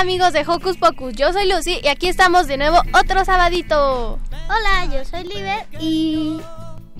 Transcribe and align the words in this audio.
Amigos 0.00 0.32
de 0.32 0.46
Hocus 0.46 0.78
Pocus, 0.78 1.12
yo 1.12 1.30
soy 1.34 1.46
Lucy 1.46 1.78
y 1.84 1.88
aquí 1.88 2.08
estamos 2.08 2.46
de 2.46 2.56
nuevo 2.56 2.78
otro 2.98 3.22
sabadito. 3.26 4.18
Hola, 4.48 4.86
yo 4.90 5.04
soy 5.04 5.24
Liber 5.24 5.66
y... 5.78 6.40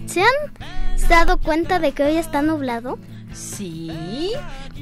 ¿Se 0.05 0.21
han 0.21 1.09
dado 1.09 1.39
cuenta 1.39 1.79
de 1.79 1.93
que 1.93 2.05
hoy 2.05 2.19
está 2.19 2.43
nublado? 2.43 2.99
Sí, 3.33 4.33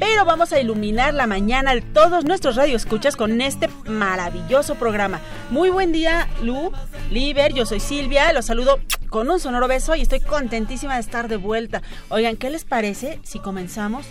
pero 0.00 0.24
vamos 0.24 0.52
a 0.52 0.58
iluminar 0.58 1.14
la 1.14 1.28
mañana 1.28 1.76
de 1.76 1.80
todos 1.80 2.24
nuestros 2.24 2.56
radioescuchas 2.56 3.14
con 3.14 3.40
este 3.40 3.68
maravilloso 3.86 4.74
programa. 4.74 5.20
Muy 5.50 5.70
buen 5.70 5.92
día, 5.92 6.26
Lu, 6.42 6.72
Liber, 7.12 7.54
yo 7.54 7.66
soy 7.66 7.78
Silvia, 7.78 8.32
los 8.32 8.46
saludo 8.46 8.80
con 9.10 9.30
un 9.30 9.38
sonoro 9.38 9.68
beso 9.68 9.94
y 9.94 10.02
estoy 10.02 10.18
contentísima 10.18 10.94
de 10.94 11.00
estar 11.02 11.28
de 11.28 11.36
vuelta. 11.36 11.82
Oigan, 12.08 12.36
¿qué 12.36 12.50
les 12.50 12.64
parece 12.64 13.20
si 13.22 13.38
comenzamos 13.38 14.06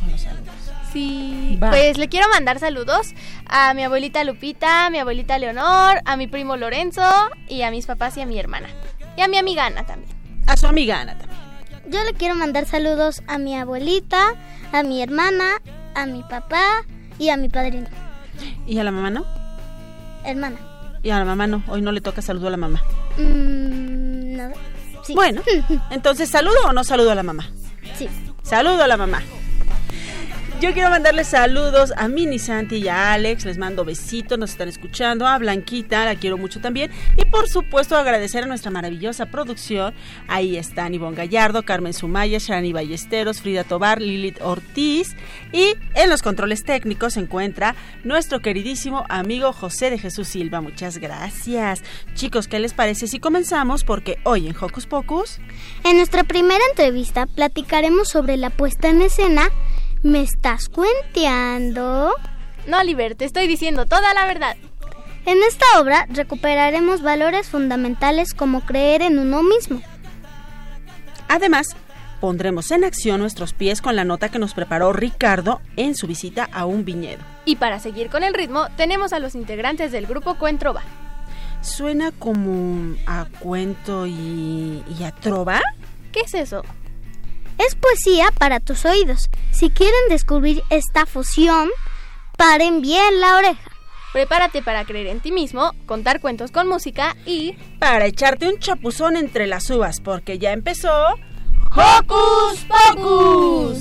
con 0.00 0.10
los 0.10 0.20
saludos? 0.20 0.65
Sí, 0.96 1.58
Va. 1.62 1.68
pues 1.68 1.98
le 1.98 2.08
quiero 2.08 2.26
mandar 2.30 2.58
saludos 2.58 3.12
a 3.44 3.74
mi 3.74 3.82
abuelita 3.84 4.24
Lupita, 4.24 4.86
a 4.86 4.90
mi 4.90 4.98
abuelita 4.98 5.38
Leonor, 5.38 6.00
a 6.06 6.16
mi 6.16 6.26
primo 6.26 6.56
Lorenzo 6.56 7.02
y 7.50 7.60
a 7.60 7.70
mis 7.70 7.84
papás 7.84 8.16
y 8.16 8.22
a 8.22 8.26
mi 8.26 8.38
hermana. 8.38 8.68
Y 9.14 9.20
a 9.20 9.28
mi 9.28 9.36
amiga 9.36 9.66
Ana 9.66 9.84
también. 9.84 10.10
A 10.46 10.56
su 10.56 10.66
amiga 10.66 10.98
Ana 11.02 11.18
también. 11.18 11.38
Yo 11.90 12.02
le 12.02 12.14
quiero 12.14 12.34
mandar 12.34 12.64
saludos 12.64 13.22
a 13.26 13.36
mi 13.36 13.54
abuelita, 13.54 14.22
a 14.72 14.82
mi 14.84 15.02
hermana, 15.02 15.60
a 15.94 16.06
mi 16.06 16.22
papá 16.22 16.62
y 17.18 17.28
a 17.28 17.36
mi 17.36 17.50
padrino. 17.50 17.88
¿Y 18.66 18.78
a 18.78 18.84
la 18.84 18.90
mamá 18.90 19.10
no? 19.10 19.26
Hermana. 20.24 20.56
Y 21.02 21.10
a 21.10 21.18
la 21.18 21.26
mamá 21.26 21.46
no, 21.46 21.62
hoy 21.68 21.82
no 21.82 21.92
le 21.92 22.00
toca 22.00 22.22
saludo 22.22 22.48
a 22.48 22.52
la 22.52 22.56
mamá. 22.56 22.82
Mm, 23.18 24.34
no. 24.34 24.50
Sí. 25.04 25.12
Bueno, 25.12 25.42
entonces, 25.90 26.30
¿saludo 26.30 26.56
o 26.66 26.72
no 26.72 26.84
saludo 26.84 27.10
a 27.10 27.14
la 27.14 27.22
mamá? 27.22 27.50
Sí. 27.98 28.08
Saludo 28.42 28.82
a 28.82 28.86
la 28.86 28.96
mamá. 28.96 29.20
Yo 30.58 30.72
quiero 30.72 30.88
mandarles 30.88 31.28
saludos 31.28 31.92
a 31.98 32.08
Mini 32.08 32.38
Santi 32.38 32.76
y 32.76 32.88
a 32.88 33.12
Alex, 33.12 33.44
les 33.44 33.58
mando 33.58 33.84
besitos, 33.84 34.38
nos 34.38 34.52
están 34.52 34.68
escuchando, 34.68 35.26
a 35.26 35.36
Blanquita, 35.36 36.06
la 36.06 36.14
quiero 36.14 36.38
mucho 36.38 36.62
también, 36.62 36.90
y 37.18 37.26
por 37.26 37.46
supuesto 37.46 37.94
agradecer 37.94 38.44
a 38.44 38.46
nuestra 38.46 38.70
maravillosa 38.70 39.26
producción, 39.26 39.92
ahí 40.28 40.56
están 40.56 40.94
Ivonne 40.94 41.14
Gallardo, 41.14 41.62
Carmen 41.64 41.92
Sumaya, 41.92 42.38
Shani 42.38 42.72
Ballesteros, 42.72 43.42
Frida 43.42 43.64
Tobar, 43.64 44.00
Lilith 44.00 44.40
Ortiz, 44.40 45.14
y 45.52 45.74
en 45.94 46.08
los 46.08 46.22
controles 46.22 46.64
técnicos 46.64 47.12
se 47.12 47.20
encuentra 47.20 47.74
nuestro 48.02 48.40
queridísimo 48.40 49.04
amigo 49.10 49.52
José 49.52 49.90
de 49.90 49.98
Jesús 49.98 50.26
Silva, 50.26 50.62
muchas 50.62 50.96
gracias. 50.96 51.82
Chicos, 52.14 52.48
¿qué 52.48 52.60
les 52.60 52.72
parece 52.72 53.08
si 53.08 53.20
comenzamos? 53.20 53.84
Porque 53.84 54.18
hoy 54.24 54.48
en 54.48 54.56
Hocus 54.58 54.86
Pocus... 54.86 55.38
En 55.84 55.98
nuestra 55.98 56.24
primera 56.24 56.64
entrevista 56.70 57.26
platicaremos 57.26 58.08
sobre 58.08 58.38
la 58.38 58.48
puesta 58.48 58.88
en 58.88 59.02
escena 59.02 59.50
¿Me 60.06 60.22
estás 60.22 60.68
cuenteando? 60.68 62.12
No, 62.68 62.84
Liber, 62.84 63.16
te 63.16 63.24
estoy 63.24 63.48
diciendo 63.48 63.86
toda 63.86 64.14
la 64.14 64.24
verdad. 64.24 64.56
En 65.24 65.38
esta 65.42 65.66
obra 65.80 66.06
recuperaremos 66.08 67.02
valores 67.02 67.48
fundamentales 67.48 68.32
como 68.32 68.60
creer 68.60 69.02
en 69.02 69.18
uno 69.18 69.42
mismo. 69.42 69.82
Además, 71.26 71.74
pondremos 72.20 72.70
en 72.70 72.84
acción 72.84 73.18
nuestros 73.18 73.52
pies 73.52 73.82
con 73.82 73.96
la 73.96 74.04
nota 74.04 74.28
que 74.28 74.38
nos 74.38 74.54
preparó 74.54 74.92
Ricardo 74.92 75.60
en 75.74 75.96
su 75.96 76.06
visita 76.06 76.48
a 76.52 76.66
un 76.66 76.84
viñedo. 76.84 77.24
Y 77.44 77.56
para 77.56 77.80
seguir 77.80 78.08
con 78.08 78.22
el 78.22 78.32
ritmo, 78.32 78.68
tenemos 78.76 79.12
a 79.12 79.18
los 79.18 79.34
integrantes 79.34 79.90
del 79.90 80.06
grupo 80.06 80.36
Cuentrova. 80.36 80.82
Suena 81.62 82.12
como 82.12 82.94
a 83.06 83.26
cuento 83.40 84.06
y, 84.06 84.84
y 84.86 85.02
a 85.02 85.10
trova. 85.10 85.60
¿Qué 86.12 86.20
es 86.20 86.34
eso? 86.34 86.62
Es 87.58 87.74
poesía 87.74 88.30
para 88.38 88.60
tus 88.60 88.84
oídos. 88.84 89.28
Si 89.50 89.70
quieren 89.70 90.08
descubrir 90.08 90.62
esta 90.70 91.06
fusión, 91.06 91.70
paren 92.36 92.82
bien 92.82 93.20
la 93.20 93.36
oreja. 93.36 93.70
Prepárate 94.12 94.62
para 94.62 94.84
creer 94.84 95.08
en 95.08 95.20
ti 95.20 95.30
mismo, 95.30 95.72
contar 95.84 96.20
cuentos 96.20 96.50
con 96.50 96.68
música 96.68 97.16
y... 97.26 97.54
Para 97.78 98.06
echarte 98.06 98.48
un 98.48 98.58
chapuzón 98.58 99.16
entre 99.16 99.46
las 99.46 99.68
uvas, 99.68 100.00
porque 100.00 100.38
ya 100.38 100.52
empezó... 100.52 100.90
¡Hocus 101.72 102.64
Pocus! 102.94 103.78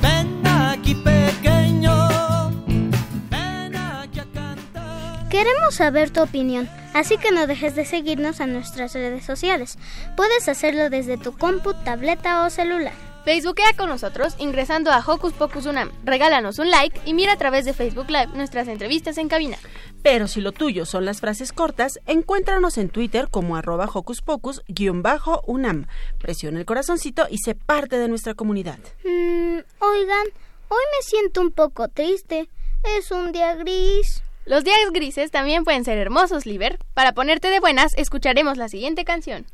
Ven 0.00 0.46
aquí 0.46 0.94
pequeño, 0.94 2.50
ven 3.28 3.74
aquí 3.74 4.20
a 4.20 4.26
cantar. 4.32 5.28
Queremos 5.28 5.74
saber 5.74 6.10
tu 6.10 6.22
opinión, 6.22 6.70
así 6.94 7.16
que 7.18 7.30
no 7.30 7.46
dejes 7.46 7.74
de 7.74 7.84
seguirnos 7.84 8.40
en 8.40 8.52
nuestras 8.52 8.94
redes 8.94 9.24
sociales. 9.24 9.78
Puedes 10.16 10.48
hacerlo 10.48 10.90
desde 10.90 11.18
tu 11.18 11.36
compu, 11.36 11.74
tableta 11.84 12.44
o 12.46 12.50
celular. 12.50 12.92
Facebookea 13.24 13.72
con 13.76 13.88
nosotros 13.88 14.34
ingresando 14.38 14.90
a 14.90 14.98
Hocus 14.98 15.32
Pocus 15.32 15.66
Unam. 15.66 15.92
Regálanos 16.04 16.58
un 16.58 16.70
like 16.70 17.00
y 17.04 17.14
mira 17.14 17.34
a 17.34 17.36
través 17.36 17.64
de 17.64 17.72
Facebook 17.72 18.10
Live 18.10 18.30
nuestras 18.34 18.66
entrevistas 18.66 19.16
en 19.16 19.28
cabina. 19.28 19.56
Pero 20.02 20.26
si 20.26 20.40
lo 20.40 20.50
tuyo 20.50 20.84
son 20.84 21.04
las 21.04 21.20
frases 21.20 21.52
cortas, 21.52 22.00
encuéntranos 22.06 22.78
en 22.78 22.88
Twitter 22.88 23.28
como 23.30 23.54
arroba 23.54 23.88
hocus 23.92 24.22
pocus-unam. 24.22 25.86
Presiona 26.18 26.58
el 26.58 26.66
corazoncito 26.66 27.26
y 27.30 27.38
sé 27.38 27.54
parte 27.54 27.96
de 27.98 28.08
nuestra 28.08 28.34
comunidad. 28.34 28.78
Mm, 29.04 29.58
oigan, 29.78 30.26
hoy 30.68 30.82
me 30.96 31.02
siento 31.02 31.40
un 31.40 31.52
poco 31.52 31.86
triste. 31.86 32.48
Es 32.98 33.12
un 33.12 33.30
día 33.30 33.54
gris. 33.54 34.24
Los 34.44 34.64
días 34.64 34.78
grises 34.92 35.30
también 35.30 35.64
pueden 35.64 35.84
ser 35.84 35.98
hermosos, 35.98 36.46
Liber. 36.46 36.78
Para 36.94 37.12
ponerte 37.12 37.48
de 37.48 37.60
buenas, 37.60 37.94
escucharemos 37.96 38.56
la 38.56 38.68
siguiente 38.68 39.04
canción. 39.04 39.46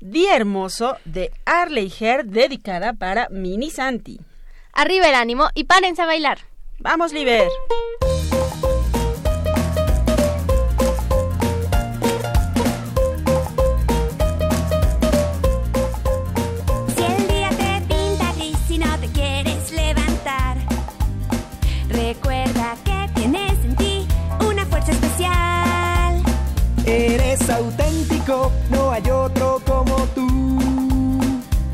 Día 0.00 0.34
Hermoso 0.34 0.96
de 1.04 1.30
Arley 1.44 1.92
Her 2.00 2.24
dedicada 2.24 2.92
para 2.92 3.28
Mini 3.28 3.70
Santi. 3.70 4.18
Arriba 4.72 5.06
el 5.06 5.14
ánimo 5.14 5.48
y 5.54 5.64
párense 5.64 6.02
a 6.02 6.06
bailar. 6.06 6.38
Vamos, 6.80 7.12
Liber. 7.12 7.48
Auténtico, 27.62 28.52
no 28.70 28.90
hay 28.90 29.08
otro 29.10 29.60
como 29.66 29.96
tú. 30.14 30.58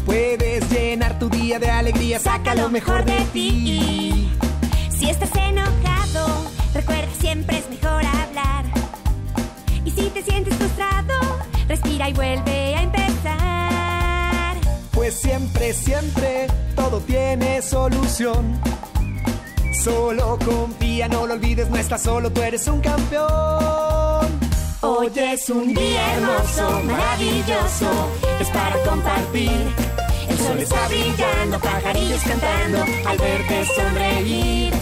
Puedes 0.04 0.68
llenar 0.70 1.18
tu 1.18 1.28
día 1.28 1.58
de 1.58 1.70
alegría, 1.70 2.18
saca 2.18 2.54
lo 2.54 2.68
mejor 2.68 3.04
de 3.04 3.20
ti. 3.32 4.30
Si 4.90 5.08
estás 5.08 5.30
enojado, 5.34 6.50
recuerda 6.74 7.08
siempre 7.20 7.58
es 7.58 7.68
mejor 7.70 8.04
hablar. 8.04 8.64
Y 9.84 9.90
si 9.90 10.08
te 10.10 10.22
sientes 10.22 10.54
frustrado, 10.56 11.14
respira 11.68 12.08
y 12.08 12.12
vuelve 12.12 12.74
a 12.74 12.82
empezar. 12.82 14.56
Pues 14.92 15.14
siempre, 15.14 15.72
siempre 15.72 16.48
todo 16.74 17.00
tiene 17.00 17.62
solución. 17.62 18.60
Solo 19.84 20.38
confía, 20.44 21.08
no 21.08 21.26
lo 21.26 21.34
olvides, 21.34 21.70
no 21.70 21.76
estás 21.76 22.02
solo, 22.02 22.30
tú 22.30 22.42
eres 22.42 22.66
un 22.66 22.80
campeón. 22.80 24.27
Hoy 24.80 25.10
es 25.16 25.50
un 25.50 25.74
día 25.74 26.14
hermoso, 26.14 26.82
maravilloso, 26.84 27.90
es 28.38 28.48
para 28.50 28.80
compartir. 28.84 29.50
El 30.28 30.38
sol 30.38 30.58
está 30.58 30.86
brillando, 30.86 31.58
pajarillos 31.58 32.22
cantando, 32.22 32.84
al 33.04 33.18
verte 33.18 33.66
sonreír. 33.74 34.72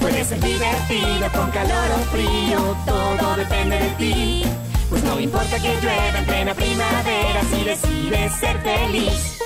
Puede 0.00 0.24
ser 0.24 0.40
divertido 0.40 1.30
con 1.32 1.50
calor 1.52 1.88
o 1.94 1.98
frío, 2.10 2.76
todo 2.84 3.36
depende 3.36 3.78
de 3.78 3.90
ti. 3.90 4.42
Pues 4.90 5.04
no 5.04 5.20
importa 5.20 5.56
que 5.60 5.76
llueva 5.80 6.18
en 6.18 6.24
plena 6.26 6.54
primavera 6.54 7.40
si 7.48 7.64
decides 7.64 8.34
ser 8.34 8.58
feliz. 8.60 9.43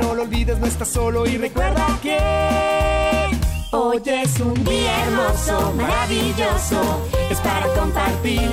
No 0.00 0.14
lo 0.14 0.22
olvides, 0.22 0.58
no 0.58 0.66
estás 0.66 0.88
solo 0.88 1.26
y 1.26 1.36
recuerda 1.36 1.86
que 2.02 2.18
Hoy 3.72 4.02
es 4.04 4.40
un 4.40 4.64
día 4.64 5.04
hermoso, 5.04 5.72
maravilloso, 5.74 7.06
es 7.30 7.38
para 7.38 7.66
compartir. 7.68 8.50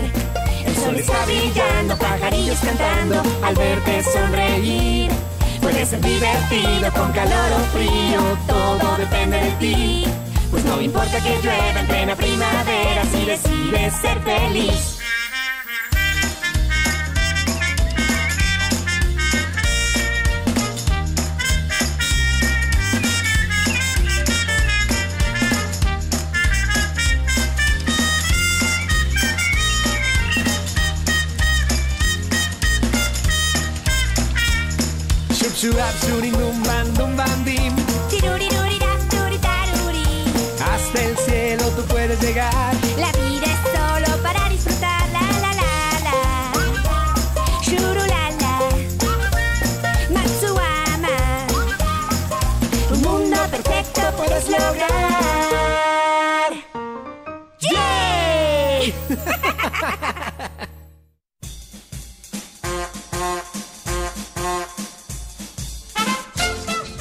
El 0.64 0.76
sol 0.76 0.96
está 0.96 1.26
brillando, 1.26 1.98
pajarillos 1.98 2.60
cantando, 2.60 3.24
al 3.44 3.56
verte 3.56 4.04
sonreír. 4.04 5.12
Puede 5.60 5.86
ser 5.88 6.02
divertido 6.02 6.92
con 6.94 7.12
calor 7.14 7.52
o 7.52 7.60
frío, 7.76 8.20
todo 8.48 8.98
depende 8.98 9.38
de 9.40 9.52
ti. 9.54 10.06
Pues 10.52 10.64
no 10.66 10.80
importa 10.80 11.20
que 11.20 11.40
llueva 11.42 11.80
en 11.80 11.88
plena 11.88 12.16
primavera 12.16 13.04
si 13.12 13.26
decides 13.26 13.94
ser 14.00 14.20
feliz. 14.20 14.97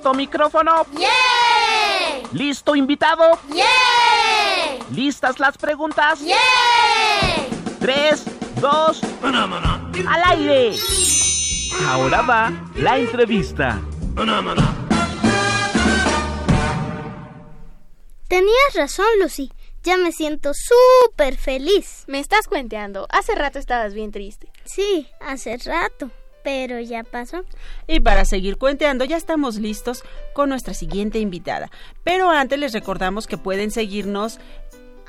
¿Listo 0.00 0.14
micrófono? 0.14 0.86
¡Yay! 0.94 2.22
¿Listo 2.32 2.74
invitado? 2.74 3.38
¡Yay! 3.50 4.78
¿Listas 4.92 5.38
las 5.38 5.58
preguntas? 5.58 6.20
¡Yay! 6.22 6.38
Tres, 7.78 8.24
dos, 8.62 9.02
al 9.22 10.22
aire. 10.24 10.74
Ahora 11.86 12.22
va 12.22 12.50
la 12.76 12.96
entrevista. 12.96 13.78
Tenías 18.26 18.74
razón, 18.74 19.06
Lucy. 19.20 19.52
Ya 19.82 19.98
me 19.98 20.12
siento 20.12 20.52
súper 20.54 21.36
feliz. 21.36 22.04
Me 22.06 22.20
estás 22.20 22.48
cuenteando. 22.48 23.06
Hace 23.10 23.34
rato 23.34 23.58
estabas 23.58 23.92
bien 23.92 24.12
triste. 24.12 24.50
Sí, 24.64 25.06
hace 25.20 25.58
rato, 25.58 26.10
pero 26.42 26.80
ya 26.80 27.04
pasó. 27.04 27.44
Y 27.86 28.00
para 28.00 28.24
seguir 28.24 28.56
cuenteando, 28.56 29.04
ya 29.04 29.16
estamos 29.16 29.56
listos 29.56 30.02
con 30.32 30.48
nuestra 30.48 30.74
siguiente 30.74 31.18
invitada. 31.18 31.70
Pero 32.04 32.30
antes 32.30 32.58
les 32.58 32.72
recordamos 32.72 33.26
que 33.26 33.38
pueden 33.38 33.70
seguirnos 33.70 34.38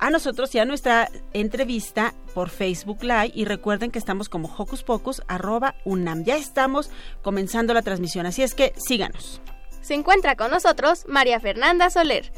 a 0.02 0.10
nosotros 0.10 0.54
y 0.56 0.60
a 0.60 0.66
nuestra 0.66 1.10
entrevista 1.32 2.16
por 2.34 2.50
Facebook 2.50 3.04
Live 3.04 3.32
y 3.36 3.46
recuerden 3.46 3.92
que 3.92 4.00
estamos 4.00 4.30
como 4.30 4.54
Hocus 4.58 4.84
Pocus 4.84 5.22
arroba 5.28 5.76
UNAM. 5.86 6.24
Ya 6.24 6.38
estamos 6.38 6.90
comenzando 7.22 7.74
la 7.74 7.84
transmisión, 7.84 8.26
así 8.26 8.42
es 8.42 8.56
que 8.56 8.74
síganos. 8.78 9.42
Se 9.82 9.94
encuentra 9.94 10.36
con 10.36 10.50
nosotros 10.50 11.06
María 11.08 11.40
Fernanda 11.40 11.92
Soler. 11.92 12.32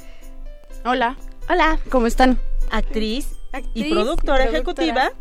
Hola, 0.83 1.15
Hola. 1.49 1.79
¿cómo 1.89 2.07
están? 2.07 2.37
Actriz, 2.69 3.37
actriz 3.53 3.71
y 3.73 3.91
productora 3.91 4.43
ejecutiva. 4.43 5.11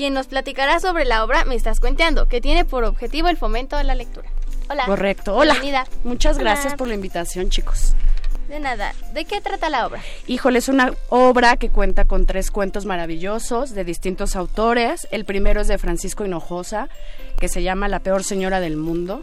Quien 0.00 0.14
nos 0.14 0.28
platicará 0.28 0.80
sobre 0.80 1.04
la 1.04 1.22
obra 1.22 1.44
Me 1.44 1.54
estás 1.54 1.78
cuenteando, 1.78 2.26
que 2.26 2.40
tiene 2.40 2.64
por 2.64 2.84
objetivo 2.84 3.28
el 3.28 3.36
fomento 3.36 3.76
de 3.76 3.84
la 3.84 3.94
lectura. 3.94 4.30
Hola. 4.70 4.86
Correcto. 4.86 5.36
Hola. 5.36 5.52
Bienvenida. 5.52 5.86
Muchas 6.04 6.36
Hola. 6.36 6.52
gracias 6.52 6.74
por 6.74 6.88
la 6.88 6.94
invitación, 6.94 7.50
chicos. 7.50 7.92
De 8.48 8.60
nada. 8.60 8.94
¿De 9.12 9.26
qué 9.26 9.42
trata 9.42 9.68
la 9.68 9.86
obra? 9.86 10.00
Híjole, 10.26 10.58
es 10.58 10.70
una 10.70 10.94
obra 11.10 11.58
que 11.58 11.68
cuenta 11.68 12.06
con 12.06 12.24
tres 12.24 12.50
cuentos 12.50 12.86
maravillosos 12.86 13.74
de 13.74 13.84
distintos 13.84 14.36
autores. 14.36 15.06
El 15.10 15.26
primero 15.26 15.60
es 15.60 15.68
de 15.68 15.76
Francisco 15.76 16.24
Hinojosa, 16.24 16.88
que 17.38 17.48
se 17.48 17.62
llama 17.62 17.86
La 17.88 18.00
peor 18.00 18.24
señora 18.24 18.60
del 18.60 18.78
mundo, 18.78 19.22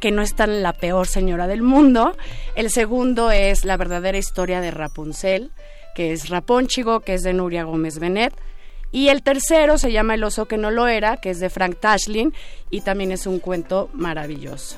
que 0.00 0.10
no 0.10 0.22
es 0.22 0.34
tan 0.34 0.62
la 0.62 0.72
peor 0.72 1.06
señora 1.06 1.46
del 1.48 1.60
mundo. 1.60 2.16
El 2.54 2.70
segundo 2.70 3.30
es 3.30 3.66
La 3.66 3.76
verdadera 3.76 4.16
historia 4.16 4.62
de 4.62 4.70
Rapunzel, 4.70 5.50
que 5.94 6.12
es 6.12 6.30
Rapónchigo, 6.30 7.00
que 7.00 7.12
es 7.12 7.20
de 7.20 7.34
Nuria 7.34 7.64
Gómez 7.64 7.98
Benet. 7.98 8.32
Y 8.94 9.08
el 9.08 9.24
tercero 9.24 9.76
se 9.76 9.90
llama 9.90 10.14
El 10.14 10.22
oso 10.22 10.46
que 10.46 10.56
no 10.56 10.70
lo 10.70 10.86
era, 10.86 11.16
que 11.16 11.30
es 11.30 11.40
de 11.40 11.50
Frank 11.50 11.78
Tashlin, 11.80 12.32
y 12.70 12.82
también 12.82 13.10
es 13.10 13.26
un 13.26 13.40
cuento 13.40 13.90
maravilloso. 13.92 14.76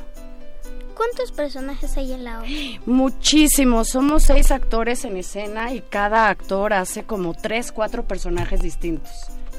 ¿Cuántos 0.94 1.32
personajes 1.32 1.98
hay 1.98 2.12
en 2.14 2.24
la 2.24 2.38
obra? 2.38 2.48
Muchísimos, 2.86 3.90
somos 3.90 4.22
seis 4.22 4.52
actores 4.52 5.04
en 5.04 5.18
escena 5.18 5.74
y 5.74 5.82
cada 5.82 6.30
actor 6.30 6.72
hace 6.72 7.04
como 7.04 7.34
tres, 7.34 7.72
cuatro 7.72 8.08
personajes 8.08 8.62
distintos 8.62 9.12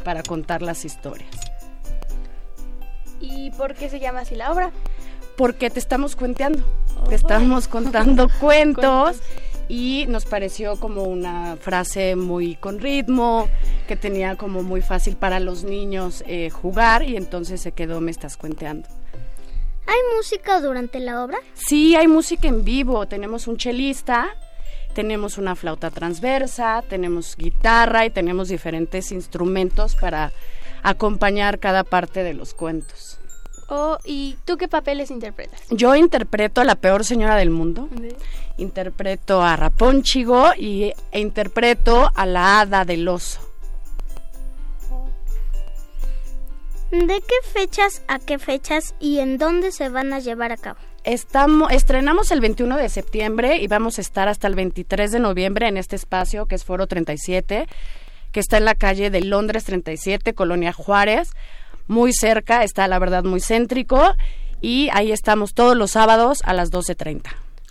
para 0.04 0.24
contar 0.24 0.64
las 0.64 0.86
historias. 0.86 1.30
¿Y 3.22 3.52
por 3.52 3.76
qué 3.76 3.92
se 3.92 4.00
llama 4.00 4.22
así 4.22 4.34
la 4.34 4.52
obra? 4.52 4.72
Porque 5.36 5.70
te 5.70 5.78
estamos 5.78 6.16
cuenteando, 6.16 6.64
te 7.08 7.14
estamos 7.14 7.68
contando 7.68 8.28
cuentos 8.40 9.18
y 9.70 10.06
nos 10.08 10.26
pareció 10.26 10.80
como 10.80 11.04
una 11.04 11.58
frase 11.58 12.16
muy 12.16 12.56
con 12.56 12.80
ritmo, 12.80 13.50
que 13.88 13.96
tenía 13.96 14.36
como 14.36 14.64
muy 14.64 14.82
fácil 14.82 15.16
para 15.16 15.40
los 15.40 15.64
niños 15.64 16.24
eh, 16.28 16.50
jugar 16.50 17.04
y 17.04 17.18
entonces 17.18 17.62
se 17.62 17.72
quedó 17.72 18.02
Me 18.02 18.12
estás 18.12 18.38
cuenteando. 18.38 18.88
¿Hay 19.88 20.16
música 20.16 20.60
durante 20.60 21.00
la 21.00 21.24
obra? 21.24 21.38
Sí, 21.54 21.96
hay 21.96 22.08
música 22.08 22.48
en 22.50 22.66
vivo. 22.66 23.08
Tenemos 23.08 23.48
un 23.48 23.56
chelista, 23.56 24.36
tenemos 24.94 25.38
una 25.38 25.56
flauta 25.56 25.92
transversa, 25.92 26.84
tenemos 26.90 27.38
guitarra 27.38 28.06
y 28.06 28.10
tenemos 28.10 28.50
diferentes 28.50 29.12
instrumentos 29.14 29.96
para 29.96 30.34
acompañar 30.84 31.60
cada 31.60 31.84
parte 31.84 32.24
de 32.24 32.34
los 32.34 32.54
cuentos. 32.54 33.17
Oh, 33.70 33.98
¿y 34.06 34.38
tú 34.46 34.58
qué 34.58 34.68
papeles 34.68 35.12
interpretas? 35.12 35.62
Yo 35.70 35.96
interpreto 35.96 36.62
a 36.62 36.64
la 36.64 36.76
peor 36.76 37.04
señora 37.04 37.36
del 37.36 37.50
mundo, 37.50 37.90
interpreto 38.58 39.42
a 39.42 39.58
Rapónchigo 39.58 40.52
y, 40.58 40.94
e 41.12 41.20
interpreto 41.20 42.10
a 42.16 42.26
la 42.26 42.62
hada 42.62 42.86
del 42.86 43.08
oso. 43.08 43.42
¿De 46.92 47.20
qué 47.20 47.50
fechas 47.52 48.02
a 48.08 48.20
qué 48.20 48.40
fechas 48.40 48.96
y 49.02 49.20
en 49.20 49.38
dónde 49.38 49.74
se 49.74 49.90
van 49.90 50.14
a 50.14 50.20
llevar 50.20 50.54
a 50.54 50.58
cabo? 50.58 50.80
Estamos, 51.04 51.74
estrenamos 51.74 52.32
el 52.32 52.40
21 52.40 52.78
de 52.78 52.88
septiembre 52.88 53.58
y 53.58 53.68
vamos 53.68 53.98
a 53.98 54.02
estar 54.02 54.30
hasta 54.30 54.48
el 54.48 54.56
23 54.56 55.12
de 55.12 55.20
noviembre 55.20 55.68
en 55.68 55.76
este 55.76 55.98
espacio 55.98 56.46
que 56.46 56.56
es 56.56 56.64
Foro 56.64 56.88
37, 56.88 57.68
que 58.32 58.40
está 58.40 58.58
en 58.58 58.66
la 58.66 58.76
calle 58.76 59.10
de 59.10 59.22
Londres 59.22 59.66
37, 59.66 60.34
Colonia 60.34 60.72
Juárez, 60.72 61.32
muy 61.88 62.14
cerca, 62.14 62.64
está 62.64 62.88
la 62.88 63.00
verdad 63.00 63.24
muy 63.24 63.40
céntrico 63.42 64.16
y 64.62 64.90
ahí 64.94 65.12
estamos 65.12 65.54
todos 65.54 65.76
los 65.76 65.92
sábados 65.92 66.40
a 66.44 66.54
las 66.54 66.72
12.30. 66.72 67.24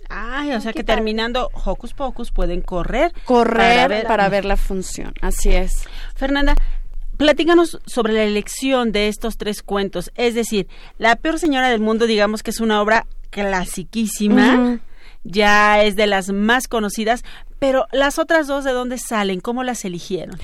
Ay, 0.09 0.53
o 0.53 0.61
sea 0.61 0.71
que 0.73 0.83
terminando 0.83 1.49
Hocus 1.65 1.93
Pocus 1.93 2.31
pueden 2.31 2.61
correr. 2.61 3.13
Correr 3.25 4.05
para 4.07 4.29
ver, 4.29 4.45
la 4.45 4.55
función, 4.55 5.13
así 5.21 5.49
es. 5.49 5.83
Fernanda, 6.15 6.55
platícanos 7.17 7.79
sobre 7.85 8.13
la 8.13 8.23
elección 8.23 8.91
de 8.91 9.09
estos 9.09 9.37
tres 9.37 9.61
cuentos. 9.61 10.11
Es 10.15 10.33
decir, 10.33 10.67
La 10.97 11.17
peor 11.17 11.39
señora 11.39 11.69
del 11.69 11.81
mundo, 11.81 12.07
digamos 12.07 12.41
que 12.41 12.51
es 12.51 12.61
una 12.61 12.81
obra 12.81 13.05
clasiquísima, 13.29 14.79
ya 15.27 15.83
es 15.83 15.95
de 15.95 16.07
las 16.07 16.29
más 16.29 16.67
conocidas, 16.67 17.23
pero 17.59 17.87
las 17.91 18.19
otras 18.19 18.47
dos, 18.47 18.63
¿de 18.63 18.71
dónde 18.71 18.97
salen? 18.97 19.39
¿Cómo 19.39 19.63
las 19.63 19.83
eligieron? 19.83 20.37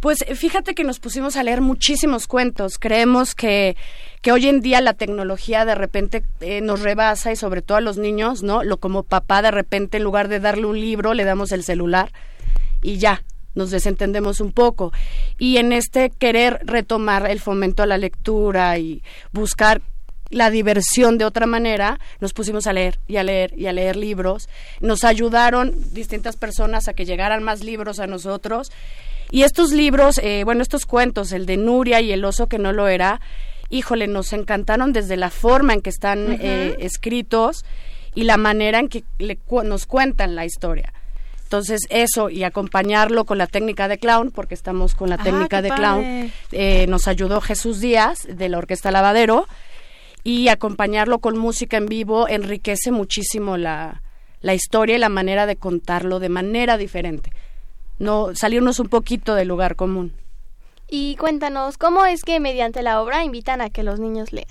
Pues 0.00 0.24
fíjate 0.34 0.74
que 0.74 0.84
nos 0.84 0.98
pusimos 0.98 1.36
a 1.36 1.42
leer 1.42 1.60
muchísimos 1.60 2.26
cuentos. 2.26 2.78
Creemos 2.78 3.34
que, 3.34 3.76
que 4.22 4.32
hoy 4.32 4.48
en 4.48 4.60
día 4.60 4.80
la 4.80 4.94
tecnología 4.94 5.64
de 5.64 5.74
repente 5.74 6.24
eh, 6.40 6.60
nos 6.60 6.80
rebasa 6.80 7.32
y 7.32 7.36
sobre 7.36 7.62
todo 7.62 7.78
a 7.78 7.82
los 7.82 7.96
niños, 7.96 8.42
¿no? 8.42 8.62
Lo 8.64 8.78
como 8.78 9.02
papá 9.02 9.42
de 9.42 9.50
repente 9.50 9.98
en 9.98 10.04
lugar 10.04 10.28
de 10.28 10.40
darle 10.40 10.66
un 10.66 10.80
libro 10.80 11.14
le 11.14 11.24
damos 11.24 11.52
el 11.52 11.62
celular 11.62 12.12
y 12.82 12.98
ya, 12.98 13.22
nos 13.54 13.70
desentendemos 13.70 14.40
un 14.40 14.52
poco. 14.52 14.92
Y 15.38 15.58
en 15.58 15.72
este 15.72 16.10
querer 16.10 16.60
retomar 16.64 17.30
el 17.30 17.40
fomento 17.40 17.82
a 17.82 17.86
la 17.86 17.98
lectura 17.98 18.78
y 18.78 19.02
buscar 19.32 19.80
la 20.34 20.50
diversión 20.50 21.16
de 21.16 21.24
otra 21.24 21.46
manera, 21.46 22.00
nos 22.20 22.32
pusimos 22.32 22.66
a 22.66 22.72
leer 22.72 22.98
y 23.06 23.16
a 23.16 23.22
leer 23.22 23.54
y 23.56 23.66
a 23.66 23.72
leer 23.72 23.96
libros. 23.96 24.48
Nos 24.80 25.04
ayudaron 25.04 25.74
distintas 25.92 26.36
personas 26.36 26.88
a 26.88 26.94
que 26.94 27.04
llegaran 27.04 27.42
más 27.42 27.62
libros 27.62 28.00
a 28.00 28.06
nosotros. 28.06 28.72
Y 29.30 29.42
estos 29.42 29.72
libros, 29.72 30.18
eh, 30.18 30.42
bueno, 30.44 30.62
estos 30.62 30.86
cuentos, 30.86 31.32
el 31.32 31.46
de 31.46 31.56
Nuria 31.56 32.00
y 32.00 32.12
el 32.12 32.24
oso 32.24 32.48
que 32.48 32.58
no 32.58 32.72
lo 32.72 32.88
era, 32.88 33.20
híjole, 33.70 34.06
nos 34.08 34.32
encantaron 34.32 34.92
desde 34.92 35.16
la 35.16 35.30
forma 35.30 35.72
en 35.72 35.80
que 35.80 35.90
están 35.90 36.38
eh, 36.40 36.76
escritos 36.80 37.64
y 38.14 38.24
la 38.24 38.36
manera 38.36 38.80
en 38.80 38.88
que 38.88 39.04
nos 39.64 39.86
cuentan 39.86 40.34
la 40.34 40.44
historia. 40.44 40.92
Entonces 41.44 41.82
eso 41.90 42.30
y 42.30 42.42
acompañarlo 42.42 43.24
con 43.24 43.38
la 43.38 43.46
técnica 43.46 43.86
de 43.86 43.98
clown, 43.98 44.32
porque 44.32 44.54
estamos 44.54 44.94
con 44.94 45.10
la 45.10 45.16
ah, 45.16 45.22
técnica 45.22 45.62
de 45.62 45.70
clown, 45.70 46.32
eh, 46.50 46.86
nos 46.88 47.06
ayudó 47.06 47.40
Jesús 47.40 47.80
Díaz 47.80 48.26
de 48.28 48.48
la 48.48 48.58
Orquesta 48.58 48.90
Lavadero 48.90 49.46
y 50.24 50.48
acompañarlo 50.48 51.18
con 51.18 51.38
música 51.38 51.76
en 51.76 51.86
vivo 51.86 52.26
enriquece 52.28 52.90
muchísimo 52.90 53.58
la, 53.58 54.02
la 54.40 54.54
historia 54.54 54.96
y 54.96 54.98
la 54.98 55.10
manera 55.10 55.46
de 55.46 55.56
contarlo 55.56 56.18
de 56.18 56.30
manera 56.30 56.78
diferente. 56.78 57.30
No 57.98 58.34
salirnos 58.34 58.80
un 58.80 58.88
poquito 58.88 59.34
del 59.34 59.48
lugar 59.48 59.76
común. 59.76 60.14
Y 60.88 61.16
cuéntanos, 61.16 61.78
¿cómo 61.78 62.06
es 62.06 62.24
que 62.24 62.40
mediante 62.40 62.82
la 62.82 63.00
obra 63.00 63.22
invitan 63.22 63.60
a 63.60 63.70
que 63.70 63.82
los 63.82 64.00
niños 64.00 64.32
lean? 64.32 64.48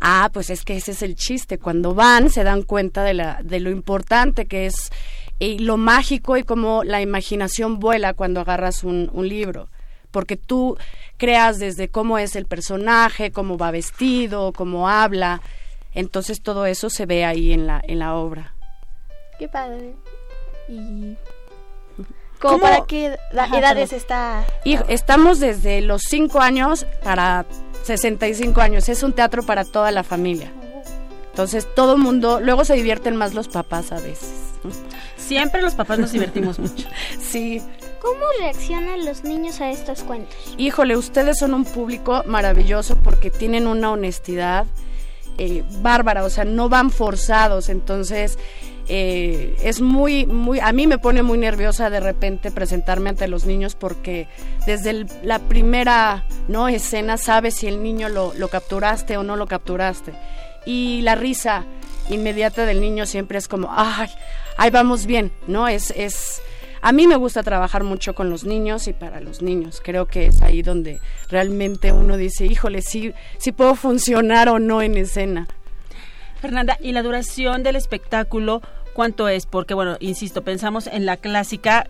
Ah, 0.00 0.28
pues 0.32 0.50
es 0.50 0.64
que 0.64 0.76
ese 0.76 0.90
es 0.90 1.02
el 1.02 1.16
chiste. 1.16 1.58
Cuando 1.58 1.94
van 1.94 2.28
se 2.28 2.44
dan 2.44 2.62
cuenta 2.62 3.04
de, 3.04 3.14
la, 3.14 3.40
de 3.42 3.60
lo 3.60 3.70
importante 3.70 4.46
que 4.46 4.66
es 4.66 4.90
y 5.38 5.58
lo 5.58 5.76
mágico 5.76 6.36
y 6.36 6.44
cómo 6.44 6.84
la 6.84 7.00
imaginación 7.00 7.80
vuela 7.80 8.14
cuando 8.14 8.40
agarras 8.40 8.84
un, 8.84 9.10
un 9.12 9.28
libro 9.28 9.68
porque 10.12 10.36
tú 10.36 10.76
creas 11.16 11.58
desde 11.58 11.88
cómo 11.88 12.18
es 12.18 12.36
el 12.36 12.46
personaje, 12.46 13.32
cómo 13.32 13.58
va 13.58 13.70
vestido, 13.72 14.52
cómo 14.52 14.88
habla. 14.88 15.40
Entonces 15.94 16.42
todo 16.42 16.66
eso 16.66 16.88
se 16.88 17.06
ve 17.06 17.24
ahí 17.24 17.52
en 17.52 17.66
la, 17.66 17.82
en 17.86 17.98
la 17.98 18.14
obra. 18.14 18.54
Qué 19.38 19.48
padre. 19.48 19.94
Y 20.68 21.16
¿Cómo, 22.38 22.58
para 22.58 22.84
qué 22.86 23.16
edades 23.32 23.92
está? 23.92 24.44
Y 24.64 24.76
estamos 24.88 25.38
desde 25.38 25.80
los 25.80 26.02
5 26.02 26.40
años 26.40 26.86
para 27.04 27.46
65 27.84 28.60
años. 28.60 28.88
Es 28.88 29.02
un 29.02 29.12
teatro 29.12 29.44
para 29.44 29.64
toda 29.64 29.92
la 29.92 30.02
familia. 30.02 30.50
Entonces 31.30 31.72
todo 31.74 31.94
el 31.94 32.02
mundo, 32.02 32.40
luego 32.40 32.64
se 32.64 32.74
divierten 32.74 33.16
más 33.16 33.32
los 33.32 33.48
papás 33.48 33.92
a 33.92 33.96
veces. 33.96 34.32
Siempre 35.16 35.62
los 35.62 35.74
papás 35.74 35.98
nos 35.98 36.12
divertimos 36.12 36.58
mucho. 36.58 36.88
Sí. 37.20 37.62
¿Cómo 38.02 38.24
reaccionan 38.40 39.04
los 39.04 39.22
niños 39.22 39.60
a 39.60 39.70
estos 39.70 40.02
cuentos? 40.02 40.34
Híjole, 40.58 40.96
ustedes 40.96 41.38
son 41.38 41.54
un 41.54 41.64
público 41.64 42.24
maravilloso 42.26 42.96
porque 42.96 43.30
tienen 43.30 43.68
una 43.68 43.92
honestidad 43.92 44.66
eh, 45.38 45.62
bárbara, 45.80 46.24
o 46.24 46.30
sea, 46.30 46.44
no 46.44 46.68
van 46.68 46.90
forzados, 46.90 47.68
entonces 47.68 48.40
eh, 48.88 49.56
es 49.62 49.80
muy, 49.80 50.26
muy, 50.26 50.58
a 50.58 50.72
mí 50.72 50.88
me 50.88 50.98
pone 50.98 51.22
muy 51.22 51.38
nerviosa 51.38 51.90
de 51.90 52.00
repente 52.00 52.50
presentarme 52.50 53.10
ante 53.10 53.28
los 53.28 53.46
niños 53.46 53.76
porque 53.76 54.26
desde 54.66 55.06
la 55.22 55.38
primera 55.38 56.26
no 56.48 56.68
escena 56.68 57.18
sabes 57.18 57.54
si 57.54 57.68
el 57.68 57.84
niño 57.84 58.08
lo, 58.08 58.32
capturaste 58.48 59.16
o 59.16 59.22
no 59.22 59.36
lo 59.36 59.46
capturaste 59.46 60.12
y 60.66 61.02
la 61.02 61.14
risa 61.14 61.64
inmediata 62.10 62.66
del 62.66 62.80
niño 62.80 63.06
siempre 63.06 63.38
es 63.38 63.46
como, 63.46 63.68
ay, 63.70 64.08
ahí 64.56 64.70
vamos 64.70 65.06
bien, 65.06 65.30
¿no? 65.46 65.68
Es, 65.68 65.92
es, 65.92 66.42
a 66.82 66.92
mí 66.92 67.06
me 67.06 67.16
gusta 67.16 67.44
trabajar 67.44 67.84
mucho 67.84 68.14
con 68.14 68.28
los 68.28 68.44
niños 68.44 68.88
y 68.88 68.92
para 68.92 69.20
los 69.20 69.40
niños. 69.40 69.80
Creo 69.82 70.06
que 70.06 70.26
es 70.26 70.42
ahí 70.42 70.62
donde 70.62 71.00
realmente 71.28 71.92
uno 71.92 72.16
dice, 72.16 72.44
híjole, 72.44 72.82
sí, 72.82 73.14
sí 73.38 73.52
puedo 73.52 73.76
funcionar 73.76 74.48
o 74.48 74.58
no 74.58 74.82
en 74.82 74.96
escena. 74.96 75.46
Fernanda, 76.40 76.76
¿y 76.80 76.90
la 76.90 77.04
duración 77.04 77.62
del 77.62 77.76
espectáculo 77.76 78.62
cuánto 78.94 79.28
es? 79.28 79.46
Porque, 79.46 79.74
bueno, 79.74 79.96
insisto, 80.00 80.42
pensamos 80.42 80.88
en 80.88 81.06
la 81.06 81.16
clásica 81.16 81.88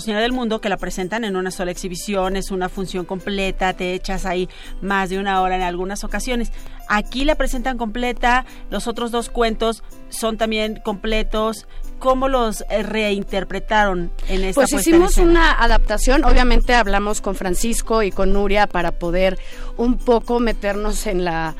Señora 0.00 0.22
del 0.22 0.32
Mundo 0.32 0.60
que 0.60 0.68
la 0.68 0.76
presentan 0.76 1.24
en 1.24 1.36
una 1.36 1.50
sola 1.50 1.70
exhibición, 1.70 2.36
es 2.36 2.50
una 2.50 2.68
función 2.68 3.04
completa, 3.04 3.72
te 3.74 3.94
echas 3.94 4.26
ahí 4.26 4.48
más 4.80 5.10
de 5.10 5.18
una 5.18 5.40
hora 5.40 5.56
en 5.56 5.62
algunas 5.62 6.04
ocasiones. 6.04 6.52
Aquí 6.88 7.24
la 7.24 7.36
presentan 7.36 7.78
completa, 7.78 8.44
los 8.70 8.86
otros 8.86 9.10
dos 9.10 9.30
cuentos 9.30 9.82
son 10.08 10.36
también 10.36 10.80
completos. 10.84 11.66
¿Cómo 12.04 12.28
los 12.28 12.62
eh, 12.68 12.82
reinterpretaron 12.82 14.12
en 14.28 14.44
esta 14.44 14.60
Pues 14.60 14.74
hicimos 14.74 15.16
una 15.16 15.52
adaptación, 15.52 16.22
obviamente 16.24 16.74
hablamos 16.74 17.22
con 17.22 17.34
Francisco 17.34 18.02
y 18.02 18.10
con 18.10 18.34
Nuria 18.34 18.66
para 18.66 18.92
poder 18.92 19.38
un 19.78 19.96
poco 19.96 20.38
meternos 20.38 21.06
en 21.06 21.24
la 21.24 21.54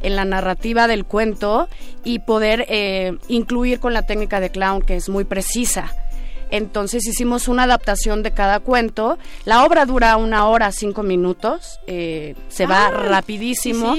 en 0.00 0.16
la 0.16 0.24
narrativa 0.24 0.86
del 0.86 1.04
cuento 1.04 1.68
y 2.02 2.20
poder 2.20 2.64
eh, 2.70 3.18
incluir 3.28 3.78
con 3.78 3.92
la 3.92 4.06
técnica 4.06 4.40
de 4.40 4.48
clown 4.48 4.80
que 4.80 4.96
es 4.96 5.10
muy 5.10 5.24
precisa 5.24 5.92
entonces 6.50 7.06
hicimos 7.06 7.46
una 7.46 7.64
adaptación 7.64 8.22
de 8.22 8.32
cada 8.32 8.60
cuento. 8.60 9.18
La 9.44 9.64
obra 9.64 9.86
dura 9.86 10.16
una 10.16 10.48
hora, 10.48 10.72
cinco 10.72 11.02
minutos, 11.02 11.78
eh, 11.86 12.34
se 12.48 12.66
va 12.66 12.86
ah, 12.86 12.90
rapidísimo. 12.90 13.96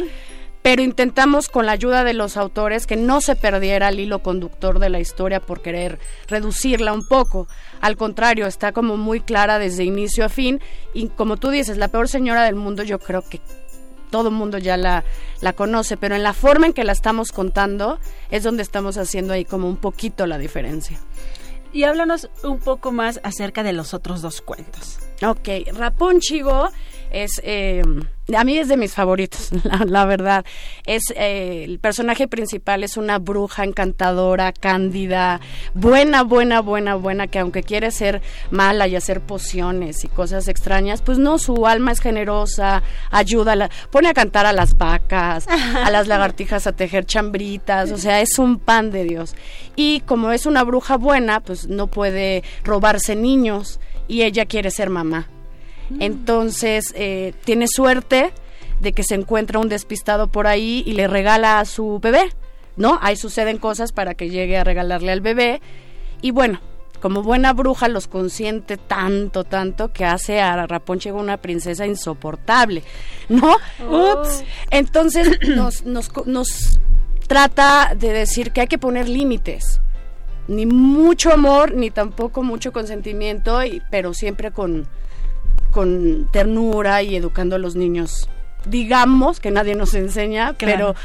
Pero 0.61 0.83
intentamos 0.83 1.49
con 1.49 1.65
la 1.65 1.71
ayuda 1.71 2.03
de 2.03 2.13
los 2.13 2.37
autores 2.37 2.85
que 2.85 2.95
no 2.95 3.19
se 3.21 3.35
perdiera 3.35 3.89
el 3.89 3.99
hilo 3.99 4.21
conductor 4.21 4.79
de 4.79 4.89
la 4.89 4.99
historia 4.99 5.39
por 5.39 5.61
querer 5.61 5.99
reducirla 6.27 6.93
un 6.93 7.07
poco. 7.07 7.47
Al 7.81 7.97
contrario, 7.97 8.45
está 8.45 8.71
como 8.71 8.95
muy 8.95 9.21
clara 9.21 9.57
desde 9.57 9.83
inicio 9.83 10.25
a 10.25 10.29
fin. 10.29 10.61
Y 10.93 11.07
como 11.09 11.37
tú 11.37 11.49
dices, 11.49 11.77
la 11.77 11.87
peor 11.87 12.07
señora 12.07 12.43
del 12.43 12.55
mundo 12.55 12.83
yo 12.83 12.99
creo 12.99 13.23
que 13.23 13.41
todo 14.11 14.27
el 14.27 14.35
mundo 14.35 14.59
ya 14.59 14.77
la, 14.77 15.03
la 15.39 15.53
conoce, 15.53 15.97
pero 15.97 16.15
en 16.15 16.21
la 16.21 16.33
forma 16.33 16.67
en 16.67 16.73
que 16.73 16.83
la 16.83 16.91
estamos 16.91 17.31
contando 17.31 17.97
es 18.29 18.43
donde 18.43 18.61
estamos 18.61 18.97
haciendo 18.97 19.33
ahí 19.33 19.45
como 19.45 19.67
un 19.67 19.77
poquito 19.77 20.27
la 20.27 20.37
diferencia. 20.37 20.99
Y 21.73 21.85
háblanos 21.85 22.29
un 22.43 22.59
poco 22.59 22.91
más 22.91 23.21
acerca 23.23 23.63
de 23.63 23.71
los 23.71 23.93
otros 23.93 24.21
dos 24.21 24.41
cuentos. 24.41 24.99
Ok, 25.23 25.47
Rapón 25.73 26.19
Chigo 26.19 26.69
es, 27.11 27.41
eh, 27.43 27.83
a 28.35 28.43
mí 28.43 28.57
es 28.57 28.67
de 28.67 28.77
mis 28.77 28.93
favoritos, 28.93 29.49
la, 29.85 30.05
verdad. 30.05 30.45
Es 30.85 31.03
eh, 31.15 31.63
el 31.65 31.79
personaje 31.79 32.27
principal 32.27 32.83
es 32.83 32.97
una 32.97 33.19
bruja 33.19 33.63
encantadora, 33.63 34.53
cándida, 34.53 35.39
buena, 35.73 36.23
buena, 36.23 36.61
buena, 36.61 36.95
buena, 36.95 37.27
que 37.27 37.39
aunque 37.39 37.63
quiere 37.63 37.91
ser 37.91 38.21
mala 38.49 38.87
y 38.87 38.95
hacer 38.95 39.21
pociones 39.21 40.03
y 40.03 40.07
cosas 40.07 40.47
extrañas, 40.47 41.01
pues 41.01 41.17
no, 41.17 41.37
su 41.37 41.67
alma 41.67 41.91
es 41.91 41.99
generosa, 41.99 42.83
ayuda, 43.11 43.69
pone 43.91 44.09
a 44.09 44.13
cantar 44.13 44.45
a 44.45 44.53
las 44.53 44.77
vacas, 44.77 45.47
a 45.47 45.89
las 45.91 46.07
lagartijas 46.09 46.67
a 46.67 46.71
tejer 46.71 47.05
chambritas, 47.05 47.91
o 47.91 47.97
sea, 47.97 48.21
es 48.21 48.39
un 48.39 48.59
pan 48.59 48.91
de 48.91 49.03
Dios. 49.03 49.35
Y 49.75 50.01
como 50.01 50.31
es 50.31 50.45
una 50.45 50.63
bruja 50.63 50.97
buena, 50.97 51.41
pues 51.41 51.67
no 51.67 51.87
puede 51.87 52.43
robarse 52.63 53.15
niños 53.15 53.79
y 54.07 54.23
ella 54.23 54.45
quiere 54.45 54.71
ser 54.71 54.89
mamá. 54.89 55.27
Mm. 55.91 56.01
Entonces 56.01 56.93
eh, 56.95 57.33
tiene 57.43 57.67
suerte 57.67 58.33
de 58.79 58.93
que 58.93 59.03
se 59.03 59.15
encuentra 59.15 59.59
un 59.59 59.69
despistado 59.69 60.27
por 60.27 60.47
ahí 60.47 60.83
y 60.85 60.93
le 60.93 61.07
regala 61.07 61.59
a 61.59 61.65
su 61.65 61.99
bebé, 61.99 62.33
¿no? 62.75 62.97
Ahí 63.01 63.15
suceden 63.15 63.57
cosas 63.57 63.91
para 63.91 64.15
que 64.15 64.29
llegue 64.29 64.57
a 64.57 64.63
regalarle 64.63 65.11
al 65.11 65.21
bebé. 65.21 65.61
Y 66.21 66.31
bueno, 66.31 66.59
como 67.01 67.23
buena 67.23 67.53
bruja 67.53 67.87
los 67.87 68.07
consiente 68.07 68.77
tanto, 68.77 69.43
tanto 69.43 69.91
que 69.91 70.05
hace 70.05 70.39
a 70.39 70.65
Rapunzel 70.67 71.13
una 71.13 71.37
princesa 71.37 71.85
insoportable, 71.85 72.83
¿no? 73.27 73.57
Ups. 73.89 74.43
Entonces 74.69 75.27
nos, 75.55 75.83
nos, 75.83 76.11
nos 76.25 76.79
trata 77.27 77.93
de 77.95 78.13
decir 78.13 78.51
que 78.51 78.61
hay 78.61 78.67
que 78.67 78.77
poner 78.77 79.09
límites. 79.09 79.81
Ni 80.47 80.65
mucho 80.65 81.31
amor, 81.31 81.73
ni 81.73 81.91
tampoco 81.91 82.43
mucho 82.43 82.71
consentimiento, 82.71 83.63
y, 83.63 83.81
pero 83.89 84.13
siempre 84.13 84.51
con, 84.51 84.87
con 85.71 86.29
ternura 86.31 87.01
y 87.01 87.15
educando 87.15 87.55
a 87.55 87.59
los 87.59 87.75
niños. 87.75 88.29
Digamos 88.65 89.39
que 89.39 89.49
nadie 89.49 89.75
nos 89.75 89.93
enseña, 89.93 90.53
pero 90.59 90.95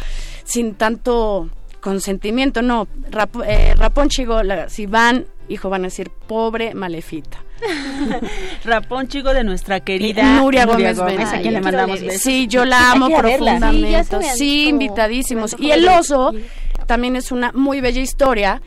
sin 0.45 0.75
tanto 0.75 1.49
consentimiento, 1.81 2.63
no. 2.63 2.89
Rap, 3.11 3.37
eh, 3.47 3.75
Rapón 3.77 4.09
Chigo, 4.09 4.43
la, 4.43 4.69
si 4.69 4.87
van, 4.87 5.27
hijo, 5.49 5.71
van 5.71 5.83
a 5.83 5.85
decir, 5.85 6.11
pobre 6.11 6.75
malefita. 6.75 7.39
Rapón 8.65 9.09
Chigo 9.09 9.33
de 9.33 9.45
nuestra 9.45 9.81
querida 9.81 10.23
Nuria, 10.37 10.67
Gómez, 10.67 10.99
Gómez 10.99 11.33
a 11.33 11.41
quien 11.41 11.55
le 11.55 11.61
mandamos 11.61 12.01
besos. 12.01 12.23
Sí, 12.23 12.47
yo 12.49 12.65
la 12.65 12.93
amo 12.93 13.09
profundamente. 13.17 14.05
Sí, 14.05 14.29
sí 14.37 14.69
invitadísimos. 14.69 15.57
Y 15.59 15.71
el 15.71 15.89
oso 15.89 16.35
también 16.87 17.17
es 17.17 17.33
una 17.33 17.53
muy 17.53 17.81
bella 17.81 18.01
historia. 18.01 18.63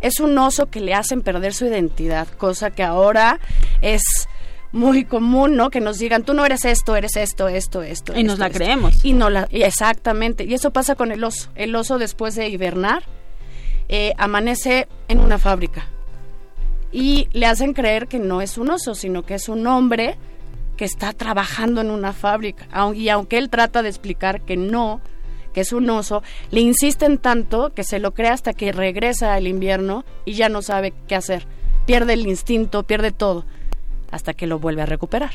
Es 0.00 0.20
un 0.20 0.38
oso 0.38 0.70
que 0.70 0.80
le 0.80 0.94
hacen 0.94 1.20
perder 1.22 1.52
su 1.52 1.66
identidad, 1.66 2.28
cosa 2.28 2.70
que 2.70 2.82
ahora 2.82 3.38
es 3.82 4.28
muy 4.72 5.04
común, 5.04 5.56
¿no? 5.56 5.70
Que 5.70 5.80
nos 5.80 5.98
digan, 5.98 6.22
tú 6.22 6.34
no 6.34 6.46
eres 6.46 6.64
esto, 6.64 6.96
eres 6.96 7.16
esto, 7.16 7.48
esto, 7.48 7.82
esto. 7.82 8.12
Y 8.14 8.20
esto, 8.20 8.30
nos 8.30 8.38
la 8.38 8.46
esto. 8.46 8.58
creemos. 8.58 9.04
Y 9.04 9.12
no 9.12 9.30
la, 9.30 9.48
exactamente. 9.50 10.44
Y 10.44 10.54
eso 10.54 10.70
pasa 10.70 10.94
con 10.94 11.10
el 11.10 11.24
oso. 11.24 11.50
El 11.54 11.74
oso 11.74 11.98
después 11.98 12.34
de 12.34 12.48
hibernar 12.48 13.02
eh, 13.88 14.12
amanece 14.16 14.86
en 15.08 15.20
una 15.20 15.38
fábrica. 15.38 15.86
Y 16.92 17.28
le 17.32 17.46
hacen 17.46 17.72
creer 17.72 18.08
que 18.08 18.18
no 18.18 18.40
es 18.40 18.58
un 18.58 18.70
oso, 18.70 18.94
sino 18.94 19.24
que 19.24 19.34
es 19.34 19.48
un 19.48 19.66
hombre 19.66 20.16
que 20.76 20.84
está 20.84 21.12
trabajando 21.12 21.80
en 21.80 21.90
una 21.90 22.12
fábrica. 22.12 22.66
Y 22.94 23.08
aunque 23.08 23.38
él 23.38 23.50
trata 23.50 23.82
de 23.82 23.88
explicar 23.88 24.40
que 24.42 24.56
no, 24.56 25.00
que 25.52 25.60
es 25.60 25.72
un 25.72 25.90
oso, 25.90 26.22
le 26.50 26.60
insisten 26.60 27.18
tanto 27.18 27.72
que 27.74 27.84
se 27.84 27.98
lo 27.98 28.14
cree 28.14 28.30
hasta 28.30 28.52
que 28.52 28.72
regresa 28.72 29.34
al 29.34 29.46
invierno 29.46 30.04
y 30.24 30.34
ya 30.34 30.48
no 30.48 30.62
sabe 30.62 30.92
qué 31.06 31.16
hacer. 31.16 31.46
Pierde 31.86 32.14
el 32.14 32.26
instinto, 32.26 32.84
pierde 32.84 33.10
todo 33.10 33.44
hasta 34.10 34.34
que 34.34 34.46
lo 34.46 34.58
vuelve 34.58 34.82
a 34.82 34.86
recuperar. 34.86 35.32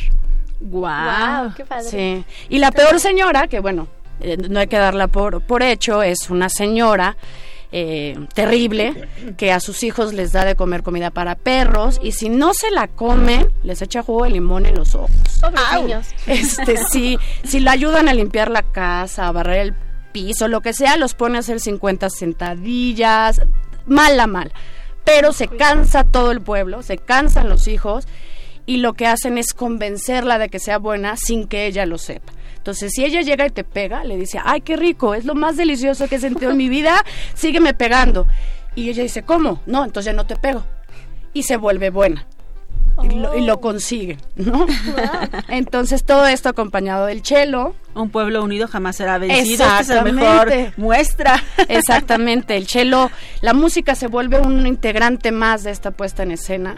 Wow, 0.59 0.81
wow 0.81 1.53
qué 1.55 1.65
padre. 1.65 1.89
Sí. 1.89 2.25
Y 2.49 2.59
la 2.59 2.71
peor 2.71 2.99
señora, 2.99 3.47
que 3.47 3.59
bueno, 3.59 3.87
eh, 4.21 4.37
no 4.37 4.59
hay 4.59 4.67
que 4.67 4.77
darla 4.77 5.07
por, 5.07 5.41
por 5.41 5.63
hecho, 5.63 6.01
es 6.01 6.29
una 6.29 6.49
señora 6.49 7.17
eh, 7.71 8.15
terrible 8.33 9.09
que 9.37 9.51
a 9.51 9.59
sus 9.59 9.83
hijos 9.83 10.13
les 10.13 10.31
da 10.31 10.45
de 10.45 10.55
comer 10.55 10.81
comida 10.81 11.09
para 11.09 11.35
perros 11.35 11.99
y 12.01 12.13
si 12.13 12.29
no 12.29 12.53
se 12.53 12.71
la 12.71 12.87
comen, 12.87 13.49
les 13.63 13.81
echa 13.81 14.01
jugo 14.01 14.23
de 14.23 14.29
limón 14.29 14.65
en 14.65 14.75
los 14.75 14.95
ojos. 14.95 15.11
niños. 15.73 16.07
Este, 16.27 16.77
sí, 16.89 17.17
si 17.43 17.59
la 17.59 17.71
ayudan 17.71 18.07
a 18.07 18.13
limpiar 18.13 18.49
la 18.49 18.63
casa, 18.63 19.27
a 19.27 19.31
barrer 19.33 19.59
el 19.59 19.75
piso, 20.13 20.47
lo 20.47 20.61
que 20.61 20.71
sea, 20.71 20.95
los 20.95 21.15
pone 21.15 21.35
a 21.35 21.39
hacer 21.39 21.59
50 21.59 22.09
sentadillas, 22.09 23.41
mala, 23.85 24.27
mal. 24.27 24.53
Pero 25.03 25.33
se 25.33 25.49
cansa 25.49 26.05
todo 26.05 26.31
el 26.31 26.41
pueblo, 26.41 26.81
se 26.81 26.97
cansan 26.97 27.49
los 27.49 27.67
hijos 27.67 28.07
y 28.65 28.77
lo 28.77 28.93
que 28.93 29.07
hacen 29.07 29.37
es 29.37 29.53
convencerla 29.53 30.39
de 30.39 30.49
que 30.49 30.59
sea 30.59 30.77
buena 30.77 31.17
sin 31.17 31.47
que 31.47 31.67
ella 31.67 31.85
lo 31.85 31.97
sepa. 31.97 32.33
Entonces, 32.57 32.93
si 32.95 33.05
ella 33.05 33.21
llega 33.21 33.45
y 33.45 33.51
te 33.51 33.63
pega, 33.63 34.03
le 34.03 34.17
dice, 34.17 34.39
ay, 34.43 34.61
qué 34.61 34.75
rico, 34.75 35.13
es 35.13 35.25
lo 35.25 35.35
más 35.35 35.55
delicioso 35.55 36.07
que 36.07 36.15
he 36.15 36.19
sentido 36.19 36.51
en 36.51 36.57
mi 36.57 36.67
vida, 36.67 37.03
sígueme 37.35 37.75
pegando. 37.75 38.25
Y 38.73 38.89
ella 38.89 39.03
dice, 39.03 39.21
¿cómo? 39.21 39.61
No, 39.67 39.85
entonces 39.85 40.11
ya 40.11 40.17
no 40.17 40.25
te 40.25 40.35
pego. 40.35 40.63
Y 41.31 41.43
se 41.43 41.57
vuelve 41.57 41.91
buena. 41.91 42.25
Y, 43.03 43.09
lo, 43.09 43.37
y, 43.37 43.45
lo, 43.45 43.59
consigue, 43.59 44.17
¿no? 44.35 44.59
Wow. 44.65 44.67
Entonces 45.49 46.05
todo 46.05 46.25
esto 46.27 46.47
acompañado 46.47 47.05
del 47.05 47.21
chelo. 47.21 47.75
Un 47.93 48.09
pueblo 48.09 48.41
unido 48.41 48.67
jamás 48.67 48.95
será 48.95 49.17
vencido. 49.17 49.65
Es 49.79 49.89
el 49.89 50.13
mejor 50.13 50.51
muestra. 50.77 51.43
Exactamente, 51.67 52.55
el 52.55 52.65
chelo, 52.65 53.11
la 53.41 53.53
música 53.53 53.95
se 53.95 54.07
vuelve 54.07 54.39
un 54.39 54.65
integrante 54.65 55.31
más 55.31 55.63
de 55.63 55.71
esta 55.71 55.91
puesta 55.91 56.23
en 56.23 56.31
escena 56.31 56.77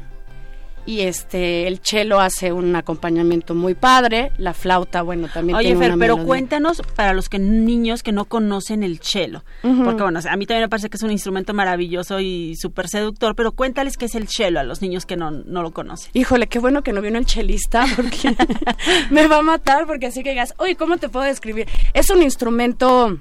y 0.88 1.02
este 1.02 1.67
el 1.67 1.80
cello 1.84 2.19
hace 2.19 2.52
un 2.54 2.76
acompañamiento 2.76 3.54
muy 3.54 3.76
padre, 3.76 4.32
la 4.38 4.54
flauta, 4.54 5.02
bueno, 5.02 5.28
también 5.32 5.58
Oye, 5.58 5.67
tiene 5.67 5.82
Fer, 5.82 5.91
una 5.91 6.00
pero 6.00 6.15
melodía. 6.15 6.28
cuéntanos 6.28 6.82
para 6.95 7.13
los 7.13 7.28
que 7.28 7.38
niños 7.38 8.02
que 8.02 8.13
no 8.13 8.26
conocen 8.26 8.84
el 8.84 8.93
uh 8.93 8.95
-huh. 8.97 9.84
porque 9.84 10.02
bueno, 10.02 10.19
a 10.28 10.38
mí 10.38 10.45
también 10.45 10.63
me 10.63 10.69
parece 10.69 10.89
que 10.89 10.95
es 10.95 11.04
un 11.04 11.12
instrumento 11.12 11.54
maravilloso 11.54 12.21
y 12.21 12.56
súper 12.56 12.88
seductor, 12.88 13.36
pero 13.36 13.52
cuéntales 13.52 13.97
qué 13.97 14.06
es 14.06 14.15
el 14.15 14.28
cello 14.30 14.62
a 14.62 14.63
los 14.63 14.82
niños 14.82 15.06
que 15.06 15.17
no, 15.17 15.30
no 15.30 15.62
lo 15.62 15.71
conocen. 15.71 16.10
Híjole, 16.13 16.47
qué 16.47 16.60
bueno 16.60 16.82
que 16.84 16.93
no 16.93 17.02
vino 17.02 17.19
el 17.19 17.26
chelista 17.26 17.86
porque 17.95 18.34
me 19.12 19.28
va 19.28 19.39
a 19.39 19.43
matar 19.43 19.86
porque 19.88 20.08
así 20.08 20.23
que 20.23 20.30
digas, 20.30 20.54
"Oye, 20.58 20.76
¿cómo 20.76 20.97
te 20.97 21.10
puedo 21.10 21.26
describir?" 21.26 21.67
Es 21.93 22.10
un 22.10 22.23
instrumento 22.23 23.19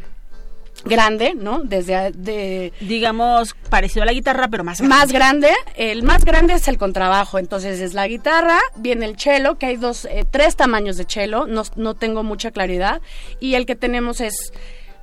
grande, 0.87 1.35
¿no? 1.35 1.61
Desde 1.61 2.12
de 2.12 2.72
digamos 2.81 3.55
parecido 3.68 4.03
a 4.03 4.07
la 4.07 4.12
guitarra, 4.12 4.49
pero 4.49 4.64
más 4.64 4.79
grande. 4.79 4.96
Más 4.96 5.12
grande, 5.12 5.51
el 5.77 6.03
más 6.03 6.25
grande 6.25 6.55
es 6.55 6.68
el 6.68 6.79
contrabajo, 6.79 7.38
entonces 7.38 7.81
es 7.81 7.94
la 7.94 8.07
guitarra, 8.09 8.59
viene 8.77 9.07
el 9.07 9.18
cello, 9.18 9.59
que 9.59 9.66
hay 9.66 9.77
dos 9.77 10.07
eh, 10.07 10.25
tres 10.31 10.57
tamaños 10.57 10.96
de 10.96 11.05
cello, 11.05 11.46
no, 11.46 11.62
no 11.77 11.94
tengo 11.94 12.22
mucha 12.22 12.51
claridad 12.51 13.01
y 13.40 13.55
el 13.55 13.66
que 13.66 13.77
tenemos 13.77 14.20
es 14.20 14.53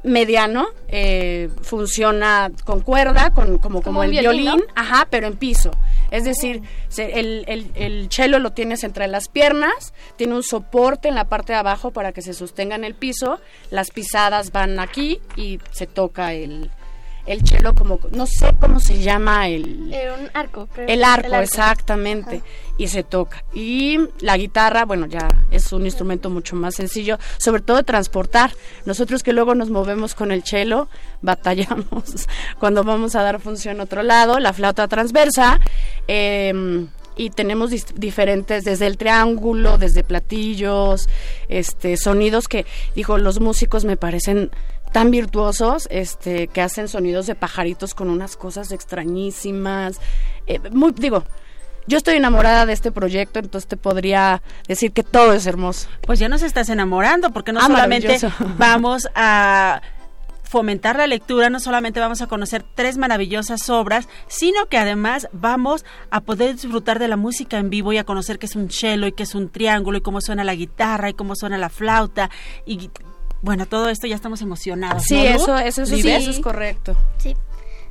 mediano, 0.03 0.67
eh, 0.89 1.49
funciona 1.61 2.51
con 2.65 2.81
cuerda, 2.81 3.31
con, 3.31 3.57
como, 3.57 3.81
como, 3.81 3.81
como 3.81 4.03
el 4.03 4.11
violín, 4.11 4.43
violín 4.43 4.63
¿no? 4.67 4.73
ajá, 4.75 5.07
pero 5.09 5.27
en 5.27 5.37
piso. 5.37 5.71
Es 6.13 6.25
decir, 6.25 6.61
el, 6.95 7.43
el, 7.47 7.71
el, 7.73 8.07
cello 8.11 8.37
lo 8.37 8.51
tienes 8.51 8.83
entre 8.83 9.07
las 9.07 9.29
piernas, 9.29 9.95
tiene 10.15 10.35
un 10.35 10.43
soporte 10.43 11.07
en 11.07 11.15
la 11.15 11.27
parte 11.27 11.53
de 11.53 11.59
abajo 11.59 11.89
para 11.89 12.11
que 12.11 12.21
se 12.21 12.35
sostenga 12.35 12.75
en 12.75 12.83
el 12.83 12.93
piso, 12.93 13.39
las 13.71 13.89
pisadas 13.89 14.51
van 14.51 14.79
aquí 14.79 15.19
y 15.35 15.57
se 15.71 15.87
toca 15.87 16.33
el, 16.33 16.69
el 17.25 17.47
cello 17.47 17.73
como, 17.73 17.99
no 18.11 18.25
sé 18.25 18.53
cómo 18.59 18.79
se 18.79 18.99
llama 18.99 19.47
el... 19.47 19.93
Eh, 19.93 20.11
un 20.19 20.29
arco. 20.33 20.67
El 20.75 21.03
arco, 21.03 21.27
el 21.27 21.33
arco. 21.33 21.43
exactamente, 21.43 22.37
Ajá. 22.37 22.45
y 22.77 22.87
se 22.87 23.03
toca. 23.03 23.43
Y 23.53 23.99
la 24.19 24.37
guitarra, 24.37 24.85
bueno, 24.85 25.05
ya 25.05 25.27
es 25.51 25.71
un 25.71 25.85
instrumento 25.85 26.29
mucho 26.29 26.55
más 26.55 26.75
sencillo, 26.75 27.17
sobre 27.37 27.61
todo 27.61 27.77
de 27.77 27.83
transportar. 27.83 28.51
Nosotros 28.85 29.23
que 29.23 29.33
luego 29.33 29.55
nos 29.55 29.69
movemos 29.69 30.15
con 30.15 30.31
el 30.31 30.43
cello, 30.43 30.89
batallamos 31.21 32.27
cuando 32.59 32.83
vamos 32.83 33.15
a 33.15 33.23
dar 33.23 33.39
función 33.39 33.79
a 33.79 33.83
otro 33.83 34.03
lado, 34.03 34.39
la 34.39 34.53
flauta 34.53 34.87
transversa, 34.87 35.59
eh, 36.07 36.85
y 37.15 37.29
tenemos 37.29 37.71
diferentes 37.95 38.63
desde 38.63 38.87
el 38.87 38.97
triángulo, 38.97 39.77
desde 39.77 40.03
platillos, 40.03 41.09
este 41.47 41.97
sonidos 41.97 42.47
que 42.47 42.65
dijo 42.95 43.17
los 43.17 43.39
músicos 43.39 43.85
me 43.85 43.97
parecen 43.97 44.51
tan 44.93 45.11
virtuosos, 45.11 45.87
este 45.91 46.47
que 46.47 46.61
hacen 46.61 46.87
sonidos 46.87 47.27
de 47.27 47.35
pajaritos 47.35 47.93
con 47.93 48.09
unas 48.09 48.37
cosas 48.37 48.71
extrañísimas. 48.71 49.99
Eh, 50.47 50.59
muy 50.71 50.93
digo, 50.93 51.23
yo 51.87 51.97
estoy 51.97 52.15
enamorada 52.15 52.65
de 52.65 52.73
este 52.73 52.91
proyecto, 52.91 53.39
entonces 53.39 53.67
te 53.67 53.75
podría 53.75 54.41
decir 54.67 54.93
que 54.93 55.03
todo 55.03 55.33
es 55.33 55.45
hermoso. 55.47 55.89
Pues 56.03 56.19
ya 56.19 56.29
nos 56.29 56.43
estás 56.43 56.69
enamorando, 56.69 57.31
porque 57.31 57.51
no 57.51 57.59
ah, 57.59 57.67
solamente 57.67 58.19
vamos 58.57 59.09
a 59.15 59.81
fomentar 60.43 60.95
la 60.95 61.07
lectura, 61.07 61.49
no 61.49 61.59
solamente 61.59 61.99
vamos 61.99 62.21
a 62.21 62.27
conocer 62.27 62.63
tres 62.75 62.99
maravillosas 62.99 63.71
obras, 63.71 64.07
sino 64.27 64.67
que 64.67 64.77
además 64.77 65.27
vamos 65.31 65.83
a 66.11 66.21
poder 66.21 66.53
disfrutar 66.53 66.99
de 66.99 67.07
la 67.07 67.17
música 67.17 67.57
en 67.57 67.71
vivo 67.71 67.91
y 67.91 67.97
a 67.97 68.03
conocer 68.03 68.37
qué 68.37 68.45
es 68.45 68.55
un 68.55 68.69
cello 68.69 69.07
y 69.07 69.13
qué 69.13 69.23
es 69.23 69.33
un 69.33 69.49
triángulo 69.49 69.97
y 69.97 70.01
cómo 70.01 70.21
suena 70.21 70.43
la 70.43 70.53
guitarra 70.53 71.09
y 71.09 71.15
cómo 71.15 71.35
suena 71.35 71.57
la 71.57 71.69
flauta 71.69 72.29
y 72.67 72.91
bueno, 73.43 73.65
todo 73.65 73.89
esto 73.89 74.07
ya 74.07 74.15
estamos 74.15 74.41
emocionados. 74.41 75.03
Sí, 75.03 75.15
¿no, 75.15 75.21
eso, 75.21 75.57
eso, 75.57 75.81
eso, 75.83 75.95
sí, 75.97 76.09
eso 76.09 76.31
es 76.31 76.39
correcto. 76.39 76.95
Sí. 77.17 77.35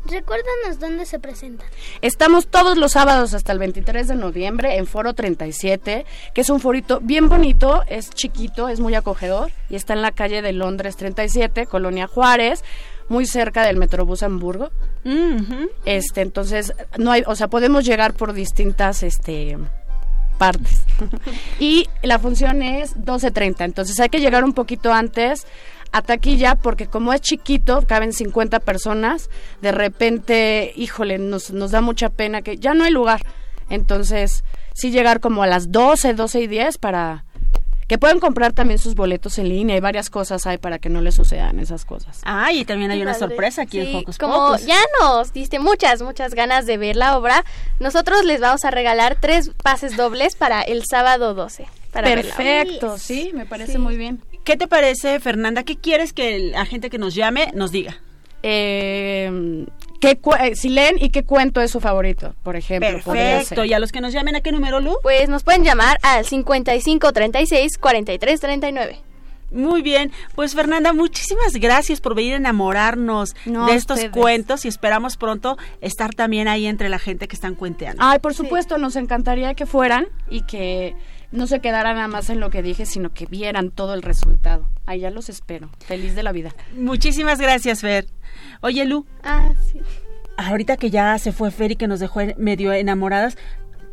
Recuérdanos 0.06 0.80
dónde 0.80 1.06
se 1.06 1.20
presentan. 1.20 1.68
Estamos 2.00 2.48
todos 2.48 2.76
los 2.76 2.92
sábados 2.92 3.34
hasta 3.34 3.52
el 3.52 3.58
23 3.58 4.08
de 4.08 4.14
noviembre 4.16 4.76
en 4.76 4.86
Foro 4.86 5.14
37, 5.14 6.06
que 6.34 6.40
es 6.40 6.50
un 6.50 6.58
forito 6.58 7.00
bien 7.00 7.28
bonito, 7.28 7.82
es 7.86 8.10
chiquito, 8.10 8.68
es 8.68 8.80
muy 8.80 8.94
acogedor 8.94 9.52
y 9.68 9.76
está 9.76 9.92
en 9.92 10.02
la 10.02 10.10
calle 10.10 10.42
de 10.42 10.52
Londres 10.52 10.96
37, 10.96 11.66
Colonia 11.66 12.08
Juárez, 12.08 12.64
muy 13.08 13.26
cerca 13.26 13.64
del 13.64 13.76
Metrobús 13.76 14.22
Hamburgo. 14.22 14.70
Este, 15.84 16.22
entonces 16.22 16.72
no 16.98 17.12
hay, 17.12 17.22
o 17.26 17.36
sea, 17.36 17.48
podemos 17.48 17.84
llegar 17.84 18.14
por 18.14 18.32
distintas 18.32 19.02
este 19.02 19.58
partes. 20.42 20.82
y 21.60 21.86
la 22.02 22.18
función 22.18 22.62
es 22.62 22.96
12:30, 22.96 23.64
entonces 23.64 24.00
hay 24.00 24.08
que 24.08 24.18
llegar 24.18 24.42
un 24.42 24.54
poquito 24.54 24.92
antes 24.92 25.46
a 25.92 26.02
taquilla 26.02 26.56
porque 26.56 26.86
como 26.86 27.12
es 27.12 27.20
chiquito, 27.20 27.84
caben 27.86 28.12
50 28.12 28.58
personas, 28.58 29.30
de 29.60 29.70
repente, 29.70 30.72
híjole, 30.74 31.18
nos, 31.18 31.52
nos 31.52 31.70
da 31.70 31.80
mucha 31.80 32.08
pena 32.08 32.42
que 32.42 32.56
ya 32.56 32.74
no 32.74 32.82
hay 32.82 32.90
lugar. 32.90 33.20
Entonces, 33.68 34.42
sí 34.74 34.90
llegar 34.90 35.20
como 35.20 35.44
a 35.44 35.46
las 35.46 35.70
12, 35.70 36.14
12 36.14 36.40
y 36.40 36.46
10 36.48 36.78
para 36.78 37.24
que 37.92 37.98
pueden 37.98 38.20
comprar 38.20 38.54
también 38.54 38.78
sus 38.78 38.94
boletos 38.94 39.36
en 39.38 39.50
línea. 39.50 39.74
Hay 39.74 39.82
varias 39.82 40.08
cosas 40.08 40.46
hay 40.46 40.56
para 40.56 40.78
que 40.78 40.88
no 40.88 41.02
les 41.02 41.14
sucedan 41.14 41.60
esas 41.60 41.84
cosas. 41.84 42.22
Ah, 42.24 42.50
y 42.50 42.64
también 42.64 42.90
hay 42.90 42.96
Qué 42.96 43.02
una 43.02 43.12
padre. 43.12 43.26
sorpresa 43.28 43.62
aquí 43.62 43.80
en 43.80 43.86
Sí, 43.86 43.96
Hocus 43.96 44.16
Como 44.16 44.32
Pocus. 44.32 44.64
ya 44.64 44.78
nos 45.02 45.34
diste 45.34 45.58
muchas, 45.58 46.00
muchas 46.00 46.32
ganas 46.34 46.64
de 46.64 46.78
ver 46.78 46.96
la 46.96 47.18
obra, 47.18 47.44
nosotros 47.80 48.24
les 48.24 48.40
vamos 48.40 48.64
a 48.64 48.70
regalar 48.70 49.18
tres 49.20 49.50
pases 49.62 49.94
dobles 49.94 50.36
para 50.36 50.62
el 50.62 50.84
sábado 50.86 51.34
12. 51.34 51.66
Para 51.92 52.08
ver 52.08 52.24
la 52.24 52.34
obra. 52.34 52.36
Perfecto, 52.44 52.96
sí, 52.96 53.30
me 53.34 53.44
parece 53.44 53.72
Sí. 53.72 53.78
muy 53.78 53.98
bien. 53.98 54.22
¿Qué 54.42 54.56
te 54.56 54.68
parece, 54.68 55.20
Fernanda? 55.20 55.62
¿Qué 55.62 55.76
quieres 55.76 56.14
que 56.14 56.38
la 56.38 56.64
gente 56.64 56.88
que 56.88 56.96
nos 56.96 57.14
llame 57.14 57.50
nos 57.54 57.72
diga? 57.72 57.98
Eh, 58.42 59.66
¿qué 60.02 60.18
cu- 60.18 60.34
eh, 60.34 60.54
si 60.56 60.68
leen 60.68 60.96
y 61.00 61.08
qué 61.08 61.22
cuento 61.24 61.60
es 61.62 61.70
su 61.70 61.80
favorito, 61.80 62.34
por 62.42 62.56
ejemplo. 62.56 63.00
Perfecto. 63.12 63.64
¿Y 63.64 63.72
a 63.72 63.78
los 63.78 63.92
que 63.92 64.00
nos 64.02 64.12
llamen 64.12 64.36
a 64.36 64.40
qué 64.42 64.52
número, 64.52 64.80
Lu? 64.80 64.96
Pues 65.02 65.28
nos 65.30 65.44
pueden 65.44 65.64
llamar 65.64 65.98
al 66.02 66.26
55 66.26 67.12
36 67.12 67.78
43 67.78 68.40
39. 68.40 68.98
Muy 69.52 69.82
bien, 69.82 70.10
pues 70.34 70.54
Fernanda, 70.54 70.94
muchísimas 70.94 71.52
gracias 71.54 72.00
por 72.00 72.14
venir 72.14 72.32
a 72.32 72.36
enamorarnos 72.38 73.36
No, 73.44 73.66
de 73.66 73.74
estos 73.74 73.98
ustedes. 73.98 74.16
cuentos 74.16 74.64
y 74.64 74.68
esperamos 74.68 75.18
pronto 75.18 75.58
estar 75.82 76.14
también 76.14 76.48
ahí 76.48 76.66
entre 76.66 76.88
la 76.88 76.98
gente 76.98 77.28
que 77.28 77.34
están 77.36 77.54
cuenteando. 77.54 78.02
Ay, 78.02 78.18
por 78.18 78.32
supuesto, 78.34 78.78
nos 78.78 78.96
encantaría 78.96 79.52
que 79.54 79.66
fueran 79.66 80.06
y 80.30 80.42
que 80.46 80.94
no 81.32 81.46
se 81.46 81.60
quedaran 81.60 81.96
nada 81.96 82.08
más 82.08 82.30
en 82.30 82.40
lo 82.40 82.50
que 82.50 82.62
dije, 82.62 82.86
sino 82.86 83.12
que 83.12 83.26
vieran 83.26 83.70
todo 83.70 83.94
el 83.94 84.02
resultado. 84.02 84.68
Allá 84.86 85.10
los 85.10 85.28
espero. 85.28 85.70
Feliz 85.86 86.14
de 86.14 86.22
la 86.22 86.32
vida. 86.32 86.54
Muchísimas 86.76 87.40
gracias, 87.40 87.80
Fer. 87.80 88.06
Oye, 88.60 88.84
Lu, 88.84 89.06
Ah, 89.24 89.50
sí. 89.72 89.80
ahorita 90.36 90.76
que 90.76 90.90
ya 90.90 91.18
se 91.18 91.32
fue 91.32 91.50
Fer 91.50 91.72
y 91.72 91.76
que 91.76 91.88
nos 91.88 92.00
dejó 92.00 92.20
medio 92.36 92.72
enamoradas, 92.72 93.36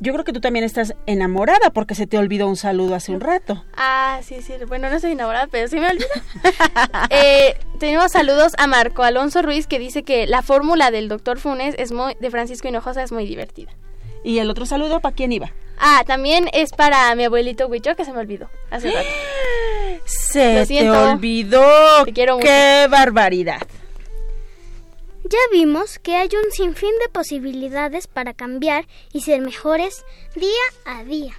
yo 0.01 0.13
creo 0.13 0.23
que 0.23 0.31
tú 0.31 0.39
también 0.39 0.63
estás 0.63 0.93
enamorada 1.07 1.71
porque 1.71 1.93
se 1.93 2.07
te 2.07 2.17
olvidó 2.17 2.47
un 2.47 2.55
saludo 2.55 2.95
hace 2.95 3.11
un 3.11 3.19
rato. 3.19 3.65
Ah, 3.75 4.19
sí, 4.23 4.41
sí. 4.41 4.53
Bueno, 4.67 4.89
no 4.89 4.95
estoy 4.95 5.11
enamorada, 5.11 5.47
pero 5.51 5.67
sí 5.67 5.77
me 5.77 5.87
olvidó. 5.89 6.07
eh, 7.09 7.55
tenemos 7.79 8.11
saludos 8.13 8.53
a 8.57 8.67
Marco 8.67 9.03
Alonso 9.03 9.41
Ruiz 9.41 9.67
que 9.67 9.77
dice 9.79 10.03
que 10.03 10.25
la 10.27 10.41
fórmula 10.41 10.89
del 10.91 11.09
doctor 11.09 11.37
Funes 11.39 11.75
es 11.77 11.91
muy, 11.91 12.15
de 12.19 12.31
Francisco 12.31 12.67
Hinojosa 12.67 13.03
es 13.03 13.11
muy 13.11 13.25
divertida. 13.25 13.71
¿Y 14.23 14.39
el 14.39 14.49
otro 14.49 14.65
saludo 14.65 14.99
para 14.99 15.15
quién 15.15 15.31
iba? 15.31 15.51
Ah, 15.77 16.03
también 16.05 16.49
es 16.51 16.71
para 16.71 17.15
mi 17.15 17.23
abuelito 17.23 17.67
Huicho 17.67 17.95
que 17.95 18.05
se 18.05 18.11
me 18.11 18.19
olvidó 18.19 18.49
hace 18.69 18.91
rato. 18.91 19.07
Se 20.05 20.59
Lo 20.59 20.67
te 20.67 20.89
olvidó. 20.89 22.05
Te 22.05 22.13
quiero 22.13 22.35
mucho. 22.35 22.45
¡Qué 22.45 22.87
barbaridad! 22.89 23.61
Ya 25.23 25.37
vimos 25.51 25.99
que 25.99 26.15
hay 26.15 26.29
un 26.29 26.51
sinfín 26.51 26.91
de 27.03 27.09
posibilidades 27.09 28.07
para 28.07 28.33
cambiar 28.33 28.87
y 29.13 29.21
ser 29.21 29.41
mejores 29.41 30.03
día 30.35 30.49
a 30.85 31.03
día. 31.03 31.33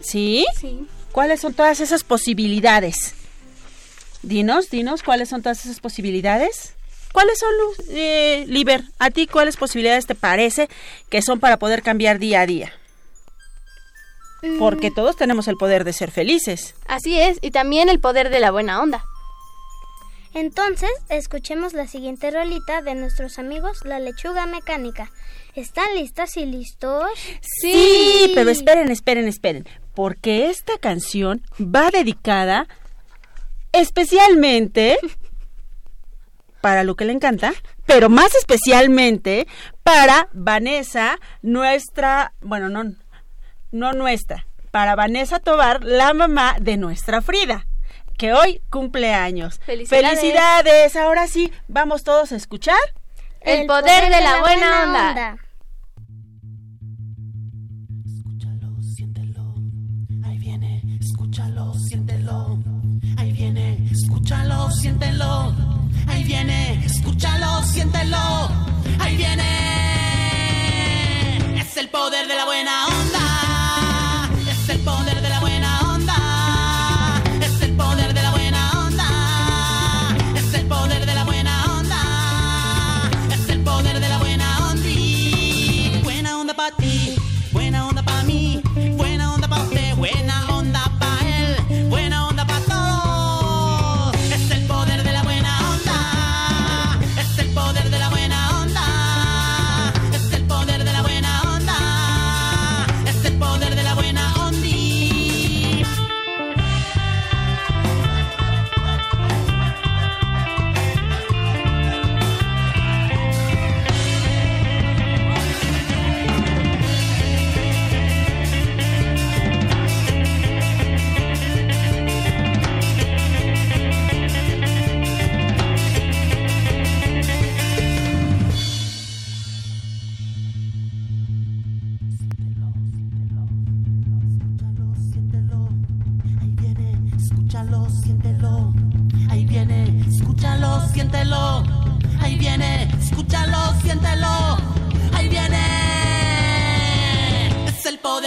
¿Sí? 0.00 0.46
Sí. 0.58 0.86
¿Cuáles 1.12 1.40
son 1.40 1.54
todas 1.54 1.80
esas 1.80 2.02
posibilidades? 2.02 3.14
Dinos, 4.22 4.70
dinos, 4.70 5.02
¿cuáles 5.02 5.28
son 5.28 5.42
todas 5.42 5.64
esas 5.64 5.80
posibilidades? 5.80 6.74
¿Cuáles 7.16 7.38
son, 7.38 7.50
eh, 7.96 8.44
Liber? 8.46 8.82
¿A 8.98 9.08
ti 9.08 9.26
cuáles 9.26 9.56
posibilidades 9.56 10.04
te 10.04 10.14
parece 10.14 10.68
que 11.08 11.22
son 11.22 11.40
para 11.40 11.58
poder 11.58 11.82
cambiar 11.82 12.18
día 12.18 12.42
a 12.42 12.46
día? 12.46 12.74
Porque 14.58 14.90
todos 14.90 15.16
tenemos 15.16 15.48
el 15.48 15.56
poder 15.56 15.84
de 15.84 15.94
ser 15.94 16.10
felices. 16.10 16.74
Así 16.86 17.18
es, 17.18 17.38
y 17.40 17.52
también 17.52 17.88
el 17.88 18.00
poder 18.00 18.28
de 18.28 18.38
la 18.38 18.50
buena 18.50 18.82
onda. 18.82 19.02
Entonces, 20.34 20.90
escuchemos 21.08 21.72
la 21.72 21.86
siguiente 21.86 22.30
rolita 22.30 22.82
de 22.82 22.94
nuestros 22.94 23.38
amigos 23.38 23.82
La 23.86 23.98
Lechuga 23.98 24.44
Mecánica. 24.44 25.10
¿Están 25.54 25.94
listas 25.94 26.36
y 26.36 26.44
listos? 26.44 27.08
Sí, 27.40 28.30
pero 28.34 28.50
esperen, 28.50 28.90
esperen, 28.90 29.26
esperen, 29.26 29.66
porque 29.94 30.50
esta 30.50 30.76
canción 30.76 31.40
va 31.58 31.90
dedicada 31.90 32.68
especialmente 33.72 34.98
para 36.66 36.82
lo 36.82 36.96
que 36.96 37.04
le 37.04 37.12
encanta, 37.12 37.54
pero 37.84 38.08
más 38.08 38.34
especialmente 38.34 39.46
para 39.84 40.28
Vanessa, 40.32 41.16
nuestra, 41.40 42.32
bueno, 42.40 42.68
no, 42.68 42.92
no 43.70 43.92
nuestra, 43.92 44.48
para 44.72 44.96
Vanessa 44.96 45.38
Tobar, 45.38 45.84
la 45.84 46.12
mamá 46.12 46.56
de 46.60 46.76
nuestra 46.76 47.22
Frida, 47.22 47.68
que 48.18 48.32
hoy 48.32 48.62
cumple 48.68 49.14
años. 49.14 49.60
Felicidades. 49.64 50.18
Felicidades. 50.18 50.96
Ahora 50.96 51.28
sí, 51.28 51.52
vamos 51.68 52.02
todos 52.02 52.32
a 52.32 52.36
escuchar. 52.36 52.74
El, 53.42 53.68
poder, 53.68 54.10
de 54.10 54.20
la, 54.20 54.40
buena 54.40 54.82
onda. 54.82 55.36
Escúchalo, 58.04 58.82
siéntelo. 58.82 59.54
Ahí 60.24 60.38
viene, 60.38 60.98
escúchalo, 61.00 61.74
siéntelo. 61.74 62.58
Ahí 63.18 63.30
viene, 63.30 63.88
escúchalo, 63.92 64.68
siéntelo. 64.72 65.65
Ahí 66.16 66.24
viene, 66.24 66.82
escúchalo, 66.82 67.62
siéntelo. 67.62 68.48
Ahí 68.98 69.18
viene. 69.18 69.44
Es 71.60 71.76
el 71.76 71.90
poder 71.90 72.26
de 72.26 72.34
la 72.34 72.46
buena 72.46 72.86
onda. 72.86 73.25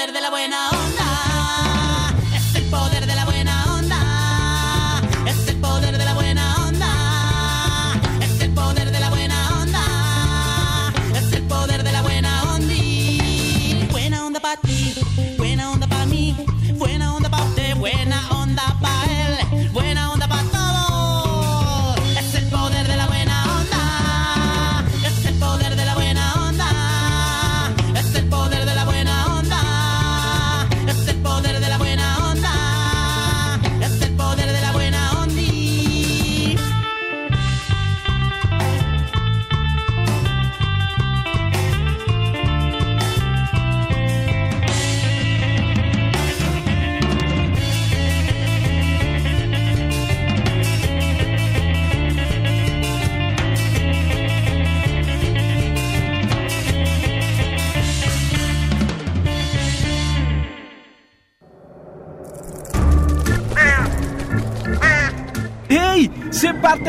De 0.08 0.22
la 0.22 0.30
buena 0.30 0.79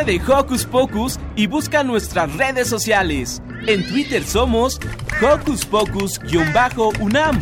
De 0.04 0.20
Hocus 0.26 0.64
Pocus 0.64 1.18
y 1.36 1.46
busca 1.46 1.84
nuestras 1.84 2.34
redes 2.36 2.68
sociales. 2.68 3.42
En 3.66 3.86
Twitter 3.86 4.24
somos 4.24 4.80
Hocus 5.20 5.66
Pocus-UNAM 5.66 7.40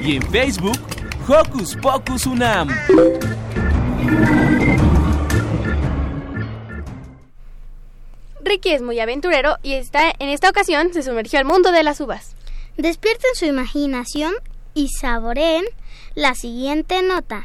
y 0.00 0.16
en 0.16 0.22
Facebook 0.30 0.78
Hocus 1.28 1.76
Pocus 1.76 2.26
UNAM. 2.26 2.68
Ricky 8.42 8.70
es 8.70 8.80
muy 8.80 8.98
aventurero 8.98 9.56
y 9.62 9.74
está, 9.74 10.10
en 10.18 10.30
esta 10.30 10.48
ocasión 10.48 10.94
se 10.94 11.02
sumergió 11.02 11.38
al 11.38 11.44
mundo 11.44 11.70
de 11.70 11.82
las 11.82 12.00
uvas. 12.00 12.34
Despierten 12.78 13.34
su 13.34 13.44
imaginación 13.44 14.32
y 14.72 14.88
saboreen 14.88 15.64
la 16.14 16.34
siguiente 16.34 17.02
nota. 17.02 17.44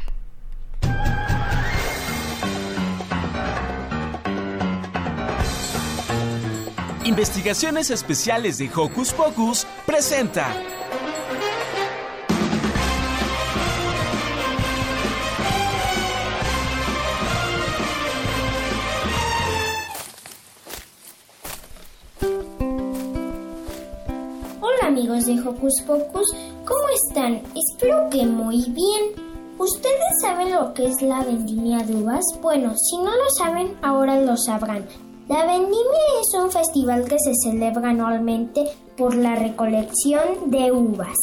Investigaciones 7.04 7.90
Especiales 7.90 8.56
de 8.56 8.70
Hocus 8.74 9.12
Pocus 9.12 9.66
presenta. 9.84 10.46
Hola 24.62 24.86
amigos 24.86 25.26
de 25.26 25.38
Hocus 25.42 25.82
Pocus, 25.86 26.34
¿cómo 26.64 26.88
están? 27.08 27.42
Espero 27.54 28.08
que 28.08 28.24
muy 28.24 28.64
bien. 28.70 29.34
¿Ustedes 29.58 30.00
saben 30.22 30.54
lo 30.54 30.72
que 30.72 30.86
es 30.86 31.02
la 31.02 31.22
vendimia 31.22 31.80
de 31.80 31.96
uvas? 31.96 32.24
Bueno, 32.40 32.74
si 32.78 32.96
no 32.96 33.10
lo 33.10 33.30
saben, 33.36 33.76
ahora 33.82 34.18
lo 34.20 34.38
sabrán. 34.38 34.86
La 35.26 35.46
vendimia 35.46 36.20
es 36.20 36.38
un 36.38 36.50
festival 36.50 37.06
que 37.06 37.16
se 37.18 37.32
celebra 37.42 37.88
anualmente 37.88 38.64
por 38.94 39.14
la 39.14 39.34
recolección 39.34 40.50
de 40.50 40.70
uvas. 40.70 41.16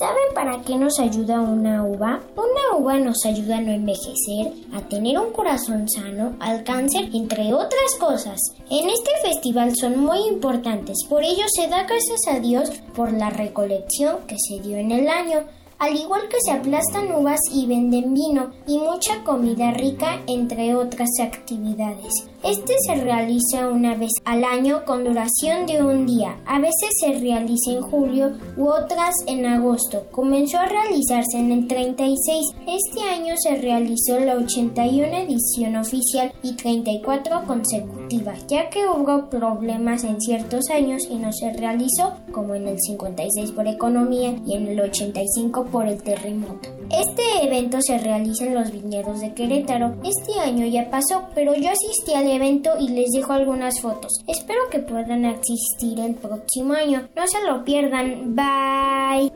¿Saben 0.00 0.34
para 0.34 0.62
qué 0.62 0.74
nos 0.74 0.98
ayuda 0.98 1.40
una 1.40 1.84
uva? 1.84 2.22
Una 2.34 2.76
uva 2.76 2.98
nos 2.98 3.24
ayuda 3.24 3.58
a 3.58 3.60
no 3.60 3.70
envejecer, 3.70 4.52
a 4.74 4.80
tener 4.88 5.16
un 5.20 5.32
corazón 5.32 5.88
sano, 5.88 6.34
al 6.40 6.64
cáncer, 6.64 7.08
entre 7.12 7.54
otras 7.54 7.94
cosas. 8.00 8.40
En 8.68 8.90
este 8.90 9.10
festival 9.22 9.76
son 9.76 10.00
muy 10.00 10.26
importantes, 10.26 11.04
por 11.08 11.22
ello 11.22 11.44
se 11.46 11.68
da 11.68 11.84
gracias 11.84 12.26
a 12.28 12.40
Dios 12.40 12.70
por 12.96 13.12
la 13.12 13.30
recolección 13.30 14.26
que 14.26 14.36
se 14.40 14.60
dio 14.60 14.76
en 14.76 14.90
el 14.90 15.08
año 15.08 15.44
al 15.78 15.94
igual 15.94 16.22
que 16.28 16.38
se 16.42 16.52
aplastan 16.52 17.12
uvas 17.12 17.40
y 17.52 17.66
venden 17.66 18.14
vino 18.14 18.50
y 18.66 18.78
mucha 18.78 19.22
comida 19.24 19.72
rica, 19.72 20.22
entre 20.26 20.74
otras 20.74 21.10
actividades. 21.22 22.12
Este 22.46 22.74
se 22.86 22.94
realiza 22.94 23.68
una 23.68 23.96
vez 23.96 24.12
al 24.24 24.44
año 24.44 24.84
con 24.84 25.02
duración 25.02 25.66
de 25.66 25.82
un 25.82 26.06
día. 26.06 26.36
A 26.46 26.60
veces 26.60 26.90
se 27.00 27.18
realiza 27.18 27.72
en 27.72 27.82
julio 27.82 28.34
u 28.56 28.68
otras 28.68 29.16
en 29.26 29.44
agosto. 29.46 30.06
Comenzó 30.12 30.58
a 30.58 30.66
realizarse 30.66 31.38
en 31.38 31.50
el 31.50 31.66
36. 31.66 32.46
Este 32.68 33.00
año 33.02 33.34
se 33.36 33.56
realizó 33.56 34.20
la 34.20 34.36
81 34.36 35.08
edición 35.16 35.74
oficial 35.74 36.32
y 36.44 36.52
34 36.52 37.46
consecutivas, 37.48 38.46
ya 38.46 38.70
que 38.70 38.86
hubo 38.86 39.28
problemas 39.28 40.04
en 40.04 40.20
ciertos 40.20 40.70
años 40.70 41.02
y 41.10 41.16
no 41.16 41.32
se 41.32 41.52
realizó, 41.52 42.14
como 42.30 42.54
en 42.54 42.68
el 42.68 42.80
56 42.80 43.50
por 43.50 43.66
economía 43.66 44.36
y 44.46 44.54
en 44.54 44.68
el 44.68 44.80
85 44.80 45.64
por 45.64 45.88
el 45.88 46.00
terremoto. 46.00 46.68
Este 46.90 47.22
evento 47.42 47.78
se 47.82 47.98
realiza 47.98 48.44
en 48.44 48.54
los 48.54 48.70
viñedos 48.70 49.20
de 49.20 49.34
Querétaro. 49.34 49.96
Este 50.04 50.38
año 50.38 50.64
ya 50.66 50.88
pasó, 50.88 51.24
pero 51.34 51.56
yo 51.56 51.70
asistí 51.70 52.14
al 52.14 52.35
evento 52.36 52.70
y 52.78 52.88
les 52.88 53.10
dejo 53.10 53.32
algunas 53.32 53.80
fotos. 53.80 54.22
Espero 54.26 54.60
que 54.70 54.78
puedan 54.78 55.24
asistir 55.24 55.98
el 56.00 56.14
próximo 56.14 56.74
año. 56.74 57.08
No 57.16 57.26
se 57.26 57.42
lo 57.42 57.64
pierdan. 57.64 58.34
Bye. 58.34 59.32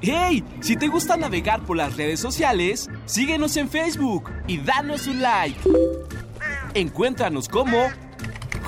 ¡Hey! 0.00 0.42
Si 0.60 0.76
te 0.76 0.88
gusta 0.88 1.16
navegar 1.16 1.62
por 1.66 1.76
las 1.76 1.96
redes 1.96 2.20
sociales, 2.20 2.88
síguenos 3.04 3.56
en 3.56 3.68
Facebook 3.68 4.30
y 4.46 4.58
danos 4.58 5.06
un 5.06 5.20
like. 5.20 5.58
Encuéntranos 6.74 7.48
como 7.48 7.88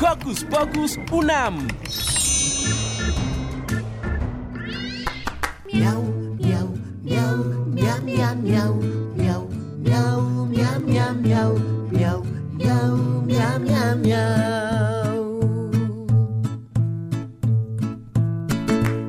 Hocus 0.00 0.44
Pocus 0.44 0.98
Unam. 1.12 1.66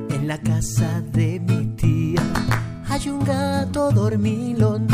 En 0.10 0.28
la 0.28 0.38
casa 0.42 1.02
de 1.14 1.40
mi 1.40 1.66
tía 1.76 2.22
hay 2.90 3.10
un 3.10 3.24
gato 3.24 3.92
dormilón, 3.92 4.88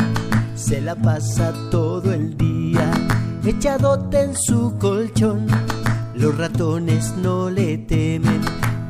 se 0.56 0.82
la 0.82 0.96
pasa 0.96 1.54
todo 1.72 2.14
el 2.14 2.38
día 2.38 2.92
echadote 3.50 4.22
en 4.22 4.36
su 4.36 4.78
colchón. 4.78 5.48
Los 6.14 6.38
ratones 6.38 7.14
no 7.18 7.50
le 7.50 7.78
temen 7.78 8.42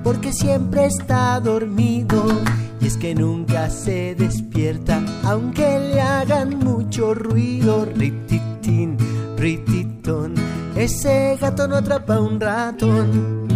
porque 0.04 0.32
siempre 0.34 0.86
está 0.86 1.40
dormido 1.40 2.26
y 2.80 2.88
es 2.88 2.98
que 2.98 3.14
nunca 3.14 3.70
se 3.70 4.16
despierta 4.16 5.02
aunque 5.24 5.80
le 5.80 6.02
hagan 6.02 6.58
mucho 6.60 7.14
ruido. 7.14 7.86
Rititín, 7.86 8.98
rititón, 9.38 9.77
ese 10.78 11.36
gato 11.42 11.68
no 11.68 11.78
atrapa 11.78 12.20
un 12.20 12.40
ratón. 12.40 13.48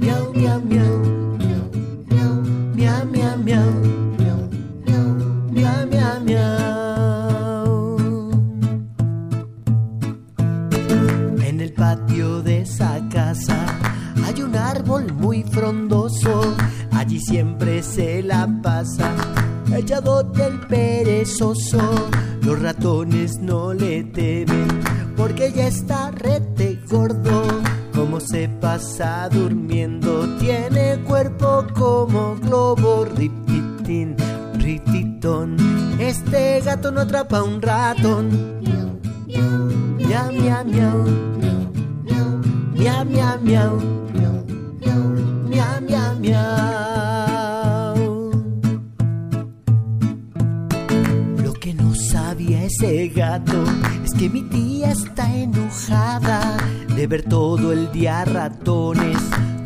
Miau, 0.00 0.32
miau, 0.34 0.60
miau. 0.60 0.98
Miau, 2.10 3.06
miau, 3.06 3.36
miau. 3.38 3.38
Miau, 3.46 3.68
miau, 4.84 5.06
miau. 5.54 5.86
miau, 5.86 6.20
miau. 6.26 7.68
En 11.46 11.60
el 11.60 11.72
patio 11.74 12.42
de 12.42 12.62
esa 12.62 13.00
casa 13.08 13.64
hay 14.26 14.42
un 14.42 14.56
árbol 14.56 15.12
muy 15.12 15.44
frondoso. 15.44 16.56
Allí 16.90 17.20
siempre 17.20 17.84
se 17.84 18.20
la 18.24 18.48
pasa 18.64 19.12
echado 19.76 20.24
del 20.24 20.58
perezoso. 20.60 21.78
Los 22.42 22.60
ratones 22.60 23.38
no 23.38 23.72
le 23.72 24.04
temen 24.04 24.73
porque 25.24 25.50
ya 25.52 25.68
está 25.68 26.10
rete 26.10 26.78
gordo. 26.86 27.62
Como 27.94 28.20
se 28.20 28.46
pasa 28.60 29.26
durmiendo, 29.30 30.28
tiene 30.38 30.98
cuerpo 31.06 31.64
como 31.72 32.36
globo, 32.36 33.06
rititín, 33.06 34.16
rititón. 34.58 35.56
Este 35.98 36.60
gato 36.60 36.90
no 36.90 37.00
atrapa 37.00 37.42
un 37.42 37.62
ratón. 37.62 38.60
Miau, 39.96 40.30
miau, 40.30 40.64
miau. 40.66 41.04
Miau, 42.74 43.04
miau, 43.06 43.40
miau. 43.40 43.80
Miau, 45.48 45.80
miau, 45.80 46.14
miau. 46.20 47.13
Ese 52.64 53.08
gato 53.08 53.62
es 54.02 54.14
que 54.14 54.30
mi 54.30 54.42
tía 54.42 54.92
está 54.92 55.30
enojada 55.34 56.56
de 56.96 57.06
ver 57.06 57.22
todo 57.24 57.72
el 57.72 57.92
día 57.92 58.24
ratones 58.24 59.18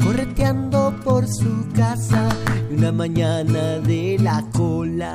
correteando 0.03 0.95
por 1.05 1.29
su 1.29 1.69
casa 1.75 2.29
y 2.71 2.75
una 2.75 2.91
mañana 2.91 3.79
de 3.79 4.19
la 4.21 4.45
cola. 4.53 5.15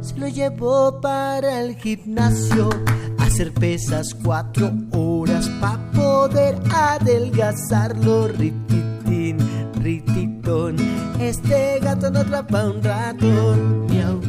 Se 0.00 0.16
lo 0.16 0.28
llevó 0.28 1.00
para 1.00 1.60
el 1.62 1.76
gimnasio 1.76 2.70
a 3.18 3.24
hacer 3.24 3.52
pesas 3.52 4.14
cuatro 4.14 4.70
horas 4.92 5.48
para 5.60 5.90
poder 5.90 6.60
adelgazarlo. 6.72 8.28
Rititín, 8.28 9.38
rititón, 9.74 10.76
este 11.18 11.80
gato 11.80 12.10
no 12.10 12.20
atrapa 12.20 12.64
un 12.64 12.82
ratón. 12.82 13.86
Miau, 13.88 14.20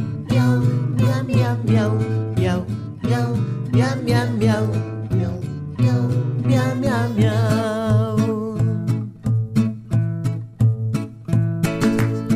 miau, 1.64 1.92
miau, 2.36 2.64
miau, 3.02 3.28
miau, 3.72 3.96
miau, 4.02 4.26
miau, 4.38 4.64
miau, 5.10 5.34
miau, 5.78 6.02
miau, 6.46 6.74
miau, 6.82 7.08
miau. 7.16 8.16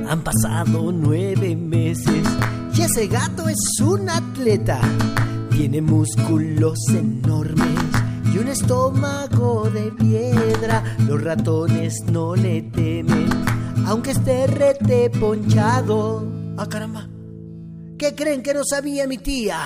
Han 0.09 0.21
pasado 0.23 0.93
nueve 0.93 1.57
meses 1.57 2.27
y 2.75 2.83
ese 2.83 3.07
gato 3.07 3.49
es 3.49 3.81
un 3.81 4.09
atleta. 4.09 4.81
Tiene 5.51 5.81
músculos 5.81 6.79
enormes 6.91 7.81
y 8.33 8.39
un 8.39 8.49
estómago 8.49 9.71
de 9.71 9.91
piedra. 9.93 10.83
Los 11.09 11.23
ratones 11.23 12.05
no 12.11 12.37
le 12.37 12.63
temen, 12.63 13.29
aunque 13.87 14.11
esté 14.11 14.47
rete 14.47 15.11
ponchado. 15.11 16.27
Ah, 16.59 16.67
caramba. 16.69 17.16
¿Qué 17.99 18.15
creen 18.15 18.43
que 18.43 18.53
no 18.53 18.63
sabía 18.63 19.07
mi 19.07 19.17
tía? 19.17 19.59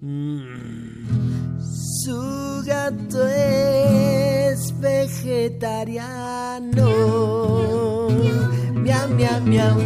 Mm, 0.00 1.60
su 2.02 2.62
gato 2.66 3.28
es 3.28 4.74
vegetariano. 4.80 6.88
Miau, 8.74 9.08
miau, 9.08 9.40
miau. 9.42 9.76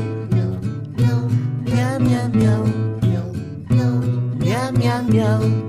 Miau, 0.97 1.29
miau, 2.01 2.29
miau. 2.33 2.65
Miau, 4.41 4.73
miau, 4.73 5.03
miau. 5.05 5.69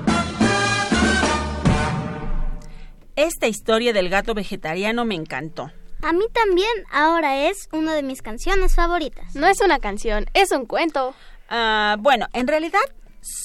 Esta 3.21 3.47
historia 3.47 3.93
del 3.93 4.09
gato 4.09 4.33
vegetariano 4.33 5.05
me 5.05 5.13
encantó. 5.13 5.71
A 6.01 6.11
mí 6.11 6.25
también, 6.33 6.71
ahora 6.91 7.47
es 7.47 7.69
una 7.71 7.93
de 7.93 8.01
mis 8.01 8.23
canciones 8.23 8.73
favoritas. 8.73 9.35
No 9.35 9.45
es 9.45 9.61
una 9.61 9.77
canción, 9.77 10.25
es 10.33 10.51
un 10.51 10.65
cuento. 10.65 11.13
Ah, 11.47 11.97
bueno, 11.99 12.25
en 12.33 12.47
realidad 12.47 12.81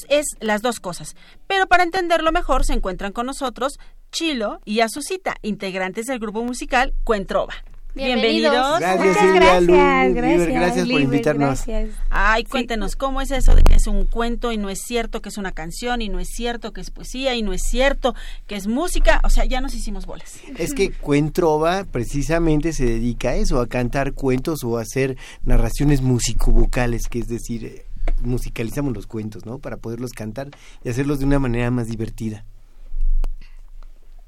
es 0.09 0.25
las 0.41 0.63
dos 0.63 0.81
cosas. 0.81 1.15
Pero 1.47 1.67
para 1.67 1.83
entenderlo 1.83 2.33
mejor 2.33 2.65
se 2.65 2.73
encuentran 2.73 3.13
con 3.13 3.27
nosotros 3.27 3.79
Chilo 4.11 4.61
y 4.65 4.81
Azucita, 4.81 5.37
integrantes 5.43 6.07
del 6.07 6.21
grupo 6.21 6.43
musical 6.43 6.95
Cuentrova. 7.05 7.53
Bienvenidos. 7.97 8.79
Gracias, 8.79 9.07
Muchas 9.07 9.23
Silvia, 9.23 9.41
gracias, 9.41 9.63
Lu, 9.63 9.73
gracias, 9.73 10.39
Liber, 10.39 10.53
gracias 10.53 10.89
por 10.89 11.01
invitarnos. 11.01 11.67
gracias. 11.67 11.91
Ay, 12.11 12.45
cuéntenos, 12.45 12.95
¿cómo 12.95 13.23
es 13.23 13.31
eso 13.31 13.55
de 13.55 13.63
que 13.63 13.75
es 13.75 13.87
un 13.87 14.05
cuento 14.05 14.53
y 14.53 14.59
no 14.59 14.69
es 14.69 14.81
cierto 14.83 15.23
que 15.23 15.31
es 15.31 15.39
una 15.39 15.53
canción 15.53 16.03
y 16.03 16.11
no 16.11 16.21
es 16.21 16.29
cierto 16.29 16.75
que 16.75 16.83
es 16.83 16.91
poesía 16.91 17.35
y 17.35 17.43
no 17.43 17.55
es 17.55 17.63
cierto 17.63 18.15
que 18.47 18.57
es 18.57 18.67
música? 18.67 19.23
O 19.25 19.31
sea, 19.31 19.47
ya 19.47 19.63
nos 19.63 19.75
hicimos 19.75 20.05
bolas. 20.05 20.41
Es 20.59 20.75
que 20.75 20.93
Cuentrova 20.93 21.85
precisamente 21.85 22.75
se 22.75 22.85
dedica 22.85 23.31
a 23.31 23.37
eso, 23.37 23.61
a 23.61 23.67
cantar 23.67 24.13
cuentos 24.13 24.63
o 24.63 24.77
a 24.77 24.83
hacer 24.83 25.17
narraciones 25.43 26.03
musico-vocales, 26.03 27.09
que 27.09 27.21
es 27.21 27.29
decir, 27.29 27.65
eh, 27.65 27.87
musicalizamos 28.23 28.95
los 28.95 29.07
cuentos, 29.07 29.47
¿no? 29.47 29.59
Para 29.59 29.79
poderlos 29.79 30.13
cantar 30.13 30.51
y 30.85 30.91
hacerlos 30.91 31.21
de 31.21 31.25
una 31.25 31.39
manera 31.39 31.71
más 31.71 31.89
divertida. 31.89 32.45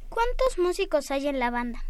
¿Cuántos 0.09 0.59
músicos 0.59 1.11
hay 1.11 1.29
en 1.29 1.39
la 1.39 1.51
banda? 1.51 1.81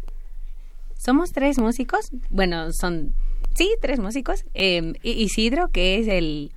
Somos 0.99 1.31
tres 1.31 1.57
músicos. 1.57 2.11
Bueno, 2.29 2.73
son, 2.73 3.13
sí, 3.55 3.71
tres 3.81 3.99
músicos. 3.99 4.43
Eh, 4.53 4.93
I- 5.01 5.11
Isidro, 5.23 5.69
que 5.69 5.97
es 5.99 6.07
el 6.09 6.51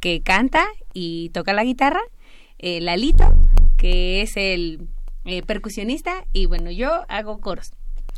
que 0.00 0.20
canta 0.20 0.66
y 0.92 1.28
toca 1.30 1.52
la 1.52 1.62
guitarra. 1.62 2.00
Eh, 2.58 2.80
Lalito, 2.80 3.24
que 3.76 4.20
es 4.22 4.32
el 4.36 4.88
eh, 5.24 5.42
percusionista. 5.42 6.24
Y 6.32 6.46
bueno, 6.46 6.72
yo 6.72 6.90
hago 7.08 7.38
coros. 7.38 7.70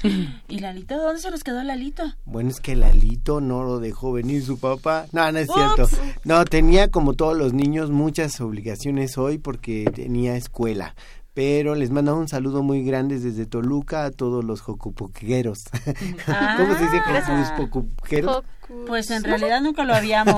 ¿Y 0.48 0.58
Lalito? 0.60 0.96
¿Dónde 0.96 1.20
se 1.20 1.30
nos 1.30 1.44
quedó 1.44 1.62
Lalito? 1.62 2.04
Bueno, 2.24 2.48
es 2.50 2.60
que 2.60 2.74
Lalito 2.74 3.40
no 3.42 3.62
lo 3.62 3.78
dejó 3.78 4.12
venir 4.12 4.42
su 4.42 4.58
papá. 4.58 5.06
No, 5.12 5.30
no 5.30 5.38
es 5.38 5.48
cierto. 5.52 5.84
Ups. 5.84 5.98
No, 6.24 6.44
tenía 6.46 6.88
como 6.90 7.12
todos 7.14 7.36
los 7.36 7.52
niños 7.52 7.90
muchas 7.90 8.40
obligaciones 8.40 9.18
hoy 9.18 9.36
porque 9.38 9.84
tenía 9.94 10.36
escuela. 10.36 10.94
Pero 11.36 11.74
les 11.74 11.90
mando 11.90 12.16
un 12.16 12.28
saludo 12.28 12.62
muy 12.62 12.82
grande 12.82 13.20
desde 13.20 13.44
Toluca 13.44 14.06
a 14.06 14.10
todos 14.10 14.42
los 14.42 14.62
jocupoqueros. 14.62 15.64
¿Cómo 16.56 16.74
se 16.78 16.84
dice 16.84 17.02
Ah. 17.08 17.54
jocupoqueros? 17.58 18.42
Pues 18.86 19.10
en 19.10 19.22
realidad 19.22 19.60
nunca 19.60 19.84
lo 19.84 19.94
habíamos 19.94 20.34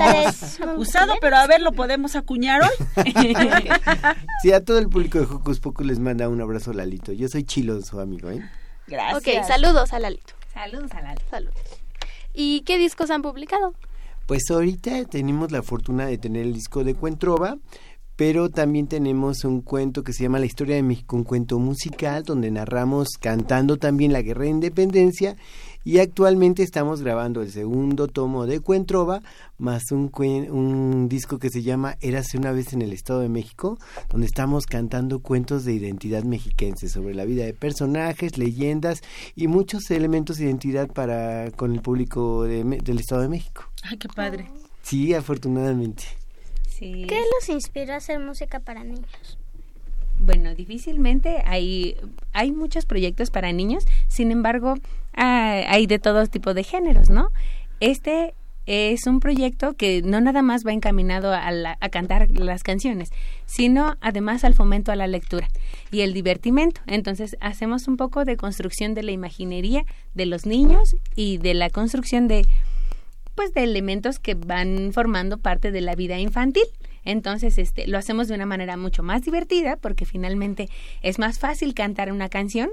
usado, 0.75 1.13
pero 1.21 1.37
a 1.37 1.47
ver, 1.47 1.61
¿lo 1.61 1.71
podemos 1.71 2.17
acuñar 2.17 2.61
hoy? 2.63 3.05
Sí, 4.43 4.51
a 4.51 4.63
todo 4.63 4.77
el 4.77 4.89
público 4.89 5.19
de 5.19 5.23
Hocus 5.25 5.61
Pocus 5.61 5.85
les 5.87 5.99
manda 5.99 6.27
un 6.27 6.41
abrazo 6.41 6.73
Lalito. 6.73 7.13
Yo 7.13 7.29
soy 7.29 7.45
Chilo, 7.45 7.81
su 7.81 8.01
amigo, 8.01 8.29
¿eh? 8.29 8.41
Gracias. 8.87 9.19
Ok, 9.39 9.47
saludos 9.47 9.93
a 9.93 9.99
Lalito. 9.99 10.33
Saludos 10.53 10.91
a 10.91 11.01
Lalito. 11.01 11.23
Saludos. 11.31 11.55
¿Y 12.33 12.59
qué 12.65 12.77
discos 12.77 13.09
han 13.09 13.21
publicado? 13.21 13.73
Pues 14.27 14.43
ahorita 14.51 15.05
tenemos 15.05 15.51
la 15.51 15.63
fortuna 15.63 16.05
de 16.05 16.17
tener 16.17 16.43
el 16.43 16.53
disco 16.53 16.83
de 16.83 16.93
Cuentrova, 16.93 17.57
pero 18.19 18.49
también 18.49 18.87
tenemos 18.87 19.45
un 19.45 19.61
cuento 19.61 20.03
que 20.03 20.11
se 20.11 20.23
llama 20.23 20.39
La 20.39 20.45
historia 20.45 20.75
de 20.75 20.83
México, 20.83 21.15
un 21.15 21.23
cuento 21.23 21.57
musical 21.57 22.23
donde 22.23 22.51
narramos 22.51 23.11
cantando 23.17 23.77
también 23.77 24.11
la 24.11 24.21
guerra 24.21 24.41
de 24.41 24.49
independencia 24.49 25.37
y 25.85 25.99
actualmente 25.99 26.61
estamos 26.61 27.01
grabando 27.01 27.41
el 27.41 27.49
segundo 27.49 28.09
tomo 28.09 28.45
de 28.45 28.59
Cuentrova 28.59 29.21
más 29.57 29.83
un, 29.93 31.07
disco 31.07 31.39
que 31.39 31.49
se 31.49 31.61
llama 31.61 31.95
Érase 32.01 32.37
una 32.37 32.51
vez 32.51 32.73
en 32.73 32.81
el 32.81 32.91
Estado 32.91 33.21
de 33.21 33.29
México, 33.29 33.79
donde 34.09 34.27
estamos 34.27 34.65
cantando 34.65 35.19
cuentos 35.21 35.63
de 35.63 35.75
identidad 35.75 36.23
mexiquense 36.23 36.89
sobre 36.89 37.15
la 37.15 37.23
vida 37.23 37.45
de 37.45 37.53
personajes, 37.53 38.37
leyendas 38.37 38.99
y 39.33 39.47
muchos 39.47 39.89
elementos 39.91 40.39
de 40.39 40.43
identidad 40.43 40.89
para 40.91 41.51
con 41.51 41.71
el 41.71 41.81
público 41.81 42.43
de 42.43 42.65
del 42.65 42.99
Estado 42.99 43.21
de 43.21 43.29
México. 43.29 43.63
Ay, 43.81 43.97
qué 43.97 44.09
padre. 44.09 44.51
Sí, 44.81 45.13
afortunadamente. 45.13 46.18
¿Qué 46.79 47.21
los 47.35 47.49
inspiró 47.49 47.93
a 47.93 47.97
hacer 47.97 48.19
música 48.19 48.59
para 48.59 48.83
niños? 48.83 49.37
Bueno, 50.19 50.53
difícilmente 50.53 51.41
hay, 51.45 51.95
hay 52.33 52.51
muchos 52.51 52.85
proyectos 52.85 53.29
para 53.31 53.51
niños, 53.53 53.85
sin 54.07 54.31
embargo, 54.31 54.75
ah, 55.13 55.61
hay 55.67 55.87
de 55.87 55.97
todo 55.99 56.25
tipo 56.27 56.53
de 56.53 56.63
géneros, 56.63 57.09
¿no? 57.09 57.29
Este 57.79 58.33
es 58.65 59.07
un 59.07 59.19
proyecto 59.19 59.73
que 59.73 60.01
no 60.03 60.21
nada 60.21 60.41
más 60.43 60.63
va 60.67 60.73
encaminado 60.73 61.33
a, 61.33 61.49
la- 61.51 61.77
a 61.79 61.89
cantar 61.89 62.29
las 62.29 62.61
canciones, 62.63 63.09
sino 63.47 63.95
además 64.01 64.43
al 64.43 64.53
fomento 64.53 64.91
a 64.91 64.95
la 64.95 65.07
lectura 65.07 65.47
y 65.89 66.01
el 66.01 66.13
divertimento. 66.13 66.81
Entonces, 66.85 67.35
hacemos 67.39 67.87
un 67.87 67.97
poco 67.97 68.25
de 68.25 68.37
construcción 68.37 68.93
de 68.93 69.01
la 69.03 69.11
imaginería 69.11 69.85
de 70.13 70.25
los 70.27 70.45
niños 70.45 70.95
y 71.15 71.37
de 71.39 71.55
la 71.55 71.69
construcción 71.71 72.27
de, 72.27 72.45
pues, 73.35 73.53
de 73.53 73.63
elementos 73.63 74.19
que 74.19 74.35
van 74.35 74.91
formando 74.93 75.37
parte 75.37 75.71
de 75.71 75.81
la 75.81 75.95
vida 75.95 76.19
infantil. 76.19 76.65
Entonces, 77.05 77.57
este, 77.57 77.87
lo 77.87 77.97
hacemos 77.97 78.27
de 78.27 78.35
una 78.35 78.45
manera 78.45 78.77
mucho 78.77 79.03
más 79.03 79.23
divertida 79.23 79.77
porque 79.77 80.05
finalmente 80.05 80.69
es 81.01 81.19
más 81.19 81.39
fácil 81.39 81.73
cantar 81.73 82.11
una 82.11 82.29
canción 82.29 82.69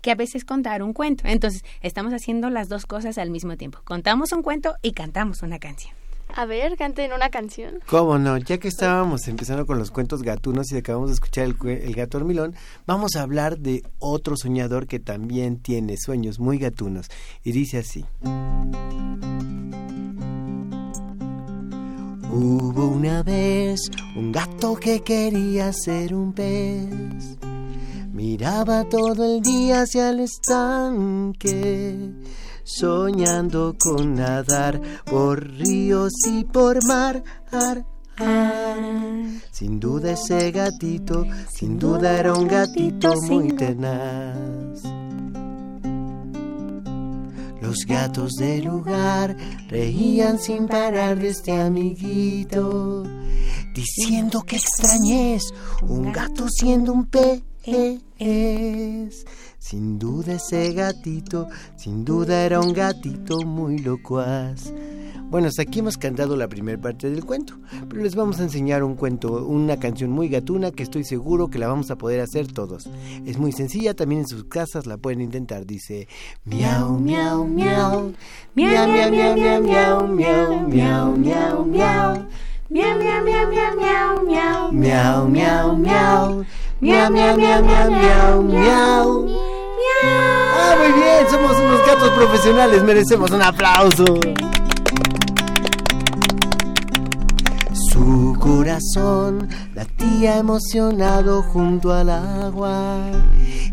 que 0.00 0.10
a 0.10 0.14
veces 0.14 0.44
contar 0.44 0.82
un 0.82 0.92
cuento. 0.92 1.24
Entonces, 1.26 1.64
estamos 1.82 2.12
haciendo 2.12 2.50
las 2.50 2.68
dos 2.68 2.86
cosas 2.86 3.18
al 3.18 3.30
mismo 3.30 3.56
tiempo. 3.56 3.80
Contamos 3.84 4.32
un 4.32 4.42
cuento 4.42 4.76
y 4.82 4.92
cantamos 4.92 5.42
una 5.42 5.58
canción. 5.58 5.94
A 6.38 6.44
ver, 6.44 6.76
canten 6.76 7.14
una 7.14 7.30
canción. 7.30 7.80
¿Cómo 7.86 8.18
no? 8.18 8.36
Ya 8.36 8.58
que 8.58 8.68
estábamos 8.68 9.26
empezando 9.26 9.64
con 9.64 9.78
los 9.78 9.90
cuentos 9.90 10.22
gatunos 10.22 10.70
y 10.70 10.76
acabamos 10.76 11.08
de 11.08 11.14
escuchar 11.14 11.44
el, 11.44 11.56
el 11.66 11.94
gato 11.94 12.18
hormilón, 12.18 12.54
vamos 12.86 13.16
a 13.16 13.22
hablar 13.22 13.58
de 13.58 13.82
otro 14.00 14.36
soñador 14.36 14.86
que 14.86 14.98
también 14.98 15.56
tiene 15.62 15.96
sueños 15.96 16.38
muy 16.38 16.58
gatunos. 16.58 17.06
Y 17.42 17.52
dice 17.52 17.78
así. 17.78 18.04
Hubo 22.30 22.86
una 22.88 23.22
vez 23.22 23.80
un 24.14 24.30
gato 24.30 24.76
que 24.76 25.00
quería 25.00 25.72
ser 25.72 26.14
un 26.14 26.34
pez. 26.34 27.38
Miraba 28.12 28.84
todo 28.84 29.24
el 29.36 29.40
día 29.40 29.80
hacia 29.82 30.10
el 30.10 30.20
estanque, 30.20 32.12
soñando 32.66 33.76
con 33.78 34.16
nadar 34.16 34.80
por 35.04 35.48
ríos 35.48 36.12
y 36.28 36.44
por 36.44 36.84
mar. 36.84 37.22
Ar, 37.52 37.86
ar. 38.18 38.78
Sin 39.52 39.78
duda 39.78 40.12
ese 40.12 40.50
gatito, 40.50 41.24
sin 41.48 41.78
duda 41.78 42.18
era 42.18 42.34
un 42.34 42.48
gatito 42.48 43.14
muy 43.28 43.52
tenaz. 43.52 44.82
Los 47.62 47.86
gatos 47.86 48.32
del 48.34 48.64
lugar 48.64 49.36
reían 49.68 50.38
sin 50.38 50.66
parar 50.66 51.18
de 51.18 51.28
este 51.28 51.52
amiguito, 51.52 53.04
diciendo 53.74 54.42
que 54.42 54.56
extrañez 54.56 55.42
un 55.82 56.12
gato 56.12 56.48
siendo 56.48 56.92
un 56.92 57.06
pez. 57.06 57.42
Sin 59.68 59.98
duda 59.98 60.34
ese 60.34 60.72
gatito, 60.74 61.48
sin 61.74 62.04
duda 62.04 62.44
era 62.44 62.60
un 62.60 62.72
gatito 62.72 63.40
muy 63.40 63.78
locuaz. 63.78 64.72
Bueno, 65.28 65.48
hasta 65.48 65.62
aquí 65.62 65.80
hemos 65.80 65.96
cantado 65.96 66.36
la 66.36 66.46
primera 66.46 66.80
parte 66.80 67.10
del 67.10 67.24
cuento, 67.24 67.58
pero 67.88 68.00
les 68.00 68.14
vamos 68.14 68.38
a 68.38 68.44
enseñar 68.44 68.84
un 68.84 68.94
cuento, 68.94 69.44
una 69.44 69.76
canción 69.76 70.12
muy 70.12 70.28
gatuna 70.28 70.70
que 70.70 70.84
estoy 70.84 71.02
seguro 71.02 71.48
que 71.48 71.58
la 71.58 71.66
vamos 71.66 71.90
a 71.90 71.98
poder 71.98 72.20
hacer 72.20 72.46
todos. 72.46 72.88
Es 73.26 73.38
muy 73.38 73.50
sencilla, 73.50 73.94
también 73.94 74.20
en 74.20 74.28
sus 74.28 74.44
casas 74.44 74.86
la 74.86 74.98
pueden 74.98 75.20
intentar. 75.20 75.66
Dice 75.66 76.06
miau, 76.44 77.00
miau, 77.00 77.44
miau, 77.44 78.12
miau, 78.54 78.86
miau, 78.86 79.10
miau, 79.10 79.36
miau, 79.36 79.62
miau, 79.62 80.06
miau, 80.06 80.06
miau, 80.06 80.68
miau, 80.68 80.68
miau. 80.68 80.68
Miau, 80.68 81.16
miau, 81.16 81.64
miau, 81.64 81.64
miau, 81.64 82.26
Miau, 82.68 82.98
miau, 82.98 83.22
miau, 83.22 83.46
miau, 83.46 83.76
miau, 83.78 84.22
miau. 84.26 84.72
Miau, 84.72 85.28
miau, 85.28 85.76
miau. 85.76 86.44
Miau, 86.80 87.10
miau, 87.10 87.36
miau, 87.36 87.62
miau, 87.62 87.90
miau, 87.90 88.42
miau. 88.42 89.28
Ah, 90.02 90.74
muy 90.76 90.92
bien, 91.00 91.30
somos 91.30 91.56
unos 91.58 91.86
gatos 91.86 92.10
profesionales, 92.10 92.82
merecemos 92.82 93.30
un 93.30 93.42
aplauso. 93.42 94.04
Su 98.36 98.42
corazón 98.42 99.48
latía 99.74 100.36
emocionado 100.36 101.42
junto 101.42 101.90
al 101.90 102.10
agua, 102.10 102.98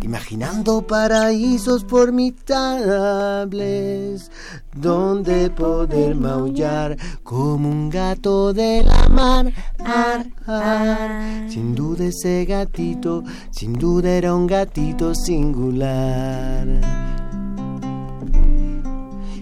imaginando 0.02 0.88
paraísos 0.88 1.84
formidables, 1.84 4.32
donde 4.74 5.50
poder 5.50 6.16
maullar 6.16 6.96
como 7.24 7.70
un 7.70 7.90
gato 7.90 8.54
de 8.54 8.84
la 8.84 9.10
mar. 9.10 9.52
Ar, 9.80 10.28
ar. 10.48 11.50
Sin 11.50 11.76
duda 11.76 12.06
ese 12.06 12.46
gatito, 12.46 13.26
sin 13.52 13.74
duda 13.74 14.12
era 14.12 14.34
un 14.34 14.48
gatito 14.48 15.14
singular. 15.14 16.66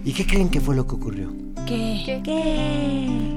¿Y 0.04 0.12
qué 0.14 0.26
creen 0.26 0.48
que 0.48 0.60
fue 0.60 0.74
lo 0.74 0.84
que 0.84 0.96
ocurrió? 0.96 1.32
¿Qué? 1.64 2.20
¿Qué? 2.24 3.31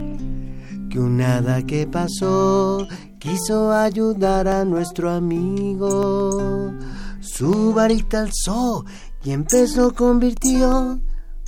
Que 0.95 1.01
un 1.01 1.19
hada 1.21 1.61
que 1.63 1.85
pasó 1.87 2.87
quiso 3.19 3.73
ayudar 3.73 4.47
a 4.47 4.63
nuestro 4.63 5.11
amigo. 5.11 6.71
Su 7.19 7.73
varita 7.73 8.21
alzó 8.21 8.85
y 9.21 9.31
empezó 9.31 9.93
convirtió. 9.93 11.01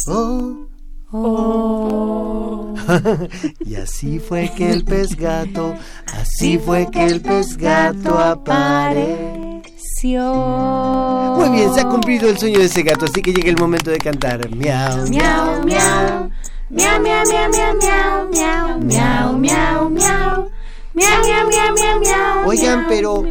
Oh, 0.09 0.67
oh. 1.13 2.73
y 3.65 3.75
así 3.75 4.19
fue 4.19 4.51
que 4.53 4.69
el 4.69 4.83
pez 4.83 5.15
gato, 5.15 5.73
así 6.13 6.57
fue 6.57 6.91
que 6.91 7.05
el 7.05 7.21
pez 7.21 7.55
gato 7.55 8.19
apareció. 8.19 9.63
Muy 11.37 11.49
bien, 11.51 11.73
se 11.73 11.79
ha 11.79 11.87
cumplido 11.87 12.27
el 12.29 12.37
sueño 12.37 12.59
de 12.59 12.65
ese 12.65 12.83
gato, 12.83 13.05
así 13.05 13.21
que 13.21 13.31
llega 13.31 13.49
el 13.49 13.57
momento 13.57 13.91
de 13.91 13.97
cantar. 13.97 14.53
Miau, 14.53 15.07
Miau, 15.07 15.63
miau. 15.63 16.29
Miau, 16.69 16.99
miau, 16.99 17.23
miau, 17.31 17.49
miau, 17.49 17.73
miau, 17.79 18.79
miau, 18.83 19.37
miau, 19.39 19.89
miau. 19.89 20.51
Miau, 20.93 21.17
miau, 21.23 21.43
miau, 21.47 21.47
miau, 21.47 21.47
miau. 21.47 21.71
miau, 21.79 21.99
miau. 22.03 22.47
Oigan, 22.47 22.87
pero 22.89 23.23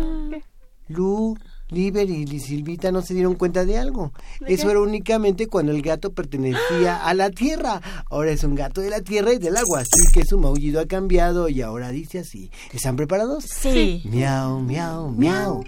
Lu, 0.88 1.36
Liber 1.68 2.08
y 2.08 2.40
Silvita 2.40 2.90
no 2.92 3.02
se 3.02 3.12
dieron 3.12 3.34
cuenta 3.34 3.66
de 3.66 3.76
algo. 3.76 4.12
Eso 4.46 4.70
era 4.70 4.80
únicamente 4.80 5.48
cuando 5.48 5.72
el 5.72 5.82
gato 5.82 6.14
pertenecía 6.14 7.04
a 7.04 7.12
la 7.12 7.28
tierra. 7.28 7.82
Ahora 8.08 8.30
es 8.30 8.42
un 8.42 8.54
gato 8.54 8.80
de 8.80 8.88
la 8.88 9.02
tierra 9.02 9.34
y 9.34 9.38
del 9.38 9.58
agua, 9.58 9.80
así 9.80 10.12
que 10.14 10.24
su 10.24 10.38
maullido 10.38 10.80
ha 10.80 10.86
cambiado 10.86 11.50
y 11.50 11.60
ahora 11.60 11.90
dice 11.90 12.20
así. 12.20 12.50
¿Están 12.72 12.96
preparados? 12.96 13.44
Sí. 13.44 14.02
Miau, 14.06 14.60
miau, 14.60 15.10
miau. 15.10 15.62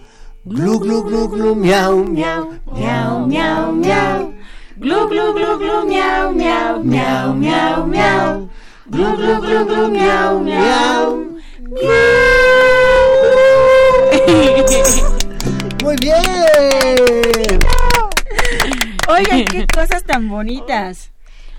Glu, 0.47 0.79
glu, 0.79 1.03
glu, 1.03 1.29
glu, 1.29 1.55
miau, 1.55 2.03
miau, 2.03 2.51
miau, 2.73 3.27
miau, 3.27 3.27
miau. 3.27 3.73
miau. 3.73 4.33
Glu, 4.79 5.09
glu, 5.09 5.33
glu, 5.35 5.59
glu, 5.59 5.85
miau, 5.91 6.31
miau, 6.31 6.79
miau, 6.85 7.35
miau, 7.35 7.87
miau. 7.87 8.49
Glu, 8.87 9.17
glu, 9.17 9.41
glu, 9.43 9.65
glu, 9.67 9.89
miau, 9.91 10.39
miau. 10.39 11.27
Muy 15.83 15.97
bien. 15.97 16.23
Oigan, 19.09 19.45
qué 19.47 19.67
cosas 19.67 20.05
tan 20.05 20.29
bonitas. 20.29 21.11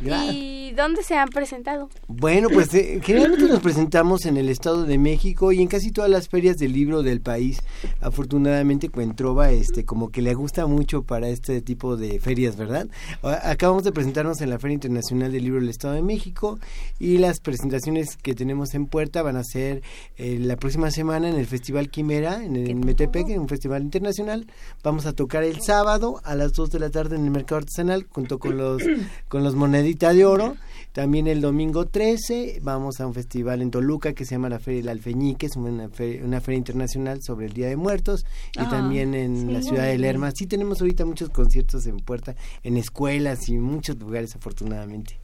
¿Y 0.02 0.72
dónde 0.72 1.04
se 1.04 1.16
han 1.16 1.30
presentado? 1.30 1.90
Bueno, 2.08 2.50
pues 2.50 2.74
eh, 2.74 3.00
generalmente 3.04 3.48
nos 3.48 3.60
presentamos 3.60 4.26
en 4.26 4.38
el 4.38 4.50
Estado 4.50 4.84
de 4.84 4.98
México 4.98 5.52
y 5.52 5.62
en 5.62 5.68
casi 5.68 5.92
todas 5.92 6.10
las 6.10 6.30
ferias 6.30 6.58
del 6.58 6.74
libro 6.74 7.04
del 7.04 7.22
país. 7.22 7.60
Afortunadamente 8.02 8.90
Cuentrova 8.90 9.52
este 9.52 9.86
como 9.86 10.10
que 10.10 10.22
le 10.22 10.34
gusta 10.34 10.68
mucho 10.68 11.04
para 11.04 11.30
este 11.30 11.62
tipo 11.62 11.98
de 11.98 12.20
ferias, 12.20 12.56
¿verdad? 12.56 12.88
Acabamos 13.24 13.84
de 13.84 13.92
presentarnos 13.92 14.42
en 14.42 14.50
la 14.50 14.60
Feria 14.60 14.76
Internacional 14.76 15.32
del 15.32 15.44
Libro 15.44 15.60
del 15.60 15.70
Estado 15.70 15.96
de 15.96 16.02
México 16.02 16.60
y 17.00 17.18
las 17.18 17.40
presentaciones 17.40 18.18
que 18.18 18.36
tenemos 18.36 18.74
en 18.74 18.86
puerta 18.86 19.22
van 19.22 19.36
a 19.36 19.44
ser 19.44 19.82
eh, 20.18 20.38
la 20.40 20.56
próxima 20.56 20.92
semana 20.92 21.30
en 21.30 21.36
el 21.36 21.46
Festival 21.46 21.90
Quimera 21.90 22.44
en, 22.44 22.56
el 22.56 22.76
Metepec, 22.76 23.30
en 23.30 23.42
un 23.42 23.50
festival 23.50 23.84
internacional. 23.84 24.48
Vamos 24.84 25.06
a 25.06 25.14
tocar 25.14 25.44
el 25.44 25.62
sábado 25.62 26.22
a 26.24 26.36
las 26.36 26.54
2 26.54 26.72
de 26.72 26.80
la 26.80 26.90
tarde 26.90 27.16
en 27.16 27.26
el 27.26 27.32
Mercado 27.32 27.58
Artesanal 27.60 28.06
junto 28.10 28.40
con 28.40 28.58
los 28.58 28.82
con 29.28 29.44
los 29.44 29.56
de 29.98 30.26
oro. 30.26 30.58
También 30.92 31.28
el 31.28 31.40
domingo 31.40 31.86
13 31.86 32.60
vamos 32.62 33.00
a 33.00 33.08
un 33.08 33.14
festival 33.14 33.62
en 33.62 33.70
Toluca 33.72 34.14
que 34.14 34.26
se 34.26 34.36
llama 34.36 34.50
la 34.50 34.60
Feria 34.60 34.82
del 34.82 34.90
Alfeñique, 34.90 35.46
es 35.46 35.56
una 35.56 35.88
feria, 35.90 36.26
una 36.26 36.42
feria 36.42 36.58
internacional 36.58 37.22
sobre 37.22 37.46
el 37.46 37.54
Día 37.54 37.68
de 37.68 37.76
Muertos. 37.76 38.26
Y 38.56 38.60
Ah, 38.60 38.70
también 38.70 39.14
en 39.14 39.48
sí, 39.48 39.54
la 39.54 39.62
ciudad 39.62 39.84
de. 39.86 39.98
Lerma. 39.98 40.32
Sí 40.36 40.48
tenemos 40.48 40.82
ahorita 40.82 41.06
muchos 41.06 41.30
conciertos 41.30 41.86
en 41.86 41.98
puerta, 41.98 42.36
en 42.64 42.78
escuelas 42.78 43.48
y 43.50 43.58
muchos 43.58 43.98
lugares 43.98 44.36
afortunadamente. 44.36 45.20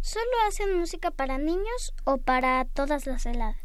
¿Solo 0.00 0.26
hacen 0.48 0.78
música 0.78 1.10
para 1.10 1.38
niños 1.38 1.94
o 2.04 2.18
para 2.18 2.66
todas 2.66 3.06
las 3.06 3.24
edades? 3.24 3.56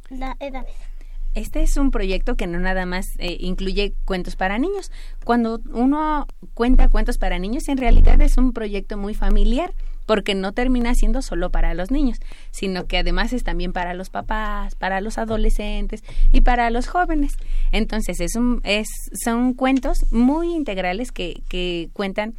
Este 1.36 1.62
es 1.62 1.78
un 1.78 1.92
proyecto 1.92 2.36
que 2.36 2.48
no 2.48 2.60
nada 2.60 2.86
más 2.86 3.06
eh, 3.20 3.38
incluye 3.40 3.94
cuentos 4.06 4.36
para 4.36 4.58
niños. 4.58 4.92
Cuando 5.24 5.62
uno 5.72 6.28
cuenta 6.54 6.90
cuentos 6.90 7.18
para 7.18 7.40
niños, 7.40 7.68
en 7.68 7.78
realidad 7.78 8.20
es 8.22 8.38
un 8.38 8.52
proyecto 8.52 8.98
muy 8.98 9.14
familiar, 9.14 9.74
porque 10.10 10.34
no 10.34 10.54
termina 10.54 10.96
siendo 10.96 11.22
solo 11.22 11.52
para 11.52 11.76
los 11.76 11.92
niños, 11.92 12.18
sino 12.50 12.88
que 12.88 12.98
además 12.98 13.32
es 13.32 13.44
también 13.44 13.74
para 13.74 13.94
los 13.94 14.10
papás, 14.10 14.74
para 14.74 15.02
los 15.02 15.20
adolescentes 15.20 16.04
y 16.34 16.42
para 16.42 16.72
los 16.72 16.88
jóvenes. 16.88 17.34
Entonces 17.72 18.20
es 18.20 18.36
un, 18.36 18.60
es, 18.64 18.88
son 19.24 19.54
cuentos 19.54 20.12
muy 20.12 20.56
integrales 20.56 21.12
que, 21.12 21.44
que 21.48 21.90
cuentan 21.94 22.34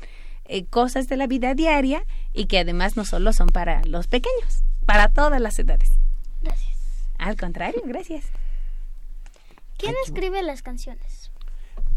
eh, 0.47 0.65
cosas 0.65 1.07
de 1.07 1.17
la 1.17 1.29
vida 1.29 1.55
diaria 1.55 2.03
y 2.35 2.47
que 2.47 2.59
además 2.59 2.97
no 2.97 3.05
solo 3.05 3.33
son 3.33 3.47
para 3.47 3.83
los 3.85 4.09
pequeños, 4.09 4.65
para 4.85 5.09
todas 5.09 5.41
las 5.41 5.57
edades. 5.61 5.91
Gracias. 6.43 6.77
Al 7.19 7.37
contrario, 7.37 7.83
gracias. 7.85 8.25
¿Quién 9.81 9.95
escribe 10.05 10.43
las 10.43 10.63
canciones? 10.63 11.31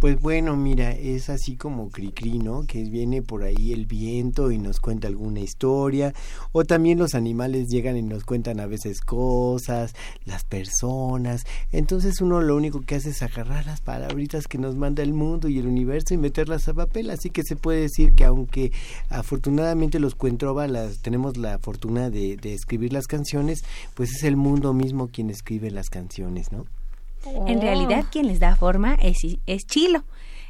Pues 0.04 0.20
bueno, 0.20 0.58
mira, 0.58 0.92
es 0.92 1.30
así 1.30 1.56
como 1.56 1.90
Cricri, 1.90 2.38
¿no? 2.38 2.66
Que 2.68 2.84
viene 2.84 3.22
por 3.22 3.44
ahí 3.44 3.72
el 3.72 3.86
viento 3.86 4.52
y 4.52 4.58
nos 4.58 4.82
cuenta 4.82 5.08
alguna 5.08 5.40
historia. 5.40 6.14
O 6.52 6.66
también 6.66 7.00
los 7.00 7.16
animales 7.16 7.70
llegan 7.70 7.96
y 7.96 8.02
nos 8.02 8.26
cuentan 8.26 8.60
a 8.60 8.66
veces 8.66 9.00
cosas, 9.00 9.96
las 10.26 10.44
personas. 10.44 11.46
Entonces 11.72 12.20
uno 12.20 12.42
lo 12.42 12.58
único 12.58 12.82
que 12.82 12.96
hace 12.96 13.12
es 13.12 13.22
agarrar 13.22 13.66
las 13.66 13.80
palabritas 13.80 14.48
que 14.48 14.58
nos 14.58 14.76
manda 14.76 15.04
el 15.04 15.14
mundo 15.14 15.48
y 15.48 15.58
el 15.58 15.68
universo 15.68 16.14
y 16.14 16.18
meterlas 16.18 16.68
a 16.68 16.74
papel. 16.74 17.10
Así 17.10 17.30
que 17.30 17.44
se 17.44 17.56
puede 17.56 17.80
decir 17.80 18.12
que 18.12 18.26
aunque 18.26 18.74
afortunadamente 19.10 20.00
los 20.00 20.16
Cuentrova 20.16 20.68
las, 20.68 21.00
tenemos 21.00 21.38
la 21.38 21.60
fortuna 21.60 22.10
de, 22.10 22.36
de 22.36 22.54
escribir 22.54 22.92
las 22.92 23.08
canciones, 23.08 23.64
pues 23.94 24.10
es 24.18 24.24
el 24.24 24.36
mundo 24.36 24.74
mismo 24.74 25.08
quien 25.08 25.30
escribe 25.30 25.72
las 25.72 25.90
canciones, 25.90 26.52
¿no? 26.52 26.66
En 27.26 27.62
realidad 27.62 28.06
quien 28.12 28.28
les 28.28 28.40
da 28.40 28.56
forma 28.56 28.96
es, 29.02 29.22
es 29.46 29.66
Chilo. 29.66 30.04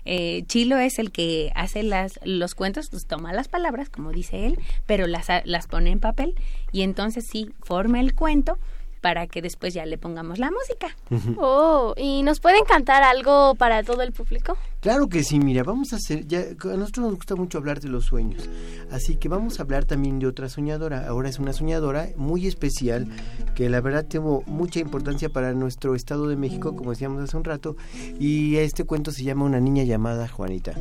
Eh, 0.05 0.43
Chilo 0.47 0.78
es 0.78 0.99
el 0.99 1.11
que 1.11 1.51
hace 1.55 1.82
las, 1.84 2.19
los 2.24 2.55
cuentos, 2.55 2.89
pues 2.89 3.05
toma 3.05 3.32
las 3.32 3.47
palabras, 3.47 3.89
como 3.89 4.11
dice 4.11 4.45
él, 4.45 4.59
pero 4.86 5.07
las, 5.07 5.28
las 5.45 5.67
pone 5.67 5.91
en 5.91 5.99
papel 5.99 6.36
y 6.71 6.82
entonces 6.82 7.26
sí 7.26 7.53
forma 7.61 7.99
el 7.99 8.13
cuento 8.13 8.57
para 9.04 9.28
que 9.28 9.41
después 9.41 9.74
ya 9.74 9.86
le 9.86 9.97
pongamos 9.97 10.39
la 10.39 10.49
música. 10.49 10.95
Oh, 11.38 11.93
¿y 11.97 12.24
nos 12.24 12.39
pueden 12.39 12.64
cantar 12.64 13.04
algo 13.04 13.54
para 13.56 13.84
todo 13.84 14.01
el 14.01 14.14
público? 14.14 14.58
Claro 14.80 15.10
que 15.10 15.24
sí, 15.24 15.39
mira, 15.39 15.64
vamos 15.64 15.91
a 15.91 15.97
hacer, 15.97 16.26
ya, 16.26 16.39
a 16.39 16.78
nosotros 16.78 17.06
nos 17.06 17.16
gusta 17.16 17.36
mucho 17.36 17.58
hablar 17.58 17.82
de 17.82 17.89
los 17.89 18.06
sueños, 18.06 18.49
así 18.91 19.16
que 19.18 19.28
vamos 19.28 19.60
a 19.60 19.64
hablar 19.64 19.84
también 19.84 20.20
de 20.20 20.28
otra 20.28 20.47
soñadora, 20.47 21.08
ahora 21.08 21.28
es 21.28 21.38
una 21.38 21.51
soñadora 21.51 22.10
muy 22.16 22.47
especial, 22.47 23.08
que 23.56 23.70
la 23.70 23.82
verdad 23.82 24.06
tuvo 24.06 24.43
mucha 24.45 24.80
importancia 24.80 25.28
para 25.28 25.54
nuestro 25.54 25.95
Estado 25.95 26.28
de 26.28 26.38
México, 26.38 26.76
como 26.76 26.91
decíamos 26.91 27.22
hace 27.22 27.36
un 27.36 27.43
rato, 27.43 27.76
y 28.20 28.56
este 28.56 28.86
cuento 28.86 29.12
se 29.12 29.24
llama 29.24 29.45
Una 29.45 29.60
niña 29.60 29.84
llamada 29.84 30.30
Juanita. 30.30 30.74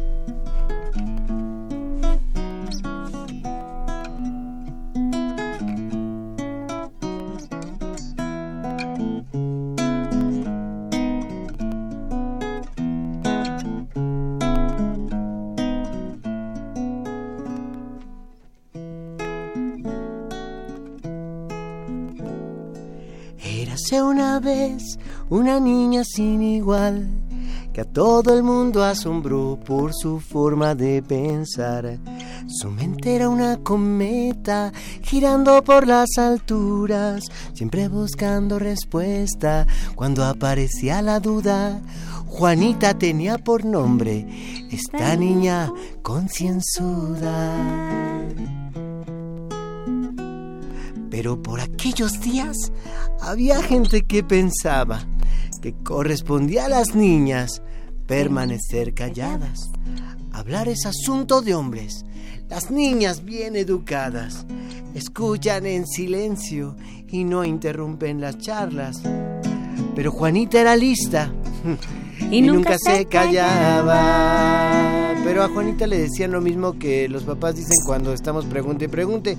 Érase 23.82 24.00
una 24.02 24.38
vez 24.38 24.96
una 25.28 25.58
niña 25.58 26.04
sin 26.04 26.40
igual 26.40 27.08
que 27.72 27.80
a 27.80 27.84
todo 27.84 28.32
el 28.32 28.44
mundo 28.44 28.84
asombró 28.84 29.58
por 29.58 29.92
su 29.92 30.20
forma 30.20 30.76
de 30.76 31.02
pensar. 31.02 31.98
Su 32.46 32.70
mente 32.70 33.16
era 33.16 33.28
una 33.28 33.56
cometa 33.56 34.72
girando 35.02 35.64
por 35.64 35.88
las 35.88 36.16
alturas, 36.16 37.24
siempre 37.54 37.88
buscando 37.88 38.60
respuesta 38.60 39.66
cuando 39.96 40.24
aparecía 40.24 41.02
la 41.02 41.18
duda. 41.18 41.80
Juanita 42.26 42.96
tenía 42.96 43.38
por 43.38 43.64
nombre 43.64 44.28
esta 44.70 45.16
niña 45.16 45.72
concienzuda. 46.02 47.56
Pero 51.22 51.40
por 51.40 51.60
aquellos 51.60 52.20
días 52.20 52.72
había 53.20 53.62
gente 53.62 54.02
que 54.02 54.24
pensaba 54.24 55.06
que 55.62 55.72
correspondía 55.72 56.64
a 56.64 56.68
las 56.68 56.96
niñas 56.96 57.62
permanecer 58.08 58.92
calladas. 58.92 59.70
Hablar 60.32 60.66
es 60.66 60.84
asunto 60.84 61.40
de 61.40 61.54
hombres. 61.54 62.04
Las 62.48 62.72
niñas 62.72 63.24
bien 63.24 63.54
educadas 63.54 64.46
escuchan 64.96 65.64
en 65.66 65.86
silencio 65.86 66.74
y 67.06 67.22
no 67.22 67.44
interrumpen 67.44 68.20
las 68.20 68.38
charlas. 68.38 69.00
Pero 69.94 70.10
Juanita 70.10 70.60
era 70.60 70.74
lista 70.74 71.32
y, 72.32 72.42
nunca, 72.42 72.74
se 72.84 73.04
callaba. 73.04 73.92
Pero 75.24 75.44
a 75.44 75.48
Juanita 75.48 75.86
le 75.86 75.98
decían 75.98 76.32
lo 76.32 76.40
mismo 76.40 76.78
que 76.78 77.08
los 77.08 77.22
papás 77.22 77.54
dicen 77.54 77.76
cuando 77.86 78.12
estamos 78.12 78.44
pregunte 78.46 78.86
y 78.86 78.88
pregunte, 78.88 79.38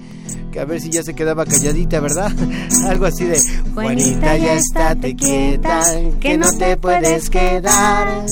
que 0.52 0.60
a 0.60 0.66
ver 0.66 0.80
si 0.80 0.90
ya 0.90 1.04
se 1.04 1.14
quedaba 1.14 1.46
calladita, 1.46 2.00
¿verdad? 2.00 2.32
Algo 2.88 3.06
así 3.06 3.26
de 3.26 3.40
Juanita 3.74 4.38
ya 4.38 4.54
estate 4.54 5.16
quieta, 5.16 5.84
que 6.20 6.38
no 6.38 6.48
te 6.52 6.78
puedes 6.78 7.30
quedar 7.30 8.26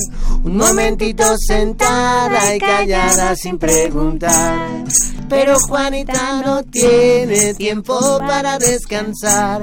un 0.44 0.56
momentito 0.56 1.24
sentada 1.36 2.54
y 2.54 2.58
callada 2.58 3.34
sin 3.36 3.58
preguntar. 3.58 4.84
Pero 5.28 5.58
Juanita 5.60 6.42
no 6.44 6.62
tiene 6.62 7.54
tiempo 7.54 8.18
para 8.18 8.58
descansar. 8.58 9.62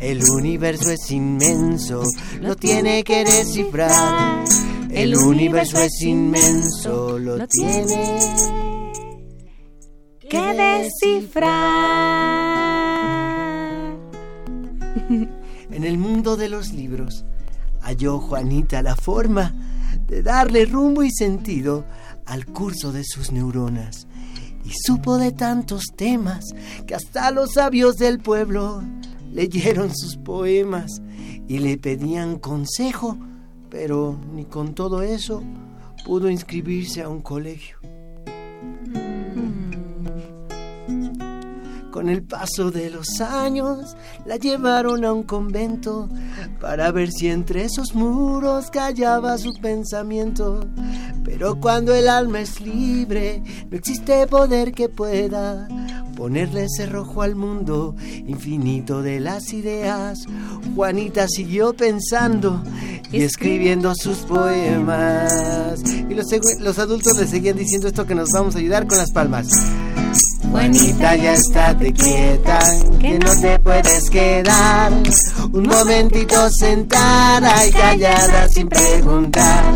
El 0.00 0.22
universo 0.36 0.90
es 0.90 1.10
inmenso, 1.10 2.02
lo 2.40 2.56
tiene 2.56 3.04
que 3.04 3.24
descifrar. 3.24 4.44
El 4.92 5.16
universo 5.16 5.78
es 5.78 6.02
inmenso, 6.02 7.18
lo 7.18 7.46
tiene 7.48 8.20
que 10.28 10.82
descifrar. 11.02 11.52
En 15.70 15.84
el 15.84 15.96
mundo 15.96 16.36
de 16.36 16.50
los 16.50 16.72
libros 16.74 17.24
halló 17.80 18.18
Juanita 18.20 18.82
la 18.82 18.94
forma 18.94 19.54
de 20.06 20.22
darle 20.22 20.66
rumbo 20.66 21.02
y 21.02 21.10
sentido 21.10 21.86
al 22.26 22.44
curso 22.44 22.92
de 22.92 23.02
sus 23.04 23.32
neuronas. 23.32 24.06
Y 24.64 24.72
supo 24.86 25.16
de 25.16 25.32
tantos 25.32 25.86
temas 25.96 26.54
que 26.86 26.94
hasta 26.94 27.30
los 27.30 27.54
sabios 27.54 27.96
del 27.96 28.18
pueblo 28.18 28.82
leyeron 29.32 29.90
sus 29.96 30.16
poemas 30.18 31.00
y 31.48 31.58
le 31.58 31.78
pedían 31.78 32.38
consejo, 32.38 33.16
pero 33.72 34.20
ni 34.34 34.44
con 34.44 34.74
todo 34.74 35.00
eso 35.00 35.42
pudo 36.04 36.28
inscribirse 36.28 37.00
a 37.00 37.08
un 37.08 37.22
colegio. 37.22 37.78
Con 41.90 42.08
el 42.10 42.22
paso 42.22 42.70
de 42.70 42.90
los 42.90 43.20
años 43.20 43.96
la 44.26 44.36
llevaron 44.36 45.04
a 45.06 45.12
un 45.12 45.22
convento 45.22 46.10
para 46.60 46.90
ver 46.92 47.10
si 47.10 47.28
entre 47.28 47.64
esos 47.64 47.94
muros 47.94 48.70
callaba 48.70 49.38
su 49.38 49.54
pensamiento. 49.54 50.60
Pero 51.24 51.58
cuando 51.58 51.94
el 51.94 52.08
alma 52.08 52.40
es 52.40 52.60
libre, 52.60 53.42
no 53.70 53.76
existe 53.76 54.26
poder 54.26 54.72
que 54.72 54.90
pueda 54.90 55.66
ponerle 56.16 56.66
cerrojo 56.68 57.22
al 57.22 57.34
mundo 57.34 57.94
infinito 58.26 59.02
de 59.02 59.20
las 59.20 59.52
ideas. 59.52 60.26
Juanita 60.74 61.26
siguió 61.28 61.74
pensando 61.74 62.62
y 63.10 63.22
escribiendo 63.22 63.92
sus 63.94 64.18
poemas. 64.18 65.82
Y 66.08 66.14
los, 66.14 66.78
adultos 66.78 67.18
le 67.18 67.26
seguían 67.26 67.56
diciendo 67.56 67.88
esto 67.88 68.06
que 68.06 68.14
nos 68.14 68.30
vamos 68.30 68.56
a 68.56 68.58
ayudar 68.58 68.86
con 68.86 68.98
las 68.98 69.10
palmas. 69.12 69.48
Juanita, 70.50 71.16
ya 71.16 71.32
estate 71.32 71.92
quieta, 71.92 72.58
que 73.00 73.18
no 73.18 73.40
te 73.40 73.58
puedes 73.58 74.10
quedar 74.10 74.92
un 75.52 75.62
momentito 75.62 76.50
sentada 76.50 77.66
y 77.66 77.70
callada 77.70 78.48
sin 78.48 78.68
preguntar. 78.68 79.74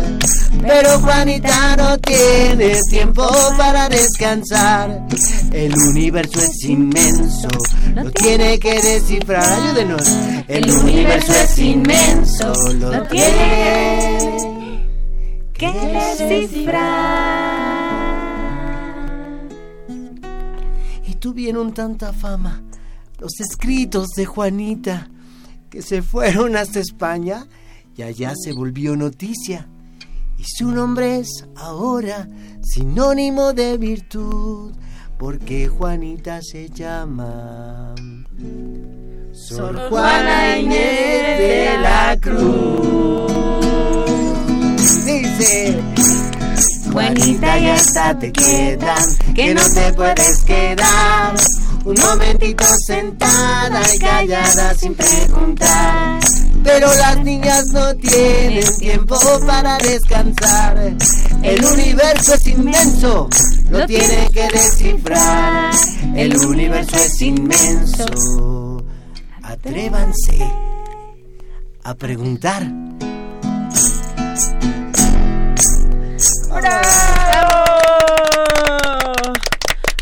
Pero 0.61 0.99
Juanita 0.99 1.75
no 1.77 1.97
tiene 1.99 2.79
tiempo 2.89 3.27
para 3.57 3.89
descansar. 3.89 5.05
El 5.51 5.73
universo 5.89 6.39
es 6.39 6.63
inmenso, 6.65 7.47
lo 7.95 8.11
tiene 8.11 8.59
que 8.59 8.81
descifrar. 8.81 9.43
Ayúdenos. 9.43 10.07
El 10.47 10.69
universo 10.69 11.33
es 11.33 11.57
inmenso, 11.59 12.53
lo 12.73 13.03
tiene 13.03 14.37
que 15.53 15.71
descifrar. 16.17 17.67
tuvieron 21.19 21.73
tanta 21.73 22.13
fama 22.13 22.63
los 23.19 23.39
escritos 23.39 24.07
de 24.15 24.25
Juanita 24.25 25.09
que 25.69 25.81
se 25.81 26.01
fueron 26.01 26.55
hasta 26.55 26.79
España 26.79 27.47
y 27.95 28.03
allá 28.03 28.33
se 28.35 28.53
volvió 28.53 28.95
noticia. 28.95 29.67
Y 30.37 30.43
su 30.45 30.71
nombre 30.71 31.19
es 31.19 31.45
ahora 31.55 32.27
sinónimo 32.61 33.53
de 33.53 33.77
virtud, 33.77 34.73
porque 35.17 35.67
Juanita 35.67 36.41
se 36.41 36.69
llama 36.69 37.95
Sor 39.33 39.89
Juana 39.89 40.59
Inés 40.59 41.39
de 41.39 41.77
la 41.81 42.17
Cruz. 42.21 43.31
Dice. 45.05 45.79
Juanita, 46.91 47.59
ya 47.59 47.75
estate 47.75 48.31
quieta, 48.31 48.95
que 49.35 49.53
no 49.53 49.61
te 49.61 49.93
puedes 49.93 50.43
quedar. 50.43 51.35
Un 51.85 51.95
momentito 52.01 52.65
sentada 52.85 53.81
y 53.93 53.99
callada 53.99 54.73
sin 54.73 54.95
preguntar. 54.95 56.19
Pero 56.63 56.93
las 56.95 57.23
niñas 57.23 57.67
no 57.67 57.95
tienen 57.95 58.77
tiempo 58.77 59.17
para 59.45 59.77
descansar. 59.77 60.95
El 61.43 61.65
universo 61.65 62.33
es 62.33 62.47
inmenso, 62.47 63.29
lo 63.69 63.85
tiene 63.85 64.29
que 64.33 64.47
descifrar. 64.47 65.73
El 66.15 66.35
universo 66.37 66.95
es 66.97 67.21
inmenso. 67.21 68.83
Atrévanse 69.43 70.39
a 71.83 71.95
preguntar. 71.95 72.67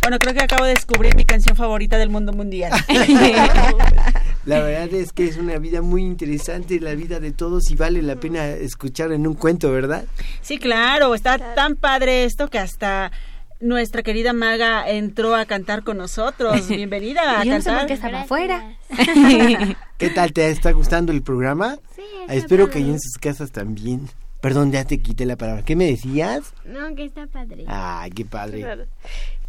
Bueno, 0.01 0.19
creo 0.19 0.33
que 0.33 0.43
acabo 0.43 0.65
de 0.65 0.71
descubrir 0.71 1.15
mi 1.15 1.25
canción 1.25 1.55
favorita 1.55 1.97
del 1.97 2.09
mundo 2.09 2.31
mundial. 2.31 2.71
La 4.45 4.59
verdad 4.61 4.93
es 4.93 5.11
que 5.11 5.25
es 5.25 5.37
una 5.37 5.57
vida 5.57 5.81
muy 5.81 6.03
interesante, 6.03 6.79
la 6.79 6.93
vida 6.93 7.19
de 7.19 7.31
todos 7.31 7.71
y 7.71 7.75
vale 7.75 8.03
la 8.03 8.15
pena 8.15 8.47
escuchar 8.47 9.11
en 9.11 9.25
un 9.25 9.33
cuento, 9.33 9.71
¿verdad? 9.71 10.05
Sí, 10.41 10.59
claro, 10.59 11.15
está 11.15 11.55
tan 11.55 11.75
padre 11.75 12.25
esto 12.25 12.47
que 12.49 12.59
hasta 12.59 13.11
nuestra 13.59 14.03
querida 14.03 14.33
maga 14.33 14.87
entró 14.87 15.35
a 15.35 15.45
cantar 15.45 15.83
con 15.83 15.97
nosotros. 15.97 16.67
Bienvenida 16.69 17.39
a 17.39 17.43
Yo 17.43 17.53
cantar. 17.53 17.73
No 17.73 17.81
sé 17.81 17.87
que 17.87 17.93
estaba 17.93 18.21
afuera. 18.21 18.77
¿Qué 19.97 20.09
tal? 20.09 20.31
¿Te 20.31 20.49
está 20.49 20.71
gustando 20.71 21.11
el 21.11 21.23
programa? 21.23 21.79
Sí. 21.95 22.03
Espero 22.29 22.69
que 22.69 22.77
ahí 22.77 22.89
en 22.89 22.99
sus 22.99 23.17
casas 23.19 23.51
también. 23.51 24.09
Perdón, 24.41 24.71
ya 24.71 24.85
te 24.85 24.99
quité 24.99 25.25
la 25.25 25.37
palabra. 25.37 25.63
¿Qué 25.63 25.75
me 25.75 25.87
decías? 25.87 26.53
No, 26.65 26.93
que 26.93 27.05
está 27.05 27.25
padre. 27.25 27.65
Ay, 27.67 28.11
qué 28.11 28.25
padre. 28.25 28.85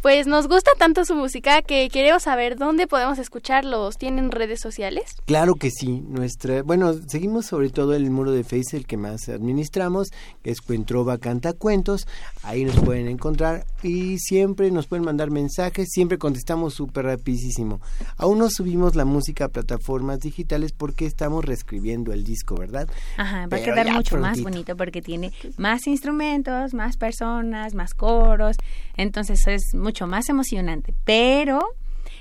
Pues 0.01 0.27
nos 0.27 0.47
gusta 0.47 0.71
tanto 0.77 1.05
su 1.05 1.15
música 1.15 1.61
que 1.61 1.89
queremos 1.89 2.23
saber 2.23 2.57
dónde 2.57 2.87
podemos 2.87 3.17
escucharlos. 3.17 3.97
¿Tienen 3.97 4.31
redes 4.31 4.59
sociales? 4.59 5.15
Claro 5.25 5.55
que 5.55 5.71
sí. 5.71 6.01
Nuestra, 6.07 6.61
bueno, 6.63 6.93
seguimos 7.07 7.47
sobre 7.47 7.69
todo 7.69 7.93
el 7.93 8.09
muro 8.11 8.31
de 8.31 8.43
Facebook, 8.43 8.57
el 8.73 8.85
que 8.85 8.97
más 8.97 9.29
administramos, 9.29 10.09
que 10.43 10.51
es 10.51 10.61
Cuentrova 10.61 11.17
Canta 11.17 11.53
Cuentos. 11.53 12.07
Ahí 12.43 12.63
nos 12.65 12.79
pueden 12.79 13.07
encontrar 13.07 13.65
y 13.83 14.17
siempre 14.19 14.71
nos 14.71 14.87
pueden 14.87 15.05
mandar 15.05 15.31
mensajes. 15.31 15.89
Siempre 15.91 16.17
contestamos 16.17 16.73
súper 16.73 17.05
rapidísimo. 17.05 17.81
Aún 18.17 18.39
no 18.39 18.49
subimos 18.49 18.95
la 18.95 19.05
música 19.05 19.45
a 19.45 19.49
plataformas 19.49 20.19
digitales 20.19 20.71
porque 20.71 21.05
estamos 21.05 21.43
reescribiendo 21.43 22.13
el 22.13 22.23
disco, 22.23 22.55
¿verdad? 22.55 22.87
Ajá, 23.17 23.47
va 23.47 23.57
a 23.57 23.61
quedar 23.61 23.91
mucho 23.91 24.17
más 24.17 24.41
bonito 24.41 24.75
porque 24.75 25.01
tiene 25.01 25.31
más 25.57 25.87
instrumentos, 25.87 26.73
más 26.73 26.97
personas, 26.97 27.73
más 27.73 27.93
coros, 27.93 28.57
entonces 28.95 29.47
es 29.47 29.73
mucho 29.87 30.05
más 30.05 30.27
emocionante. 30.27 30.93
Pero 31.05 31.61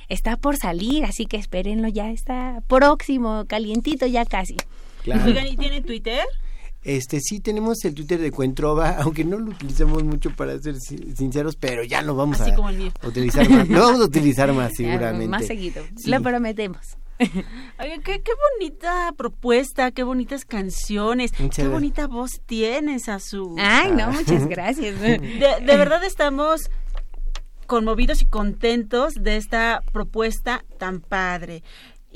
está 0.08 0.36
por 0.36 0.56
salir, 0.56 1.04
así 1.04 1.26
que 1.26 1.36
espérenlo, 1.36 1.88
ya 1.88 2.12
está 2.12 2.62
próximo, 2.68 3.44
calientito 3.48 4.06
ya 4.06 4.24
casi. 4.24 4.56
Claro. 5.02 5.28
¿y 5.28 5.56
tiene 5.56 5.82
Twitter? 5.82 6.24
Este 6.84 7.18
sí 7.20 7.40
tenemos 7.40 7.84
el 7.84 7.94
Twitter 7.94 8.20
de 8.20 8.30
Cuentrova, 8.30 8.90
aunque 9.00 9.24
no 9.24 9.38
lo 9.38 9.50
utilizamos 9.50 10.04
mucho 10.04 10.30
para 10.30 10.56
ser 10.60 10.76
sinceros, 10.78 11.56
pero 11.56 11.82
ya 11.82 12.02
lo 12.02 12.14
vamos 12.14 12.40
a, 12.40 12.56
utilizar 13.04 13.50
más. 13.50 13.68
Lo 13.68 13.80
vamos 13.80 14.00
a 14.00 14.04
utilizar 14.04 14.52
más 14.52 14.72
seguramente. 14.76 15.26
más 15.26 15.46
seguido. 15.46 15.82
Lo 16.04 16.22
prometemos. 16.22 16.96
Oye, 17.18 18.00
qué, 18.04 18.20
qué, 18.20 18.32
bonita 18.60 19.12
propuesta, 19.16 19.90
qué 19.90 20.02
bonitas 20.02 20.44
canciones, 20.44 21.32
qué 21.32 21.66
bonita 21.66 22.06
voz 22.06 22.42
tienes, 22.44 23.08
Azul. 23.08 23.56
Ay, 23.58 23.90
no, 23.90 24.12
muchas 24.12 24.46
gracias. 24.46 25.00
De, 25.00 25.18
de 25.18 25.76
verdad 25.76 26.04
estamos 26.04 26.70
conmovidos 27.66 28.22
y 28.22 28.26
contentos 28.26 29.14
de 29.14 29.36
esta 29.36 29.82
propuesta 29.92 30.64
tan 30.78 31.00
padre. 31.00 31.62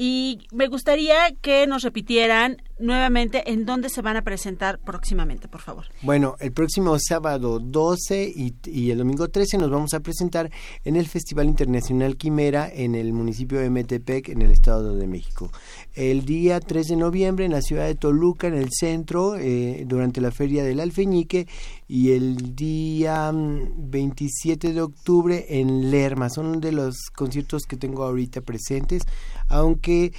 Y 0.02 0.38
me 0.50 0.68
gustaría 0.68 1.30
que 1.42 1.66
nos 1.66 1.82
repitieran 1.82 2.56
nuevamente 2.78 3.52
en 3.52 3.66
dónde 3.66 3.90
se 3.90 4.00
van 4.00 4.16
a 4.16 4.22
presentar 4.22 4.78
próximamente, 4.78 5.46
por 5.46 5.60
favor. 5.60 5.84
Bueno, 6.00 6.36
el 6.40 6.52
próximo 6.52 6.96
sábado 6.98 7.58
12 7.58 8.32
y, 8.34 8.90
el 8.90 8.96
domingo 8.96 9.28
13 9.28 9.58
nos 9.58 9.68
vamos 9.68 9.92
a 9.92 10.00
presentar 10.00 10.50
en 10.86 10.96
el 10.96 11.06
Festival 11.06 11.48
Internacional 11.48 12.16
Quimera 12.16 12.70
en 12.72 12.94
el 12.94 13.12
municipio 13.12 13.60
de 13.60 13.68
Metepec, 13.68 14.30
en 14.30 14.40
el 14.40 14.52
Estado 14.52 14.96
de 14.96 15.06
México. 15.06 15.52
El 15.92 16.24
día 16.24 16.60
3 16.60 16.88
de 16.88 16.96
noviembre 16.96 17.44
en 17.44 17.52
la 17.52 17.60
ciudad 17.60 17.84
de 17.84 17.94
Toluca, 17.94 18.46
en 18.46 18.54
el 18.54 18.70
centro, 18.70 19.36
eh, 19.36 19.84
durante 19.86 20.22
la 20.22 20.30
Feria 20.30 20.64
del 20.64 20.80
Alfeñique, 20.80 21.46
y 21.88 22.12
el 22.12 22.54
día 22.54 23.30
27 23.34 24.68
mm, 24.68 24.74
de 24.74 24.80
octubre 24.80 25.46
en 25.50 25.90
Lerma. 25.90 26.30
Son 26.30 26.60
de 26.60 26.72
los 26.72 26.96
conciertos 27.14 27.64
que 27.64 27.76
tengo 27.76 28.04
ahorita 28.04 28.40
presentes, 28.40 29.02
aunque 29.50 30.12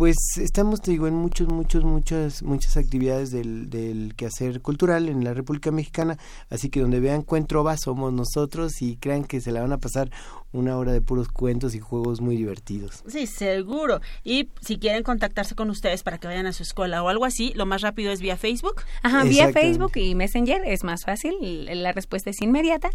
pues 0.00 0.16
estamos, 0.38 0.80
te 0.80 0.92
digo, 0.92 1.06
en 1.08 1.14
muchos, 1.14 1.48
muchos, 1.48 1.84
muchas, 1.84 2.42
muchas 2.42 2.78
actividades 2.78 3.30
del, 3.30 3.68
del 3.68 4.14
quehacer 4.16 4.62
cultural 4.62 5.10
en 5.10 5.24
la 5.24 5.34
República 5.34 5.70
Mexicana, 5.70 6.16
así 6.48 6.70
que 6.70 6.80
donde 6.80 7.00
vean 7.00 7.20
Cuentrova 7.20 7.76
somos 7.76 8.10
nosotros 8.10 8.80
y 8.80 8.96
crean 8.96 9.24
que 9.24 9.42
se 9.42 9.52
la 9.52 9.60
van 9.60 9.72
a 9.72 9.78
pasar 9.78 10.10
una 10.52 10.78
hora 10.78 10.92
de 10.92 11.02
puros 11.02 11.28
cuentos 11.28 11.74
y 11.74 11.80
juegos 11.80 12.22
muy 12.22 12.36
divertidos. 12.36 13.04
Sí, 13.08 13.26
seguro. 13.26 14.00
Y 14.24 14.48
si 14.62 14.78
quieren 14.78 15.02
contactarse 15.02 15.54
con 15.54 15.68
ustedes 15.68 16.02
para 16.02 16.16
que 16.16 16.28
vayan 16.28 16.46
a 16.46 16.52
su 16.52 16.62
escuela 16.62 17.02
o 17.02 17.08
algo 17.08 17.26
así, 17.26 17.52
lo 17.54 17.66
más 17.66 17.82
rápido 17.82 18.10
es 18.10 18.20
vía 18.20 18.38
Facebook. 18.38 18.82
Ajá, 19.02 19.24
vía 19.24 19.52
Facebook 19.52 19.92
y 19.96 20.14
Messenger 20.14 20.62
es 20.64 20.82
más 20.82 21.04
fácil, 21.04 21.34
la 21.66 21.92
respuesta 21.92 22.30
es 22.30 22.40
inmediata 22.40 22.88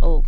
o 0.00 0.22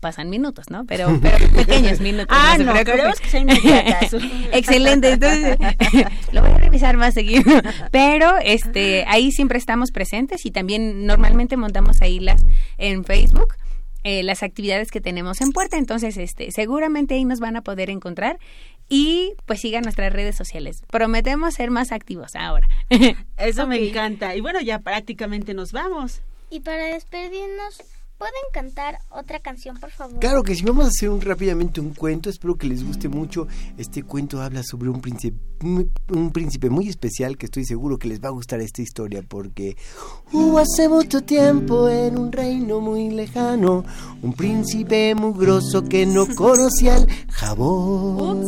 pasan 0.00 0.30
minutos, 0.30 0.70
¿no? 0.70 0.84
Pero, 0.86 1.18
pero 1.22 1.48
pequeños 1.50 2.00
minutos. 2.00 2.28
ah, 2.30 2.56
no, 2.58 2.74
queremos 2.84 3.20
que 3.20 3.28
sea 3.28 3.40
inmediatas. 3.42 4.14
Excelente, 4.52 5.12
entonces 5.12 5.58
lo 6.32 6.42
voy 6.42 6.50
a 6.52 6.58
revisar 6.58 6.96
más 6.96 7.14
seguido. 7.14 7.44
Pero 7.90 8.36
este 8.38 9.04
ahí 9.08 9.32
siempre 9.32 9.58
estamos 9.58 9.90
presentes 9.90 10.44
y 10.46 10.50
también 10.50 11.06
normalmente 11.06 11.56
montamos 11.56 12.02
ahí 12.02 12.20
las 12.20 12.44
en 12.78 13.04
Facebook. 13.04 13.54
Eh, 14.04 14.22
las 14.22 14.42
actividades 14.42 14.90
que 14.92 15.00
tenemos 15.00 15.40
en 15.40 15.50
puerta 15.50 15.76
entonces 15.76 16.16
este 16.18 16.52
seguramente 16.52 17.14
ahí 17.14 17.24
nos 17.24 17.40
van 17.40 17.56
a 17.56 17.62
poder 17.62 17.90
encontrar 17.90 18.38
y 18.88 19.34
pues 19.44 19.60
sigan 19.60 19.82
nuestras 19.82 20.12
redes 20.12 20.36
sociales. 20.36 20.82
Prometemos 20.88 21.54
ser 21.54 21.70
más 21.70 21.92
activos 21.92 22.34
ahora. 22.36 22.68
Eso 23.36 23.66
me 23.66 23.86
encanta. 23.86 24.34
Y 24.34 24.40
bueno, 24.40 24.60
ya 24.60 24.78
prácticamente 24.78 25.52
nos 25.52 25.72
vamos. 25.72 26.22
Y 26.50 26.60
para 26.60 26.86
despedirnos, 26.86 27.82
¿Pueden 28.18 28.34
cantar 28.52 28.98
otra 29.10 29.38
canción, 29.38 29.78
por 29.78 29.90
favor? 29.90 30.18
Claro 30.18 30.42
que 30.42 30.56
sí, 30.56 30.64
vamos 30.64 30.86
a 30.86 30.88
hacer 30.88 31.08
un, 31.08 31.20
rápidamente 31.20 31.80
un 31.80 31.94
cuento, 31.94 32.28
espero 32.28 32.56
que 32.56 32.66
les 32.66 32.84
guste 32.84 33.08
mucho. 33.08 33.46
Este 33.76 34.02
cuento 34.02 34.42
habla 34.42 34.64
sobre 34.64 34.90
un 34.90 35.00
príncipe, 35.00 35.38
un 35.62 36.30
príncipe 36.32 36.70
muy 36.70 36.88
especial 36.88 37.36
que 37.36 37.46
estoy 37.46 37.64
seguro 37.64 37.98
que 37.98 38.08
les 38.08 38.22
va 38.22 38.28
a 38.28 38.32
gustar 38.32 38.60
esta 38.60 38.82
historia 38.82 39.22
porque 39.26 39.76
hubo 40.32 40.58
hace 40.58 40.88
mucho 40.88 41.22
tiempo 41.22 41.88
en 41.88 42.18
un 42.18 42.32
reino 42.32 42.80
muy 42.80 43.10
lejano 43.10 43.84
un 44.22 44.32
príncipe 44.32 45.14
mugroso 45.14 45.84
que 45.84 46.06
no 46.06 46.26
conocía 46.36 46.96
el 46.96 47.08
jabón. 47.30 48.44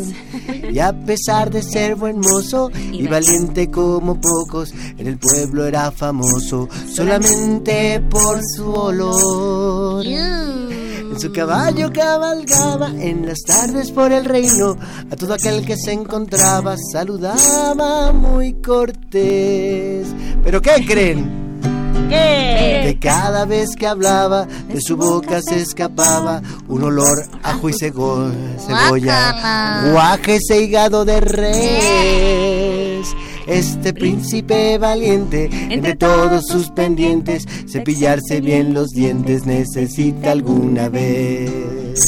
Y 0.72 0.78
a 0.78 0.92
pesar 1.04 1.50
de 1.50 1.62
ser 1.62 1.96
buen 1.96 2.18
mozo 2.18 2.70
y 2.92 3.06
valiente 3.06 3.70
como 3.70 4.20
pocos, 4.20 4.72
en 4.98 5.06
el 5.06 5.18
pueblo 5.18 5.64
era 5.66 5.90
famoso 5.90 6.68
solamente 6.92 8.00
por 8.10 8.40
su 8.56 8.70
olor. 8.70 10.04
En 11.10 11.18
su 11.18 11.32
caballo 11.32 11.90
cabalgaba 11.92 12.88
en 12.88 13.26
las 13.26 13.40
tardes 13.40 13.90
por 13.90 14.12
el 14.12 14.24
reino, 14.24 14.76
a 15.10 15.16
todo 15.16 15.34
aquel 15.34 15.66
que 15.66 15.76
se 15.76 15.92
encontraba 15.92 16.76
saludaba 16.92 18.12
muy 18.12 18.52
cortés. 18.54 20.06
¿Pero 20.44 20.62
qué 20.62 20.86
creen? 20.86 21.58
¿Qué? 22.08 22.82
De 22.84 22.98
cada 23.00 23.44
vez 23.44 23.70
que 23.76 23.88
hablaba, 23.88 24.46
de 24.46 24.80
su 24.80 24.96
boca 24.96 25.40
se 25.42 25.60
escapaba 25.60 26.40
un 26.68 26.84
olor 26.84 27.24
a 27.42 27.50
ajo 27.50 27.68
y 27.68 27.72
cebolla, 27.72 29.90
guajes 29.92 30.48
e 30.50 30.62
hígado 30.62 31.04
de 31.04 31.20
res. 31.20 32.69
Este 33.50 33.92
príncipe 33.92 34.78
valiente, 34.78 35.50
entre 35.70 35.96
todos 35.96 36.46
sus 36.46 36.70
pendientes, 36.70 37.44
cepillarse 37.68 38.40
bien 38.40 38.72
los 38.72 38.90
dientes 38.90 39.44
necesita 39.44 40.30
alguna 40.30 40.88
vez. 40.88 41.98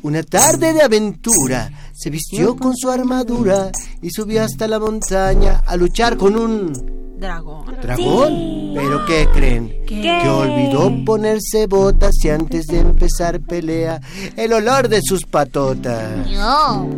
Una 0.00 0.22
tarde 0.22 0.72
de 0.72 0.80
aventura, 0.80 1.70
se 1.92 2.08
vistió 2.08 2.56
con 2.56 2.74
su 2.74 2.90
armadura 2.90 3.70
y 4.00 4.08
subió 4.12 4.44
hasta 4.44 4.66
la 4.68 4.78
montaña 4.78 5.62
a 5.66 5.76
luchar 5.76 6.16
con 6.16 6.36
un 6.36 7.01
Dragón. 7.22 7.64
¿Dragón? 7.80 8.72
¿Pero 8.74 9.06
qué 9.06 9.28
creen? 9.32 9.72
Que 9.86 10.28
olvidó 10.28 10.92
ponerse 11.04 11.68
botas 11.68 12.16
y 12.24 12.30
antes 12.30 12.66
de 12.66 12.80
empezar 12.80 13.40
pelea, 13.40 14.00
el 14.36 14.52
olor 14.52 14.88
de 14.88 15.00
sus 15.02 15.24
patotas. 15.24 16.28
No. 16.28 16.88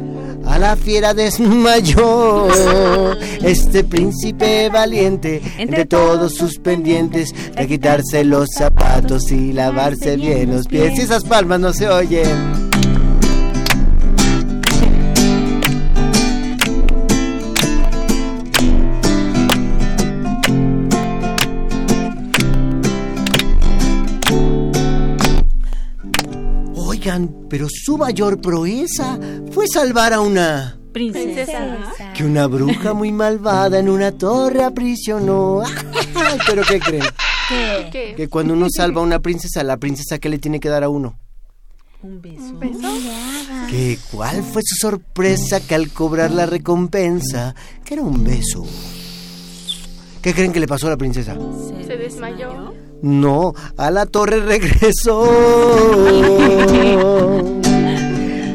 A 0.47 0.59
la 0.59 0.77
fiera 0.77 1.13
desmayó 1.13 2.49
este 3.43 3.85
príncipe 3.85 4.71
valiente 4.71 5.43
entre 5.59 5.85
todos 5.85 6.35
sus 6.35 6.59
pendientes 6.59 7.35
de 7.55 7.67
quitarse 7.67 8.25
los 8.25 8.49
zapatos 8.57 9.31
y 9.31 9.53
lavarse 9.53 10.17
bien 10.17 10.55
los 10.55 10.67
pies. 10.67 10.99
Y 10.99 11.03
esas 11.03 11.25
palmas 11.25 11.61
no 11.61 11.75
se 11.75 11.87
oyen. 11.89 12.64
Pero 27.51 27.67
su 27.71 27.99
mayor 27.99 28.41
proeza 28.41 29.19
fue 29.53 29.67
salvar 29.69 30.13
a 30.13 30.21
una 30.21 30.79
princesa. 30.93 31.93
Que 32.15 32.25
una 32.25 32.47
bruja 32.47 32.95
muy 32.95 33.13
malvada 33.13 33.79
en 33.79 33.89
una 33.89 34.13
torre 34.13 34.63
aprisionó. 34.63 35.63
¿Pero 36.47 36.63
qué 36.63 36.81
creen? 36.81 37.05
¿Qué? 37.91 38.15
Que 38.17 38.29
cuando 38.29 38.55
uno 38.55 38.69
salva 38.75 39.01
a 39.01 39.05
una 39.05 39.19
princesa, 39.19 39.63
la 39.63 39.77
princesa 39.77 40.19
¿qué 40.19 40.29
le 40.29 40.39
tiene 40.39 40.61
que 40.61 40.69
dar 40.69 40.85
a 40.85 40.89
uno? 40.89 41.19
Un 42.03 42.23
beso. 42.23 42.43
¿Un 42.43 42.61
beso? 42.61 42.89
¿Que 43.69 43.99
cuál 44.11 44.43
fue 44.43 44.63
su 44.65 44.77
sorpresa 44.77 45.61
que 45.61 45.75
al 45.75 45.91
cobrar 45.91 46.31
la 46.31 46.47
recompensa, 46.47 47.55
que 47.85 47.95
era 47.95 48.03
un 48.03 48.23
beso? 48.25 48.65
¿Qué 50.23 50.33
creen 50.33 50.53
que 50.53 50.61
le 50.61 50.67
pasó 50.67 50.87
a 50.87 50.91
la 50.91 50.97
princesa? 50.97 51.37
Se, 51.87 51.97
desmayó. 51.97 52.73
No, 53.03 53.55
a 53.77 53.91
la 53.91 54.07
torre 54.07 54.41
regresó. 54.41 55.29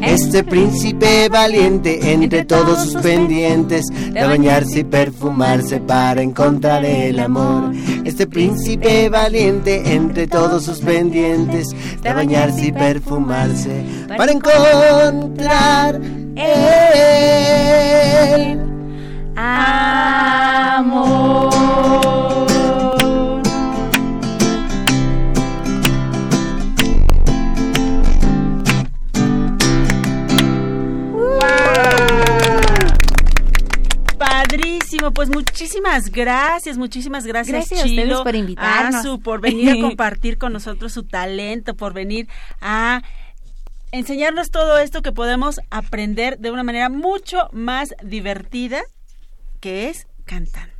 Este 0.01 0.43
príncipe 0.43 1.29
valiente 1.29 2.13
entre 2.13 2.43
todos 2.43 2.83
sus 2.83 3.01
pendientes 3.01 3.85
de 4.11 4.23
bañarse 4.23 4.79
y 4.79 4.83
perfumarse 4.83 5.79
para 5.79 6.21
encontrar 6.21 6.83
el 6.83 7.19
amor. 7.19 7.71
Este 8.05 8.25
príncipe 8.25 9.09
valiente 9.09 9.93
entre 9.93 10.27
todos 10.27 10.65
sus 10.65 10.79
pendientes 10.79 11.67
de 12.01 12.13
bañarse 12.13 12.67
y 12.67 12.71
perfumarse 12.71 13.83
para 14.17 14.31
encontrar 14.31 16.01
el 16.35 18.59
amor. 19.35 21.09
Buenísimo, 35.00 35.14
pues 35.14 35.30
muchísimas 35.30 36.10
gracias, 36.10 36.78
muchísimas 36.78 37.26
gracias, 37.26 37.70
Gracias 37.70 37.84
a 37.84 37.86
ustedes 37.86 38.18
por 38.18 38.36
invitarnos. 38.36 39.20
Por 39.20 39.39
venir 39.39 39.70
a 39.70 39.82
compartir 39.82 40.38
con 40.38 40.52
nosotros 40.52 40.91
su 40.91 41.04
talento, 41.04 41.74
por 41.74 41.93
venir 41.93 42.28
a 42.60 43.02
enseñarnos 43.93 44.52
todo 44.52 44.78
esto 44.78 45.02
que 45.02 45.14
podemos 45.14 45.62
aprender 45.70 46.38
de 46.39 46.52
una 46.52 46.64
manera 46.64 46.89
mucho 46.89 47.50
más 47.54 47.95
divertida, 48.04 48.82
que 49.62 49.88
es 49.88 50.06
cantando. 50.26 50.78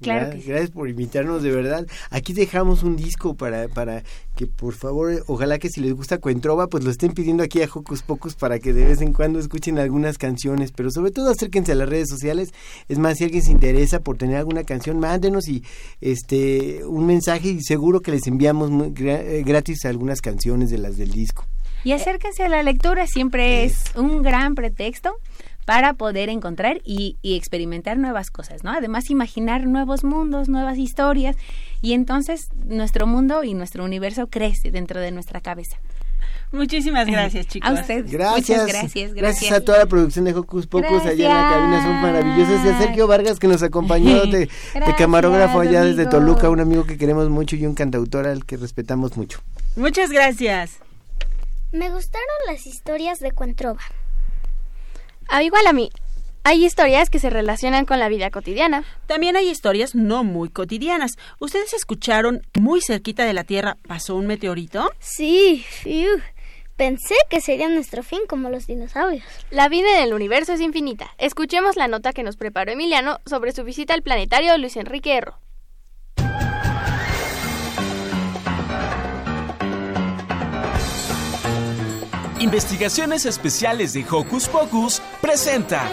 Claro 0.00 0.26
Gra- 0.26 0.30
que 0.32 0.40
sí. 0.40 0.48
Gracias 0.48 0.70
por 0.70 0.88
invitarnos, 0.88 1.42
de 1.42 1.50
verdad. 1.50 1.86
Aquí 2.10 2.32
dejamos 2.32 2.82
un 2.82 2.96
disco 2.96 3.34
para, 3.34 3.68
para 3.68 4.02
que, 4.34 4.46
por 4.46 4.74
favor, 4.74 5.22
ojalá 5.26 5.58
que 5.58 5.68
si 5.68 5.80
les 5.80 5.92
gusta 5.92 6.18
Cuentrova, 6.18 6.68
pues 6.68 6.84
lo 6.84 6.90
estén 6.90 7.12
pidiendo 7.12 7.42
aquí 7.42 7.60
a 7.62 7.66
Hocus 7.72 8.02
Pocus 8.02 8.34
para 8.34 8.58
que 8.58 8.72
de 8.72 8.84
vez 8.86 9.00
en 9.02 9.12
cuando 9.12 9.38
escuchen 9.38 9.78
algunas 9.78 10.16
canciones, 10.16 10.72
pero 10.72 10.90
sobre 10.90 11.10
todo 11.10 11.30
acérquense 11.30 11.72
a 11.72 11.74
las 11.74 11.88
redes 11.88 12.08
sociales. 12.08 12.52
Es 12.88 12.98
más, 12.98 13.18
si 13.18 13.24
alguien 13.24 13.42
se 13.42 13.52
interesa 13.52 14.00
por 14.00 14.16
tener 14.16 14.36
alguna 14.36 14.64
canción, 14.64 14.98
mándenos 14.98 15.48
y 15.48 15.62
este 16.00 16.84
un 16.84 17.06
mensaje 17.06 17.48
y 17.48 17.62
seguro 17.62 18.00
que 18.00 18.10
les 18.10 18.26
enviamos 18.26 18.70
muy 18.70 18.92
eh, 18.98 19.42
gratis 19.44 19.84
algunas 19.84 20.20
canciones 20.20 20.70
de 20.70 20.78
las 20.78 20.96
del 20.96 21.10
disco. 21.10 21.46
Y 21.84 21.92
acérquense 21.92 22.42
a 22.42 22.48
la 22.48 22.62
lectura, 22.62 23.06
siempre 23.06 23.64
es 23.64 23.84
un 23.94 24.22
gran 24.22 24.54
pretexto 24.54 25.16
para 25.64 25.94
poder 25.94 26.28
encontrar 26.28 26.80
y, 26.84 27.16
y 27.22 27.36
experimentar 27.36 27.98
nuevas 27.98 28.30
cosas, 28.30 28.64
¿no? 28.64 28.70
Además, 28.70 29.10
imaginar 29.10 29.66
nuevos 29.66 30.04
mundos, 30.04 30.48
nuevas 30.48 30.78
historias, 30.78 31.36
y 31.80 31.92
entonces 31.92 32.48
nuestro 32.66 33.06
mundo 33.06 33.44
y 33.44 33.54
nuestro 33.54 33.84
universo 33.84 34.26
crece 34.28 34.70
dentro 34.70 35.00
de 35.00 35.10
nuestra 35.10 35.40
cabeza. 35.40 35.78
Muchísimas 36.54 37.06
gracias, 37.06 37.48
chicos. 37.48 37.68
A 37.68 37.72
ustedes. 37.72 38.10
Gracias. 38.10 38.48
Muchas 38.48 38.66
gracias, 38.66 39.14
Gracias 39.14 39.52
a 39.52 39.60
toda 39.60 39.78
la 39.78 39.86
producción 39.86 40.24
de 40.24 40.34
Hocus 40.34 40.68
Pocus 40.68 41.04
allá 41.04 41.12
en 41.12 41.34
la 41.34 41.50
cabina, 41.50 41.82
son 41.82 42.00
maravillosos. 42.00 42.64
Y 42.64 42.68
a 42.68 42.78
Sergio 42.78 43.06
Vargas 43.08 43.40
que 43.40 43.48
nos 43.48 43.62
acompañó 43.62 44.26
de, 44.26 44.48
camarógrafo 44.96 45.60
allá 45.60 45.82
desde. 45.82 46.06
Toluca, 46.06 46.50
un 46.50 46.60
amigo 46.60 46.84
que 46.84 46.96
queremos 46.96 47.28
mucho 47.28 47.56
y 47.56 47.66
un 47.66 47.74
cantautor 47.74 48.26
al 48.26 48.44
que 48.44 48.56
respetamos 48.56 49.16
mucho. 49.16 49.40
Muchas 49.74 50.10
gracias. 50.10 50.78
Me 51.72 51.90
gustaron 51.90 52.36
las 52.46 52.66
historias 52.66 53.18
de 53.18 53.32
Cuentrova. 53.32 53.80
Ah, 55.28 55.42
igual 55.42 55.66
a 55.66 55.72
mí. 55.72 55.90
Hay 56.46 56.62
historias 56.62 57.08
que 57.08 57.18
se 57.18 57.30
relacionan 57.30 57.86
con 57.86 57.98
la 57.98 58.10
vida 58.10 58.30
cotidiana. 58.30 58.84
También 59.06 59.34
hay 59.34 59.48
historias 59.48 59.94
no 59.94 60.24
muy 60.24 60.50
cotidianas. 60.50 61.12
¿Ustedes 61.38 61.72
escucharon 61.72 62.42
muy 62.54 62.82
cerquita 62.82 63.24
de 63.24 63.32
la 63.32 63.44
Tierra 63.44 63.78
pasó 63.88 64.14
un 64.14 64.26
meteorito? 64.26 64.90
Sí, 64.98 65.64
fiu. 65.66 66.20
Pensé 66.76 67.14
que 67.30 67.40
sería 67.40 67.68
nuestro 67.68 68.02
fin 68.02 68.20
como 68.28 68.50
los 68.50 68.66
dinosaurios. 68.66 69.24
La 69.50 69.68
vida 69.68 69.96
en 69.96 70.02
el 70.02 70.12
universo 70.12 70.52
es 70.52 70.60
infinita. 70.60 71.08
Escuchemos 71.18 71.76
la 71.76 71.88
nota 71.88 72.12
que 72.12 72.24
nos 72.24 72.36
preparó 72.36 72.72
Emiliano 72.72 73.20
sobre 73.24 73.52
su 73.52 73.64
visita 73.64 73.94
al 73.94 74.02
planetario 74.02 74.58
Luis 74.58 74.76
Enrique 74.76 75.16
Erro. 75.16 75.38
Investigaciones 82.44 83.24
Especiales 83.24 83.94
de 83.94 84.04
Hocus 84.04 84.48
Pocus 84.48 85.00
presenta. 85.22 85.90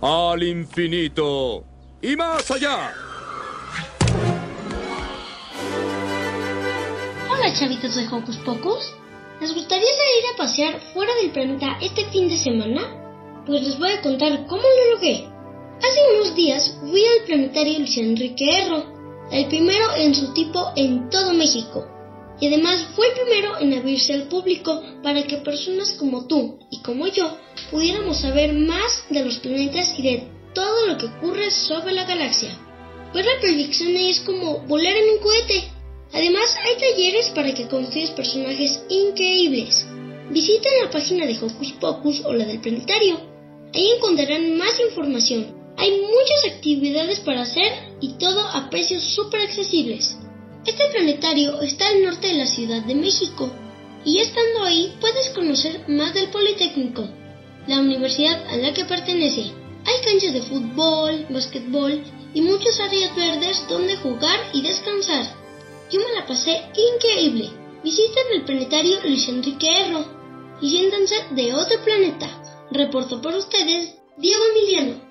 Al 0.00 0.42
infinito 0.44 1.66
y 2.00 2.16
más 2.16 2.50
allá. 2.50 2.90
Hola 7.28 7.52
chavitos 7.52 7.96
de 7.96 8.08
Hocus 8.08 8.38
Pocus. 8.38 8.94
¿Les 9.42 9.54
gustaría 9.54 9.84
salir 9.84 10.24
a 10.32 10.36
pasear 10.38 10.80
fuera 10.94 11.14
del 11.16 11.32
planeta 11.32 11.76
este 11.82 12.06
fin 12.06 12.30
de 12.30 12.38
semana? 12.38 13.44
Pues 13.44 13.60
les 13.60 13.78
voy 13.78 13.90
a 13.90 14.00
contar 14.00 14.46
cómo 14.46 14.62
lo 14.62 14.94
logré. 14.94 15.33
Hace 15.82 16.00
unos 16.14 16.34
días 16.36 16.76
fui 16.80 17.04
al 17.04 17.26
planetario 17.26 17.78
Luis 17.78 17.96
Enrique 17.98 18.62
Erro, 18.62 18.84
el 19.30 19.46
primero 19.46 19.94
en 19.96 20.14
su 20.14 20.32
tipo 20.32 20.72
en 20.76 21.08
todo 21.10 21.32
México. 21.34 21.86
Y 22.40 22.46
además 22.48 22.86
fue 22.94 23.08
el 23.08 23.12
primero 23.14 23.58
en 23.58 23.74
abrirse 23.74 24.12
al 24.12 24.28
público 24.28 24.82
para 25.02 25.22
que 25.24 25.38
personas 25.38 25.92
como 25.92 26.26
tú 26.26 26.58
y 26.70 26.80
como 26.82 27.06
yo 27.08 27.36
pudiéramos 27.70 28.20
saber 28.20 28.52
más 28.52 29.04
de 29.08 29.24
los 29.24 29.38
planetas 29.38 29.98
y 29.98 30.02
de 30.02 30.28
todo 30.54 30.86
lo 30.86 30.98
que 30.98 31.06
ocurre 31.06 31.50
sobre 31.50 31.92
la 31.92 32.04
galaxia. 32.04 32.50
Ver 33.12 33.24
la 33.24 33.40
proyección 33.40 33.96
es 33.96 34.20
como 34.20 34.60
volar 34.66 34.96
en 34.96 35.10
un 35.10 35.18
cohete. 35.18 35.70
Además, 36.12 36.56
hay 36.64 36.76
talleres 36.76 37.30
para 37.30 37.54
que 37.54 37.68
confíes 37.68 38.10
personajes 38.10 38.82
increíbles. 38.88 39.86
Visita 40.30 40.68
la 40.82 40.90
página 40.90 41.26
de 41.26 41.36
Hocus 41.38 41.72
Pocus 41.80 42.24
o 42.24 42.32
la 42.32 42.44
del 42.44 42.60
planetario. 42.60 43.20
Ahí 43.72 43.90
encontrarán 43.96 44.56
más 44.56 44.78
información. 44.80 45.63
Hay 45.76 45.90
muchas 45.90 46.54
actividades 46.54 47.20
para 47.20 47.42
hacer 47.42 47.72
y 48.00 48.14
todo 48.18 48.40
a 48.40 48.70
precios 48.70 49.02
súper 49.02 49.40
accesibles. 49.42 50.16
Este 50.64 50.84
planetario 50.92 51.60
está 51.62 51.88
al 51.88 52.02
norte 52.02 52.28
de 52.28 52.34
la 52.34 52.46
Ciudad 52.46 52.82
de 52.82 52.94
México 52.94 53.50
y 54.04 54.18
estando 54.18 54.64
ahí 54.64 54.94
puedes 55.00 55.30
conocer 55.30 55.88
más 55.88 56.14
del 56.14 56.30
Politécnico, 56.30 57.08
la 57.66 57.80
universidad 57.80 58.46
a 58.48 58.56
la 58.56 58.72
que 58.72 58.84
pertenece. 58.84 59.52
Hay 59.84 60.04
canchas 60.04 60.32
de 60.32 60.42
fútbol, 60.42 61.26
basquetbol 61.28 62.02
y 62.32 62.40
muchas 62.40 62.80
áreas 62.80 63.14
verdes 63.16 63.62
donde 63.68 63.96
jugar 63.96 64.38
y 64.52 64.62
descansar. 64.62 65.26
Yo 65.90 66.00
me 66.00 66.14
la 66.14 66.26
pasé 66.26 66.62
increíble. 66.94 67.50
Visiten 67.82 68.24
el 68.32 68.44
planetario 68.44 68.98
Luis 69.04 69.28
Enrique 69.28 69.68
Erro 69.68 70.04
y 70.60 70.70
siéntanse 70.70 71.14
de 71.32 71.52
otro 71.52 71.82
planeta. 71.84 72.66
Reporto 72.70 73.20
por 73.20 73.34
ustedes, 73.34 73.96
Diego 74.16 74.42
Emiliano. 74.52 75.03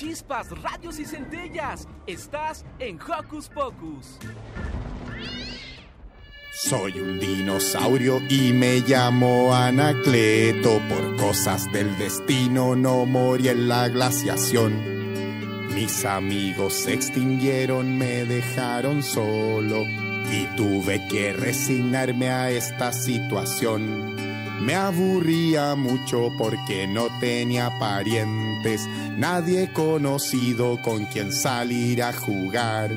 Chispas, 0.00 0.48
radios 0.62 0.98
y 0.98 1.04
centellas. 1.04 1.86
Estás 2.06 2.64
en 2.78 2.98
Hocus 2.98 3.50
Pocus. 3.50 4.16
Soy 6.54 6.98
un 6.98 7.20
dinosaurio 7.20 8.18
y 8.30 8.54
me 8.54 8.78
llamo 8.80 9.54
Anacleto. 9.54 10.80
Por 10.88 11.16
cosas 11.16 11.70
del 11.70 11.98
destino 11.98 12.74
no 12.76 13.04
morí 13.04 13.48
en 13.48 13.68
la 13.68 13.90
glaciación. 13.90 15.68
Mis 15.74 16.06
amigos 16.06 16.72
se 16.72 16.94
extinguieron, 16.94 17.98
me 17.98 18.24
dejaron 18.24 19.02
solo 19.02 19.84
y 19.84 20.46
tuve 20.56 21.06
que 21.08 21.34
resignarme 21.34 22.30
a 22.30 22.50
esta 22.50 22.94
situación. 22.94 24.29
Me 24.60 24.74
aburría 24.74 25.74
mucho 25.74 26.30
porque 26.36 26.86
no 26.86 27.08
tenía 27.18 27.78
parientes, 27.78 28.86
nadie 29.16 29.72
conocido 29.72 30.80
con 30.82 31.06
quien 31.06 31.32
salir 31.32 32.02
a 32.02 32.12
jugar. 32.12 32.90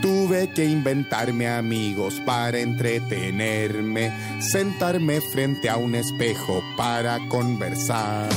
Tuve 0.00 0.50
que 0.50 0.64
inventarme 0.64 1.48
amigos 1.48 2.22
para 2.24 2.60
entretenerme, 2.60 4.12
sentarme 4.38 5.20
frente 5.20 5.68
a 5.68 5.78
un 5.78 5.96
espejo 5.96 6.62
para 6.76 7.18
conversar. 7.28 8.28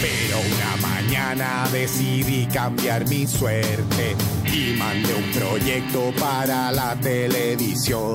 Pero 0.00 0.38
una 0.38 0.88
mañana 0.88 1.68
decidí 1.72 2.46
cambiar 2.46 3.08
mi 3.08 3.26
suerte 3.26 4.14
y 4.44 4.76
mandé 4.78 5.12
un 5.14 5.32
proyecto 5.32 6.12
para 6.20 6.70
la 6.70 6.94
televisión. 7.00 8.14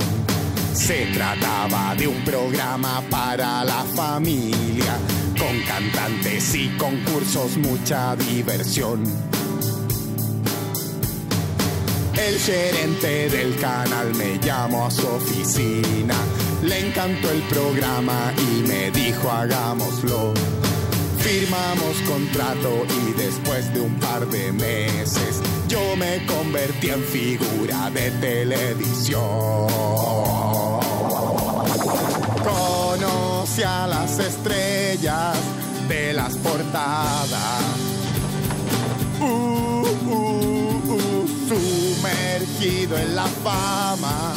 Se 0.73 1.05
trataba 1.13 1.95
de 1.95 2.07
un 2.07 2.23
programa 2.23 3.03
para 3.09 3.63
la 3.63 3.83
familia, 3.95 4.97
con 5.37 5.59
cantantes 5.67 6.55
y 6.55 6.69
concursos, 6.77 7.57
mucha 7.57 8.15
diversión. 8.15 9.03
El 12.15 12.39
gerente 12.39 13.29
del 13.29 13.55
canal 13.59 14.13
me 14.15 14.39
llamó 14.39 14.85
a 14.87 14.91
su 14.91 15.07
oficina, 15.07 16.15
le 16.63 16.87
encantó 16.87 17.31
el 17.31 17.41
programa 17.43 18.33
y 18.37 18.67
me 18.67 18.91
dijo 18.91 19.31
hagámoslo. 19.31 20.33
Firmamos 21.17 21.97
contrato 22.07 22.85
y 23.07 23.13
después 23.13 23.73
de 23.73 23.81
un 23.81 23.95
par 23.95 24.27
de 24.27 24.51
meses 24.51 25.41
yo 25.69 25.95
me 25.95 26.25
convertí 26.25 26.89
en 26.89 27.03
figura 27.03 27.89
de 27.91 28.11
televisión. 28.11 29.67
Conocí 32.43 33.63
a 33.63 33.87
las 33.87 34.17
estrellas 34.19 35.37
de 35.87 36.13
las 36.13 36.35
portadas. 36.37 37.63
Uh, 39.21 39.85
uh, 40.07 40.93
uh, 40.93 41.27
sumergido 41.47 42.97
en 42.97 43.15
la 43.15 43.27
fama 43.27 44.33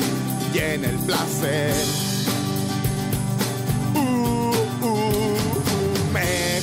y 0.53 0.59
en 0.59 0.85
el 0.85 0.97
placer. 0.99 2.12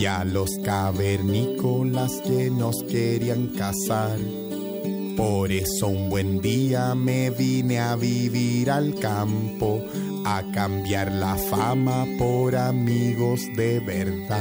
y 0.00 0.06
a 0.06 0.24
los 0.24 0.48
cavernícolas 0.64 2.10
que 2.24 2.50
nos 2.50 2.82
querían 2.84 3.48
cazar. 3.48 4.16
Por 5.14 5.52
eso 5.52 5.88
un 5.88 6.08
buen 6.08 6.40
día 6.40 6.94
me 6.94 7.28
vine 7.28 7.80
a 7.80 7.96
vivir 7.96 8.70
al 8.70 8.94
campo, 8.98 9.84
a 10.24 10.42
cambiar 10.54 11.12
la 11.12 11.36
fama 11.36 12.06
por 12.18 12.56
amigos 12.56 13.42
de 13.54 13.80
verdad. 13.80 14.38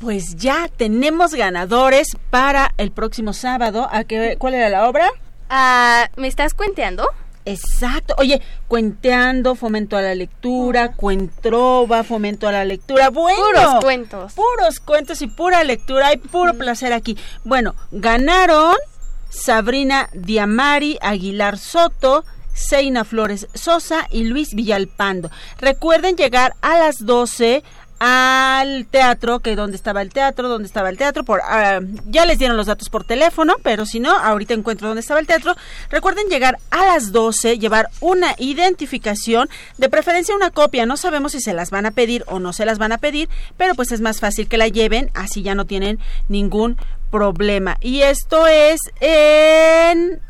Pues 0.00 0.36
ya 0.36 0.68
tenemos 0.68 1.34
ganadores 1.34 2.16
para 2.30 2.72
el 2.76 2.92
próximo 2.92 3.32
sábado. 3.32 3.88
¿A 3.90 4.04
qué, 4.04 4.36
¿Cuál 4.38 4.54
era 4.54 4.68
la 4.68 4.88
obra? 4.88 5.10
Ah, 5.50 6.08
¿Me 6.16 6.28
estás 6.28 6.54
cuenteando? 6.54 7.08
Exacto. 7.48 8.14
Oye, 8.18 8.42
cuenteando, 8.68 9.54
fomento 9.54 9.96
a 9.96 10.02
la 10.02 10.14
lectura, 10.14 10.92
cuentrova, 10.92 12.04
fomento 12.04 12.46
a 12.46 12.52
la 12.52 12.64
lectura. 12.64 13.10
Bueno, 13.10 13.38
Puros 13.38 13.74
cuentos. 13.82 14.32
Puros 14.34 14.80
cuentos 14.80 15.22
y 15.22 15.26
pura 15.28 15.64
lectura. 15.64 16.08
Hay 16.08 16.18
puro 16.18 16.54
placer 16.54 16.92
aquí. 16.92 17.16
Bueno, 17.44 17.74
ganaron 17.90 18.76
Sabrina 19.30 20.08
Diamari 20.12 20.98
Aguilar 21.00 21.58
Soto, 21.58 22.24
Seina 22.52 23.04
Flores 23.04 23.46
Sosa 23.54 24.06
y 24.10 24.24
Luis 24.24 24.54
Villalpando. 24.54 25.30
Recuerden 25.58 26.16
llegar 26.16 26.54
a 26.60 26.78
las 26.78 26.98
12 27.06 27.62
al 27.98 28.86
teatro, 28.86 29.40
que 29.40 29.56
donde 29.56 29.76
estaba 29.76 30.02
el 30.02 30.10
teatro, 30.10 30.48
donde 30.48 30.66
estaba 30.66 30.88
el 30.88 30.96
teatro, 30.96 31.24
por 31.24 31.40
ah, 31.44 31.80
ya 32.06 32.24
les 32.26 32.38
dieron 32.38 32.56
los 32.56 32.66
datos 32.66 32.88
por 32.90 33.04
teléfono, 33.04 33.56
pero 33.62 33.86
si 33.86 34.00
no, 34.00 34.16
ahorita 34.16 34.54
encuentro 34.54 34.88
dónde 34.88 35.00
estaba 35.00 35.20
el 35.20 35.26
teatro. 35.26 35.56
Recuerden 35.90 36.28
llegar 36.28 36.58
a 36.70 36.86
las 36.86 37.12
12, 37.12 37.58
llevar 37.58 37.88
una 38.00 38.34
identificación, 38.38 39.48
de 39.78 39.88
preferencia 39.88 40.34
una 40.34 40.50
copia, 40.50 40.86
no 40.86 40.96
sabemos 40.96 41.32
si 41.32 41.40
se 41.40 41.54
las 41.54 41.70
van 41.70 41.86
a 41.86 41.90
pedir 41.90 42.24
o 42.28 42.38
no 42.38 42.52
se 42.52 42.66
las 42.66 42.78
van 42.78 42.92
a 42.92 42.98
pedir, 42.98 43.28
pero 43.56 43.74
pues 43.74 43.92
es 43.92 44.00
más 44.00 44.20
fácil 44.20 44.48
que 44.48 44.58
la 44.58 44.68
lleven, 44.68 45.10
así 45.14 45.42
ya 45.42 45.54
no 45.54 45.66
tienen 45.66 45.98
ningún 46.28 46.76
problema. 47.10 47.78
Y 47.80 48.02
esto 48.02 48.46
es 48.46 48.80
en 49.00 50.20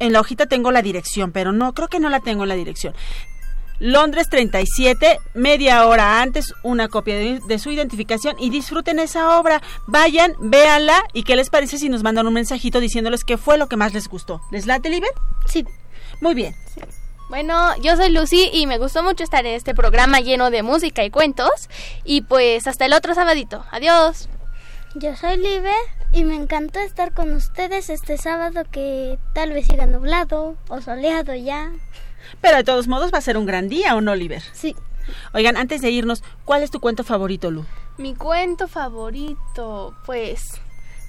en 0.00 0.14
la 0.14 0.20
hojita 0.20 0.46
tengo 0.46 0.72
la 0.72 0.82
dirección, 0.82 1.30
pero 1.30 1.52
no, 1.52 1.74
creo 1.74 1.88
que 1.88 2.00
no 2.00 2.08
la 2.08 2.20
tengo 2.20 2.42
en 2.42 2.48
la 2.48 2.54
dirección. 2.56 2.94
Londres 3.80 4.28
37, 4.28 5.18
media 5.34 5.86
hora 5.86 6.22
antes, 6.22 6.54
una 6.62 6.88
copia 6.88 7.16
de, 7.16 7.40
de, 7.40 7.58
su 7.58 7.70
identificación 7.70 8.36
y 8.38 8.50
disfruten 8.50 8.98
esa 8.98 9.38
obra. 9.38 9.62
Vayan, 9.86 10.34
véanla 10.38 11.02
y 11.12 11.24
qué 11.24 11.34
les 11.34 11.50
parece 11.50 11.78
si 11.78 11.88
nos 11.88 12.02
mandan 12.02 12.26
un 12.26 12.34
mensajito 12.34 12.78
diciéndoles 12.78 13.24
qué 13.24 13.38
fue 13.38 13.58
lo 13.58 13.68
que 13.68 13.76
más 13.76 13.92
les 13.92 14.06
gustó. 14.06 14.40
¿Les 14.52 14.66
late, 14.66 14.90
Liber? 14.90 15.10
Sí. 15.46 15.66
Muy 16.20 16.34
bien. 16.34 16.54
Sí. 16.74 16.80
Bueno, 17.30 17.76
yo 17.76 17.96
soy 17.96 18.10
Lucy 18.10 18.50
y 18.52 18.66
me 18.66 18.78
gustó 18.78 19.04
mucho 19.04 19.22
estar 19.22 19.46
en 19.46 19.54
este 19.54 19.72
programa 19.72 20.18
lleno 20.18 20.50
de 20.50 20.64
música 20.64 21.04
y 21.04 21.10
cuentos. 21.10 21.68
Y 22.04 22.22
pues 22.22 22.66
hasta 22.66 22.86
el 22.86 22.92
otro 22.92 23.14
sabadito. 23.14 23.64
Adiós. 23.70 24.28
Yo 24.96 25.14
soy 25.14 25.36
Liber 25.36 25.72
y 26.12 26.24
me 26.24 26.34
encantó 26.34 26.80
estar 26.80 27.14
con 27.14 27.32
ustedes 27.32 27.88
este 27.88 28.18
sábado 28.18 28.64
que 28.72 29.16
tal 29.32 29.52
vez 29.52 29.68
siga 29.68 29.86
nublado 29.86 30.56
o 30.68 30.80
soleado 30.80 31.32
ya. 31.36 31.70
Pero 32.40 32.56
de 32.56 32.64
todos 32.64 32.88
modos 32.88 33.12
va 33.12 33.18
a 33.18 33.22
ser 33.22 33.36
un 33.36 33.46
gran 33.46 33.68
día, 33.68 33.94
¿o 33.96 34.00
no, 34.00 34.12
Oliver? 34.12 34.42
Sí. 34.52 34.74
Oigan, 35.34 35.56
antes 35.56 35.80
de 35.80 35.90
irnos, 35.90 36.22
¿cuál 36.44 36.62
es 36.62 36.70
tu 36.70 36.80
cuento 36.80 37.04
favorito, 37.04 37.50
Lu? 37.50 37.64
Mi 37.98 38.14
cuento 38.14 38.68
favorito, 38.68 39.94
pues... 40.06 40.60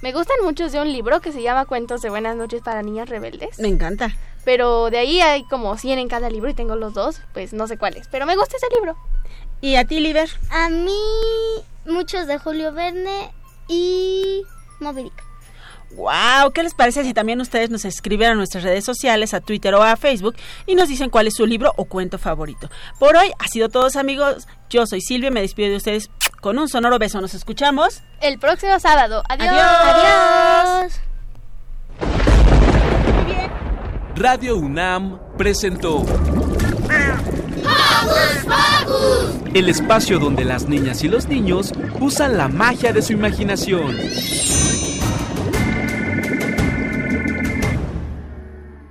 Me 0.02 0.12
gustan 0.12 0.36
muchos 0.42 0.72
de 0.72 0.80
un 0.80 0.92
libro 0.92 1.20
que 1.20 1.30
se 1.30 1.42
llama 1.42 1.64
Cuentos 1.64 2.02
de 2.02 2.10
Buenas 2.10 2.36
noches 2.36 2.60
para 2.60 2.82
niñas 2.82 3.08
rebeldes. 3.08 3.58
Me 3.60 3.68
encanta. 3.68 4.16
Pero 4.44 4.90
de 4.90 4.98
ahí 4.98 5.20
hay 5.20 5.44
como 5.44 5.76
100 5.78 6.00
en 6.00 6.08
cada 6.08 6.28
libro 6.28 6.50
y 6.50 6.54
tengo 6.54 6.74
los 6.74 6.92
dos, 6.92 7.20
pues 7.32 7.52
no 7.52 7.68
sé 7.68 7.78
cuáles. 7.78 8.08
Pero 8.08 8.26
me 8.26 8.36
gusta 8.36 8.56
ese 8.56 8.66
libro. 8.74 8.96
¿Y 9.60 9.76
a 9.76 9.84
ti, 9.84 10.00
Liber? 10.00 10.28
A 10.50 10.68
mí, 10.70 10.98
muchos 11.86 12.26
de 12.26 12.38
Julio 12.38 12.72
Verne 12.72 13.32
y 13.68 14.42
Moby 14.80 15.04
Dick. 15.04 15.31
¡Wow! 15.96 16.52
¿Qué 16.54 16.62
les 16.62 16.74
parece 16.74 17.04
si 17.04 17.12
también 17.12 17.40
ustedes 17.40 17.70
nos 17.70 17.84
escriben 17.84 18.30
a 18.30 18.34
nuestras 18.34 18.64
redes 18.64 18.84
sociales, 18.84 19.34
a 19.34 19.40
Twitter 19.40 19.74
o 19.74 19.82
a 19.82 19.96
Facebook 19.96 20.36
y 20.66 20.74
nos 20.74 20.88
dicen 20.88 21.10
cuál 21.10 21.26
es 21.26 21.34
su 21.34 21.46
libro 21.46 21.72
o 21.76 21.84
cuento 21.84 22.18
favorito? 22.18 22.70
Por 22.98 23.16
hoy 23.16 23.30
ha 23.38 23.48
sido 23.48 23.68
todos 23.68 23.96
amigos. 23.96 24.48
Yo 24.70 24.86
soy 24.86 25.00
Silvia, 25.02 25.30
me 25.30 25.42
despido 25.42 25.70
de 25.70 25.76
ustedes 25.76 26.10
con 26.40 26.58
un 26.58 26.68
sonoro 26.68 26.98
beso. 26.98 27.20
Nos 27.20 27.34
escuchamos 27.34 28.02
el 28.20 28.38
próximo 28.38 28.78
sábado. 28.80 29.22
Adiós. 29.28 29.54
Adiós. 29.54 31.00
Muy 33.14 33.24
bien. 33.34 33.50
Radio 34.16 34.56
UNAM 34.56 35.18
presentó 35.36 36.04
el 39.54 39.68
espacio 39.68 40.18
donde 40.18 40.44
las 40.44 40.68
niñas 40.68 41.04
y 41.04 41.08
los 41.08 41.28
niños 41.28 41.72
usan 42.00 42.38
la 42.38 42.48
magia 42.48 42.92
de 42.92 43.02
su 43.02 43.12
imaginación. 43.12 43.96